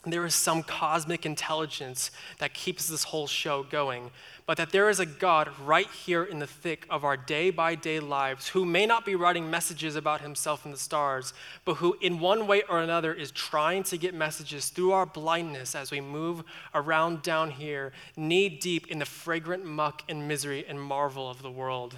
there 0.05 0.27
is 0.27 0.35
some 0.35 0.65
cosmic 0.65 1.25
intelligence 1.25 2.11
that 2.39 2.55
keeps 2.55 2.89
this 2.89 3.05
whole 3.05 3.29
show 3.29 3.63
going, 3.63 4.11
but 4.47 4.57
that 4.57 4.71
there 4.71 4.91
is 4.91 4.99
a 4.99 5.07
God 5.07 5.49
right 5.65 5.87
here 5.87 6.25
in 6.25 6.41
the 6.41 6.47
thick 6.47 6.87
of 6.91 7.05
our 7.05 7.17
day 7.17 7.51
by 7.51 7.77
day 7.77 8.01
lives 8.01 8.49
who 8.49 8.65
may 8.65 8.85
not 8.85 9.05
be 9.05 9.15
writing 9.15 9.49
messages 9.49 9.95
about 9.95 10.21
himself 10.21 10.65
in 10.65 10.73
the 10.73 10.77
stars, 10.77 11.33
but 11.65 11.75
who, 11.75 11.97
in 12.01 12.19
one 12.19 12.49
way 12.49 12.63
or 12.69 12.81
another, 12.81 13.15
is 13.15 13.31
trying 13.31 13.85
to 13.85 13.97
get 13.97 14.13
messages 14.13 14.71
through 14.71 14.91
our 14.91 15.07
blindness 15.07 15.77
as 15.77 15.93
we 15.93 16.01
move 16.01 16.43
around 16.75 17.23
down 17.23 17.53
here, 17.53 17.93
knee 18.17 18.49
deep 18.49 18.89
in 18.89 18.99
the 18.99 19.05
fragrant 19.05 19.65
muck 19.65 20.03
and 20.09 20.27
misery 20.27 20.65
and 20.67 20.81
marvel 20.81 21.31
of 21.31 21.43
the 21.43 21.51
world. 21.51 21.97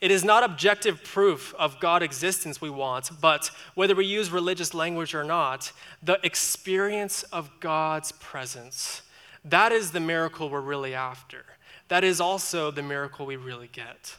It 0.00 0.10
is 0.10 0.24
not 0.24 0.44
objective 0.44 1.02
proof 1.02 1.54
of 1.58 1.80
God 1.80 2.02
existence 2.02 2.60
we 2.60 2.70
want, 2.70 3.10
but 3.20 3.50
whether 3.74 3.94
we 3.94 4.04
use 4.04 4.30
religious 4.30 4.74
language 4.74 5.14
or 5.14 5.24
not, 5.24 5.72
the 6.02 6.20
experience 6.22 7.22
of 7.24 7.50
God's 7.60 8.12
presence. 8.12 9.02
That 9.44 9.72
is 9.72 9.92
the 9.92 10.00
miracle 10.00 10.50
we're 10.50 10.60
really 10.60 10.94
after. 10.94 11.44
That 11.88 12.04
is 12.04 12.20
also 12.20 12.70
the 12.70 12.82
miracle 12.82 13.26
we 13.26 13.36
really 13.36 13.68
get. 13.72 14.16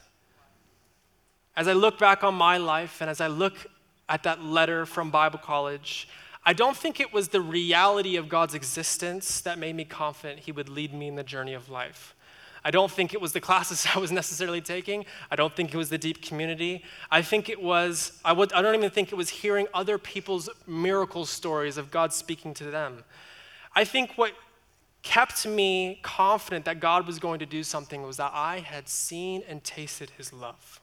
As 1.55 1.67
I 1.67 1.73
look 1.73 1.99
back 1.99 2.23
on 2.23 2.33
my 2.33 2.57
life 2.57 3.01
and 3.01 3.09
as 3.09 3.19
I 3.19 3.27
look 3.27 3.55
at 4.09 4.23
that 4.23 4.41
letter 4.41 4.85
from 4.85 5.11
Bible 5.11 5.39
college, 5.39 6.07
I 6.45 6.53
don't 6.53 6.77
think 6.77 6.99
it 6.99 7.11
was 7.11 7.27
the 7.27 7.41
reality 7.41 8.15
of 8.15 8.29
God's 8.29 8.53
existence 8.53 9.41
that 9.41 9.59
made 9.59 9.75
me 9.75 9.83
confident 9.83 10.39
He 10.39 10.51
would 10.51 10.69
lead 10.69 10.93
me 10.93 11.09
in 11.09 11.15
the 11.15 11.23
journey 11.23 11.53
of 11.53 11.69
life. 11.69 12.15
I 12.67 12.69
don't 12.69 12.91
think 12.91 13.13
it 13.13 13.21
was 13.21 13.31
the 13.31 13.39
classes 13.39 13.87
I 13.95 13.97
was 13.97 14.11
necessarily 14.11 14.59
taking. 14.59 15.05
I 15.31 15.37
don't 15.37 15.55
think 15.55 15.73
it 15.73 15.77
was 15.77 15.87
the 15.87 15.97
deep 15.97 16.21
community. 16.21 16.83
I 17.09 17.21
think 17.21 17.47
it 17.47 17.63
was, 17.63 18.19
I, 18.25 18.33
would, 18.33 18.51
I 18.51 18.61
don't 18.61 18.75
even 18.75 18.89
think 18.89 19.13
it 19.13 19.15
was 19.15 19.29
hearing 19.29 19.67
other 19.73 19.97
people's 19.97 20.49
miracle 20.67 21.25
stories 21.25 21.77
of 21.77 21.91
God 21.91 22.11
speaking 22.11 22.53
to 22.55 22.65
them. 22.65 23.05
I 23.73 23.85
think 23.85 24.17
what 24.17 24.33
kept 25.01 25.47
me 25.47 26.01
confident 26.03 26.65
that 26.65 26.81
God 26.81 27.07
was 27.07 27.19
going 27.19 27.39
to 27.39 27.45
do 27.45 27.63
something 27.63 28.03
was 28.03 28.17
that 28.17 28.33
I 28.33 28.59
had 28.59 28.89
seen 28.89 29.43
and 29.47 29.63
tasted 29.63 30.09
his 30.17 30.33
love. 30.33 30.81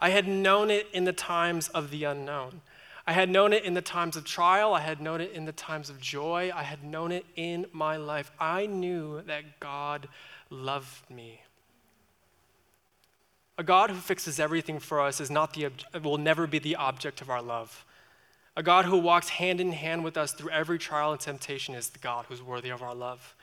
I 0.00 0.10
had 0.10 0.28
known 0.28 0.70
it 0.70 0.86
in 0.92 1.02
the 1.02 1.12
times 1.12 1.66
of 1.70 1.90
the 1.90 2.04
unknown. 2.04 2.60
I 3.08 3.12
had 3.12 3.28
known 3.28 3.52
it 3.52 3.64
in 3.64 3.74
the 3.74 3.82
times 3.82 4.16
of 4.16 4.24
trial. 4.24 4.72
I 4.72 4.80
had 4.80 5.00
known 5.00 5.20
it 5.20 5.32
in 5.32 5.46
the 5.46 5.52
times 5.52 5.90
of 5.90 6.00
joy. 6.00 6.52
I 6.54 6.62
had 6.62 6.84
known 6.84 7.10
it 7.10 7.26
in 7.34 7.66
my 7.72 7.96
life. 7.96 8.30
I 8.38 8.66
knew 8.66 9.20
that 9.22 9.58
God 9.58 10.08
loved 10.54 11.10
me. 11.10 11.40
A 13.56 13.62
God 13.62 13.90
who 13.90 13.96
fixes 13.96 14.40
everything 14.40 14.78
for 14.78 15.00
us 15.00 15.20
is 15.20 15.30
not 15.30 15.54
the, 15.54 15.70
will 16.02 16.18
never 16.18 16.46
be 16.46 16.58
the 16.58 16.76
object 16.76 17.20
of 17.20 17.30
our 17.30 17.42
love. 17.42 17.84
A 18.56 18.62
God 18.62 18.84
who 18.84 18.98
walks 18.98 19.28
hand 19.28 19.60
in 19.60 19.72
hand 19.72 20.04
with 20.04 20.16
us 20.16 20.32
through 20.32 20.50
every 20.50 20.78
trial 20.78 21.12
and 21.12 21.20
temptation 21.20 21.74
is 21.74 21.88
the 21.88 21.98
God 21.98 22.26
who's 22.28 22.42
worthy 22.42 22.70
of 22.70 22.82
our 22.82 22.94
love. 22.94 23.34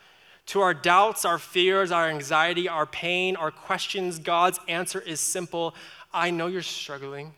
To 0.47 0.61
our 0.61 0.73
doubts, 0.73 1.23
our 1.23 1.37
fears, 1.37 1.91
our 1.91 2.09
anxiety, 2.09 2.67
our 2.67 2.85
pain, 2.85 3.35
our 3.35 3.51
questions, 3.51 4.19
God's 4.19 4.59
answer 4.67 4.99
is 4.99 5.19
simple 5.19 5.75
I 6.13 6.29
know 6.29 6.47
you're 6.47 6.61
struggling. 6.61 7.33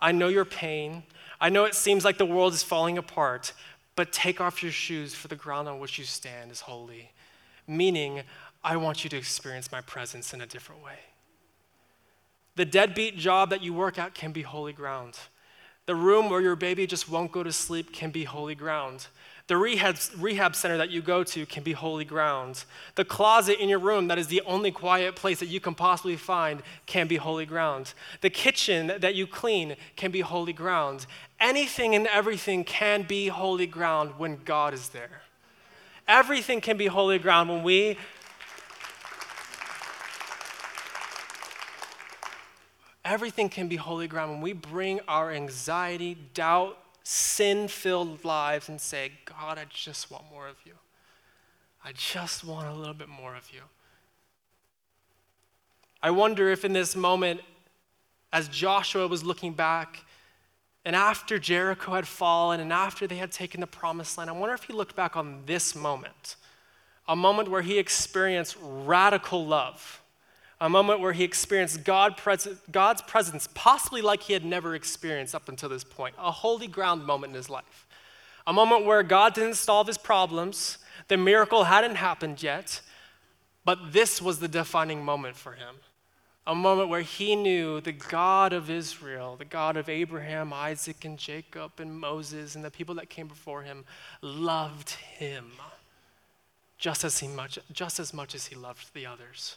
I 0.00 0.12
know 0.12 0.28
your 0.28 0.44
pain. 0.44 1.04
I 1.40 1.48
know 1.48 1.64
it 1.64 1.74
seems 1.74 2.04
like 2.04 2.18
the 2.18 2.26
world 2.26 2.54
is 2.54 2.62
falling 2.62 2.98
apart, 2.98 3.52
but 3.94 4.12
take 4.12 4.40
off 4.40 4.62
your 4.62 4.72
shoes, 4.72 5.14
for 5.14 5.28
the 5.28 5.36
ground 5.36 5.68
on 5.68 5.78
which 5.78 5.98
you 5.98 6.04
stand 6.04 6.50
is 6.50 6.60
holy. 6.60 7.12
Meaning, 7.68 8.22
I 8.62 8.76
want 8.76 9.04
you 9.04 9.10
to 9.10 9.16
experience 9.16 9.72
my 9.72 9.80
presence 9.80 10.34
in 10.34 10.40
a 10.40 10.46
different 10.46 10.84
way. 10.84 10.98
The 12.56 12.64
deadbeat 12.64 13.16
job 13.16 13.50
that 13.50 13.62
you 13.62 13.72
work 13.72 13.98
at 13.98 14.14
can 14.14 14.32
be 14.32 14.42
holy 14.42 14.72
ground. 14.72 15.18
The 15.86 15.94
room 15.94 16.28
where 16.30 16.40
your 16.40 16.56
baby 16.56 16.86
just 16.86 17.08
won't 17.08 17.32
go 17.32 17.42
to 17.42 17.52
sleep 17.52 17.92
can 17.92 18.10
be 18.10 18.24
holy 18.24 18.54
ground. 18.54 19.06
The 19.46 19.56
rehab, 19.56 19.96
rehab 20.18 20.54
center 20.54 20.76
that 20.76 20.90
you 20.90 21.02
go 21.02 21.24
to 21.24 21.46
can 21.46 21.64
be 21.64 21.72
holy 21.72 22.04
ground. 22.04 22.64
The 22.94 23.04
closet 23.04 23.60
in 23.60 23.68
your 23.68 23.80
room 23.80 24.06
that 24.08 24.18
is 24.18 24.28
the 24.28 24.42
only 24.42 24.70
quiet 24.70 25.16
place 25.16 25.40
that 25.40 25.46
you 25.46 25.58
can 25.58 25.74
possibly 25.74 26.16
find 26.16 26.62
can 26.86 27.08
be 27.08 27.16
holy 27.16 27.46
ground. 27.46 27.94
The 28.20 28.30
kitchen 28.30 28.92
that 28.98 29.16
you 29.16 29.26
clean 29.26 29.74
can 29.96 30.12
be 30.12 30.20
holy 30.20 30.52
ground. 30.52 31.06
Anything 31.40 31.96
and 31.96 32.06
everything 32.06 32.62
can 32.62 33.02
be 33.02 33.26
holy 33.26 33.66
ground 33.66 34.12
when 34.18 34.38
God 34.44 34.74
is 34.74 34.90
there. 34.90 35.22
Everything 36.06 36.60
can 36.60 36.76
be 36.76 36.86
holy 36.86 37.18
ground 37.18 37.48
when 37.48 37.64
we 37.64 37.96
Everything 43.10 43.48
can 43.48 43.66
be 43.66 43.74
holy 43.74 44.06
ground 44.06 44.30
when 44.30 44.40
we 44.40 44.52
bring 44.52 45.00
our 45.08 45.32
anxiety, 45.32 46.16
doubt, 46.32 46.78
sin 47.02 47.66
filled 47.66 48.24
lives 48.24 48.68
and 48.68 48.80
say, 48.80 49.10
God, 49.24 49.58
I 49.58 49.64
just 49.68 50.12
want 50.12 50.30
more 50.30 50.46
of 50.46 50.54
you. 50.64 50.74
I 51.84 51.90
just 51.90 52.44
want 52.44 52.68
a 52.68 52.72
little 52.72 52.94
bit 52.94 53.08
more 53.08 53.34
of 53.34 53.52
you. 53.52 53.62
I 56.00 56.12
wonder 56.12 56.50
if 56.50 56.64
in 56.64 56.72
this 56.72 56.94
moment, 56.94 57.40
as 58.32 58.46
Joshua 58.46 59.08
was 59.08 59.24
looking 59.24 59.54
back, 59.54 60.04
and 60.84 60.94
after 60.94 61.40
Jericho 61.40 61.94
had 61.94 62.06
fallen, 62.06 62.60
and 62.60 62.72
after 62.72 63.08
they 63.08 63.16
had 63.16 63.32
taken 63.32 63.60
the 63.60 63.66
promised 63.66 64.18
land, 64.18 64.30
I 64.30 64.34
wonder 64.34 64.54
if 64.54 64.62
he 64.62 64.72
looked 64.72 64.94
back 64.94 65.16
on 65.16 65.42
this 65.46 65.74
moment, 65.74 66.36
a 67.08 67.16
moment 67.16 67.50
where 67.50 67.62
he 67.62 67.76
experienced 67.76 68.56
radical 68.62 69.44
love 69.44 69.99
a 70.60 70.68
moment 70.68 71.00
where 71.00 71.12
he 71.12 71.24
experienced 71.24 71.84
God 71.84 72.16
pres- 72.16 72.48
God's 72.70 73.02
presence, 73.02 73.48
possibly 73.54 74.02
like 74.02 74.22
he 74.24 74.34
had 74.34 74.44
never 74.44 74.74
experienced 74.74 75.34
up 75.34 75.48
until 75.48 75.68
this 75.68 75.84
point, 75.84 76.14
a 76.18 76.30
holy 76.30 76.66
ground 76.66 77.06
moment 77.06 77.30
in 77.30 77.36
his 77.36 77.48
life. 77.48 77.86
A 78.46 78.52
moment 78.52 78.84
where 78.84 79.02
God 79.02 79.34
didn't 79.34 79.54
solve 79.54 79.86
his 79.86 79.98
problems, 79.98 80.78
the 81.08 81.16
miracle 81.16 81.64
hadn't 81.64 81.96
happened 81.96 82.42
yet, 82.42 82.80
but 83.64 83.92
this 83.92 84.20
was 84.20 84.38
the 84.40 84.48
defining 84.48 85.04
moment 85.04 85.36
for 85.36 85.52
him. 85.52 85.76
A 86.46 86.54
moment 86.54 86.88
where 86.88 87.02
he 87.02 87.36
knew 87.36 87.80
the 87.80 87.92
God 87.92 88.52
of 88.52 88.70
Israel, 88.70 89.36
the 89.36 89.44
God 89.44 89.76
of 89.76 89.88
Abraham, 89.88 90.52
Isaac, 90.52 91.04
and 91.04 91.18
Jacob, 91.18 91.72
and 91.78 91.98
Moses, 91.98 92.54
and 92.54 92.64
the 92.64 92.70
people 92.70 92.94
that 92.96 93.08
came 93.08 93.28
before 93.28 93.62
him, 93.62 93.84
loved 94.20 94.90
him 94.90 95.52
just 96.76 97.04
as, 97.04 97.18
he 97.18 97.28
much, 97.28 97.58
just 97.70 98.00
as 98.00 98.12
much 98.12 98.34
as 98.34 98.46
he 98.46 98.56
loved 98.56 98.92
the 98.94 99.06
others. 99.06 99.56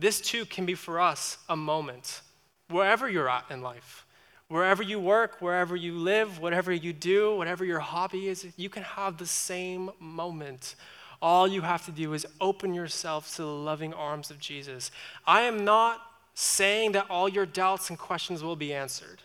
This 0.00 0.18
too 0.18 0.46
can 0.46 0.64
be 0.64 0.74
for 0.74 0.98
us 0.98 1.36
a 1.50 1.56
moment, 1.56 2.22
wherever 2.70 3.06
you're 3.06 3.28
at 3.28 3.44
in 3.50 3.60
life. 3.60 4.06
Wherever 4.48 4.82
you 4.82 4.98
work, 4.98 5.36
wherever 5.40 5.76
you 5.76 5.96
live, 5.96 6.40
whatever 6.40 6.72
you 6.72 6.92
do, 6.92 7.36
whatever 7.36 7.64
your 7.64 7.78
hobby 7.78 8.26
is, 8.26 8.46
you 8.56 8.68
can 8.68 8.82
have 8.82 9.18
the 9.18 9.26
same 9.26 9.90
moment. 10.00 10.74
All 11.22 11.46
you 11.46 11.60
have 11.60 11.84
to 11.84 11.92
do 11.92 12.14
is 12.14 12.26
open 12.40 12.74
yourself 12.74 13.32
to 13.36 13.42
the 13.42 13.48
loving 13.48 13.92
arms 13.94 14.30
of 14.30 14.40
Jesus. 14.40 14.90
I 15.26 15.42
am 15.42 15.64
not 15.64 16.00
saying 16.34 16.92
that 16.92 17.08
all 17.10 17.28
your 17.28 17.46
doubts 17.46 17.90
and 17.90 17.98
questions 17.98 18.42
will 18.42 18.56
be 18.56 18.72
answered, 18.72 19.22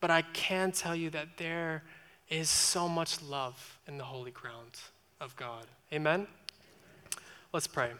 but 0.00 0.10
I 0.10 0.22
can 0.22 0.72
tell 0.72 0.96
you 0.96 1.08
that 1.10 1.38
there 1.38 1.84
is 2.28 2.50
so 2.50 2.88
much 2.88 3.22
love 3.22 3.78
in 3.86 3.96
the 3.96 4.04
holy 4.04 4.32
ground 4.32 4.80
of 5.20 5.34
God. 5.36 5.64
Amen? 5.92 6.26
Let's 7.52 7.66
pray. 7.68 7.92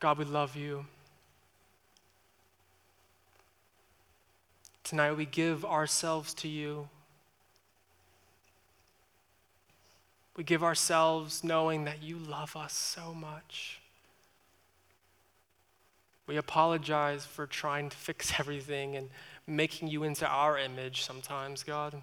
God, 0.00 0.18
we 0.18 0.24
love 0.24 0.54
you. 0.54 0.86
Tonight 4.84 5.12
we 5.12 5.26
give 5.26 5.64
ourselves 5.64 6.32
to 6.34 6.48
you. 6.48 6.88
We 10.36 10.44
give 10.44 10.62
ourselves 10.62 11.42
knowing 11.42 11.84
that 11.84 12.00
you 12.00 12.16
love 12.16 12.54
us 12.54 12.72
so 12.72 13.12
much. 13.12 13.80
We 16.28 16.36
apologize 16.36 17.24
for 17.24 17.46
trying 17.48 17.90
to 17.90 17.96
fix 17.96 18.38
everything 18.38 18.94
and 18.94 19.10
making 19.48 19.88
you 19.88 20.04
into 20.04 20.28
our 20.28 20.56
image 20.56 21.02
sometimes, 21.02 21.64
God. 21.64 22.00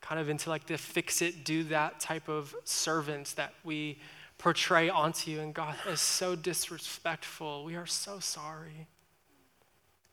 Kind 0.00 0.18
of 0.18 0.30
into 0.30 0.48
like 0.48 0.66
the 0.66 0.78
fix 0.78 1.20
it, 1.20 1.44
do 1.44 1.62
that 1.64 2.00
type 2.00 2.26
of 2.28 2.54
servants 2.64 3.34
that 3.34 3.52
we 3.64 3.98
portray 4.38 4.88
onto 4.88 5.30
you. 5.30 5.40
And 5.40 5.52
God, 5.52 5.74
is 5.88 6.00
so 6.00 6.34
disrespectful. 6.34 7.64
We 7.64 7.74
are 7.74 7.86
so 7.86 8.20
sorry. 8.20 8.86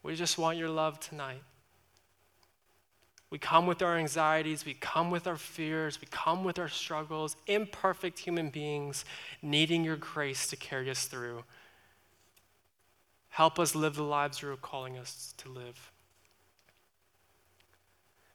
We 0.04 0.16
just 0.16 0.38
want 0.38 0.58
your 0.58 0.70
love 0.70 1.00
tonight. 1.00 1.44
We 3.32 3.40
come 3.40 3.66
with 3.66 3.82
our 3.82 3.98
anxieties, 3.98 4.66
we 4.66 4.76
come 4.76 5.10
with 5.10 5.26
our 5.28 5.36
fears, 5.36 6.00
we 6.00 6.08
come 6.10 6.44
with 6.44 6.60
our 6.60 6.70
struggles, 6.70 7.36
imperfect 7.48 8.20
human 8.20 8.50
beings 8.50 9.04
needing 9.42 9.84
your 9.84 9.98
grace 9.98 10.48
to 10.48 10.56
carry 10.56 10.90
us 10.90 11.06
through. 11.06 11.44
Help 13.30 13.60
us 13.60 13.76
live 13.76 13.96
the 13.96 14.04
lives 14.04 14.42
you're 14.42 14.56
calling 14.56 14.98
us 14.98 15.34
to 15.38 15.50
live. 15.50 15.92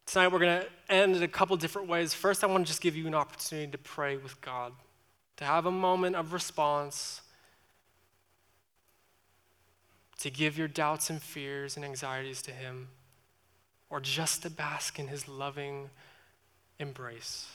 Tonight, 0.05 0.29
we're 0.33 0.41
going 0.41 0.61
to 0.61 0.67
end 0.93 1.15
in 1.15 1.23
a 1.23 1.29
couple 1.29 1.57
different 1.57 1.89
ways. 1.89 2.13
First, 2.13 2.43
I 2.43 2.49
want 2.49 2.67
to 2.67 2.69
just 2.69 2.83
give 2.83 2.97
you 2.97 3.07
an 3.07 3.15
opportunity 3.15 3.71
to 3.71 3.79
pray 3.79 4.17
with 4.17 4.39
God 4.41 4.73
to 5.41 5.47
have 5.47 5.65
a 5.65 5.71
moment 5.71 6.15
of 6.17 6.35
response, 6.35 7.23
to 10.19 10.31
give 10.31 10.59
your 10.59 10.69
doubts 10.69 11.09
and 11.09 11.23
fears 11.23 11.77
and 11.77 11.85
anxieties 11.85 12.43
to 12.43 12.51
Him, 12.51 12.89
or 13.89 14.01
just 14.01 14.43
to 14.43 14.51
bask 14.51 14.99
in 14.99 15.09
His 15.09 15.27
loving 15.27 15.89
embrace. 16.79 17.49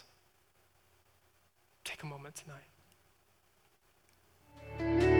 Take 1.83 2.01
a 2.01 2.07
moment 2.07 2.41
tonight. 4.79 5.14